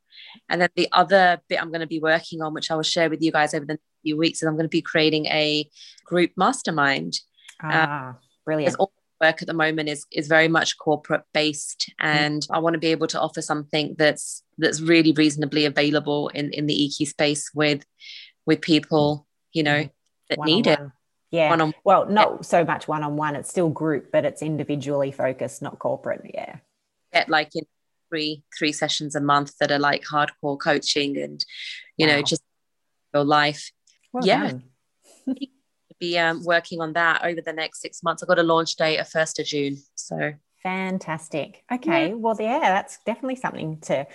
And 0.50 0.62
then 0.62 0.70
the 0.76 0.90
other 0.92 1.42
bit 1.48 1.62
I'm 1.62 1.70
going 1.70 1.82
to 1.82 1.88
be 1.88 2.00
working 2.00 2.42
on, 2.42 2.54
which 2.54 2.72
I 2.72 2.76
will 2.76 2.84
share 2.84 3.10
with 3.10 3.22
you 3.22 3.32
guys 3.32 3.54
over 3.54 3.66
the 3.66 3.74
next 3.74 3.84
few 4.04 4.18
weeks, 4.18 4.42
is 4.42 4.48
I'm 4.48 4.56
going 4.56 4.66
to 4.66 4.70
be 4.70 4.82
creating 4.82 5.28
a 5.28 5.70
group 6.04 6.32
mastermind. 6.36 7.20
Ah, 7.62 8.10
um, 8.10 8.16
brilliant. 8.46 8.76
All 8.80 8.92
work 9.22 9.42
at 9.42 9.48
the 9.48 9.54
moment 9.54 9.90
is 9.90 10.06
is 10.12 10.28
very 10.28 10.48
much 10.48 10.78
corporate 10.78 11.24
based, 11.34 11.92
and 12.00 12.42
mm. 12.42 12.48
I 12.56 12.60
want 12.60 12.74
to 12.74 12.80
be 12.80 12.88
able 12.88 13.08
to 13.08 13.20
offer 13.20 13.42
something 13.42 13.96
that's 13.98 14.44
that's 14.58 14.82
really 14.82 15.14
reasonably 15.14 15.66
available 15.66 16.30
in 16.30 16.52
in 16.52 16.66
the 16.66 16.74
EQ 16.74 17.08
space 17.08 17.50
with 17.54 17.86
with 18.46 18.62
people, 18.62 19.28
you 19.54 19.64
know, 19.64 19.90
that 20.30 20.38
one 20.38 20.48
need 20.48 20.68
it. 20.68 20.80
Yeah. 21.36 21.50
One 21.50 21.62
on, 21.62 21.74
well, 21.84 22.08
not 22.08 22.46
so 22.46 22.64
much 22.64 22.88
one 22.88 23.04
on 23.04 23.18
one. 23.18 23.36
It's 23.36 23.50
still 23.50 23.70
group, 23.70 24.12
but 24.12 24.26
it's 24.26 24.42
individually 24.42 25.12
focused, 25.12 25.62
not 25.62 25.80
corporate. 25.80 26.22
Yeah. 26.34 26.58
Get 27.14 27.30
like 27.30 27.56
in 27.56 27.66
three 28.10 28.44
three 28.58 28.72
sessions 28.72 29.16
a 29.16 29.22
month 29.22 29.58
that 29.60 29.72
are 29.72 29.80
like 29.80 30.04
hardcore 30.04 30.60
coaching 30.60 31.18
and 31.18 31.44
you 31.98 32.08
wow. 32.08 32.16
know 32.16 32.22
just 32.22 32.44
your 33.14 33.24
life. 33.24 33.72
Well 34.14 34.26
yeah. 34.26 34.54
be 36.00 36.18
um, 36.18 36.44
working 36.44 36.82
on 36.82 36.94
that 36.94 37.24
over 37.24 37.42
the 37.42 37.54
next 37.54 37.82
six 37.82 38.04
months. 38.04 38.22
I've 38.22 38.30
got 38.30 38.40
a 38.40 38.44
launch 38.44 38.76
date 38.76 38.98
of 38.98 39.08
first 39.08 39.40
of 39.40 39.46
June. 39.46 39.78
So 39.96 40.34
fantastic. 40.64 41.64
Okay. 41.72 42.10
Yeah. 42.10 42.14
Well, 42.16 42.36
yeah, 42.40 42.60
that's 42.60 43.00
definitely 43.06 43.38
something 43.38 43.80
to 43.82 44.08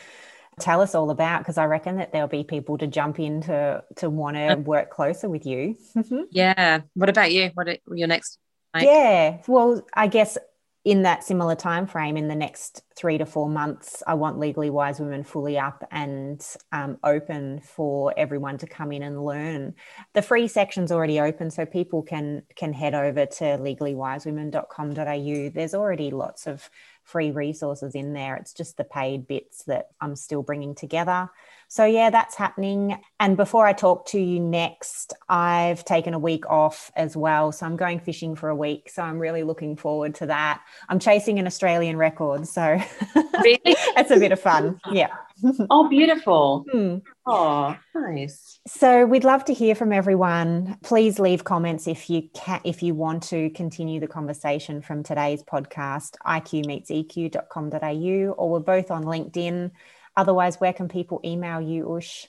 tell 0.60 0.80
us 0.80 0.94
all 0.94 1.10
about 1.10 1.40
because 1.40 1.58
I 1.58 1.64
reckon 1.64 1.96
that 1.96 2.12
there'll 2.12 2.28
be 2.28 2.44
people 2.44 2.78
to 2.78 2.86
jump 2.86 3.18
in 3.18 3.40
to 3.42 3.82
to 3.96 4.10
want 4.10 4.36
to 4.36 4.56
work 4.56 4.90
closer 4.90 5.28
with 5.28 5.46
you. 5.46 5.76
yeah. 6.30 6.82
What 6.94 7.08
about 7.08 7.32
you? 7.32 7.50
What 7.54 7.68
are 7.68 7.76
your 7.92 8.08
next? 8.08 8.38
Yeah. 8.74 9.38
Well, 9.48 9.84
I 9.94 10.06
guess 10.06 10.38
in 10.84 11.02
that 11.02 11.22
similar 11.22 11.54
time 11.54 11.86
frame 11.86 12.16
in 12.16 12.28
the 12.28 12.34
next 12.34 12.82
three 12.96 13.18
to 13.18 13.26
four 13.26 13.50
months 13.50 14.02
i 14.06 14.14
want 14.14 14.38
legally 14.38 14.70
wise 14.70 14.98
women 14.98 15.22
fully 15.22 15.58
up 15.58 15.86
and 15.90 16.42
um, 16.72 16.96
open 17.04 17.60
for 17.60 18.14
everyone 18.16 18.56
to 18.56 18.66
come 18.66 18.90
in 18.90 19.02
and 19.02 19.22
learn 19.22 19.74
the 20.14 20.22
free 20.22 20.48
section's 20.48 20.90
already 20.90 21.20
open 21.20 21.50
so 21.50 21.66
people 21.66 22.02
can 22.02 22.42
can 22.56 22.72
head 22.72 22.94
over 22.94 23.26
to 23.26 23.44
legallywisewomen.com.au 23.44 25.50
there's 25.50 25.74
already 25.74 26.10
lots 26.10 26.46
of 26.46 26.70
free 27.04 27.30
resources 27.30 27.94
in 27.94 28.12
there 28.12 28.36
it's 28.36 28.52
just 28.52 28.76
the 28.76 28.84
paid 28.84 29.26
bits 29.26 29.64
that 29.64 29.88
i'm 30.00 30.14
still 30.14 30.42
bringing 30.42 30.74
together 30.74 31.28
so, 31.70 31.84
yeah, 31.84 32.10
that's 32.10 32.34
happening. 32.34 33.00
And 33.20 33.36
before 33.36 33.64
I 33.64 33.72
talk 33.72 34.06
to 34.06 34.18
you 34.20 34.40
next, 34.40 35.14
I've 35.28 35.84
taken 35.84 36.14
a 36.14 36.18
week 36.18 36.50
off 36.50 36.90
as 36.96 37.16
well. 37.16 37.52
So, 37.52 37.64
I'm 37.64 37.76
going 37.76 38.00
fishing 38.00 38.34
for 38.34 38.48
a 38.48 38.56
week. 38.56 38.90
So, 38.90 39.02
I'm 39.02 39.20
really 39.20 39.44
looking 39.44 39.76
forward 39.76 40.16
to 40.16 40.26
that. 40.26 40.62
I'm 40.88 40.98
chasing 40.98 41.38
an 41.38 41.46
Australian 41.46 41.96
record. 41.96 42.48
So, 42.48 42.62
really? 43.14 43.60
it's 43.64 44.10
a 44.10 44.18
bit 44.18 44.32
of 44.32 44.40
fun. 44.40 44.80
Yeah. 44.90 45.14
oh, 45.70 45.88
beautiful. 45.88 46.66
Hmm. 46.70 46.98
Oh, 47.26 47.74
nice. 47.94 48.60
So 48.66 49.06
we'd 49.06 49.24
love 49.24 49.46
to 49.46 49.54
hear 49.54 49.74
from 49.74 49.92
everyone. 49.92 50.76
Please 50.82 51.18
leave 51.18 51.44
comments 51.44 51.86
if 51.86 52.10
you 52.10 52.28
can 52.34 52.60
if 52.64 52.82
you 52.82 52.94
want 52.94 53.22
to 53.24 53.50
continue 53.50 54.00
the 54.00 54.06
conversation 54.06 54.80
from 54.82 55.02
today's 55.02 55.42
podcast, 55.42 56.16
iqmeetseq.com.au, 56.26 58.32
or 58.32 58.50
we're 58.50 58.60
both 58.60 58.90
on 58.90 59.04
LinkedIn. 59.04 59.70
Otherwise, 60.16 60.60
where 60.60 60.72
can 60.72 60.88
people 60.88 61.20
email 61.24 61.60
you, 61.60 61.96
Ush? 61.96 62.26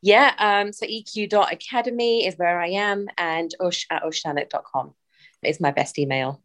Yeah, 0.00 0.32
um, 0.38 0.72
so 0.72 0.86
eq.academy 0.86 2.26
is 2.26 2.36
where 2.36 2.60
I 2.60 2.68
am, 2.68 3.08
and 3.18 3.52
ush 3.60 3.84
at 3.90 4.04
ushthanik.com 4.04 4.94
is 5.42 5.60
my 5.60 5.72
best 5.72 5.98
email. 5.98 6.40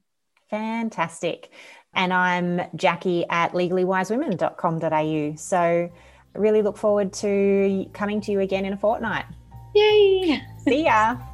Fantastic. 0.49 1.51
And 1.95 2.13
I'm 2.13 2.57
Jacqui 2.75 3.25
at 3.29 3.53
legallywisewomen.com.au. 3.53 5.35
So 5.35 5.91
really 6.33 6.61
look 6.61 6.77
forward 6.77 7.13
to 7.13 7.85
coming 7.93 8.21
to 8.21 8.31
you 8.31 8.39
again 8.39 8.65
in 8.65 8.73
a 8.73 8.77
fortnight. 8.77 9.25
Yay. 9.75 10.41
See 10.65 10.85
ya. 10.85 11.17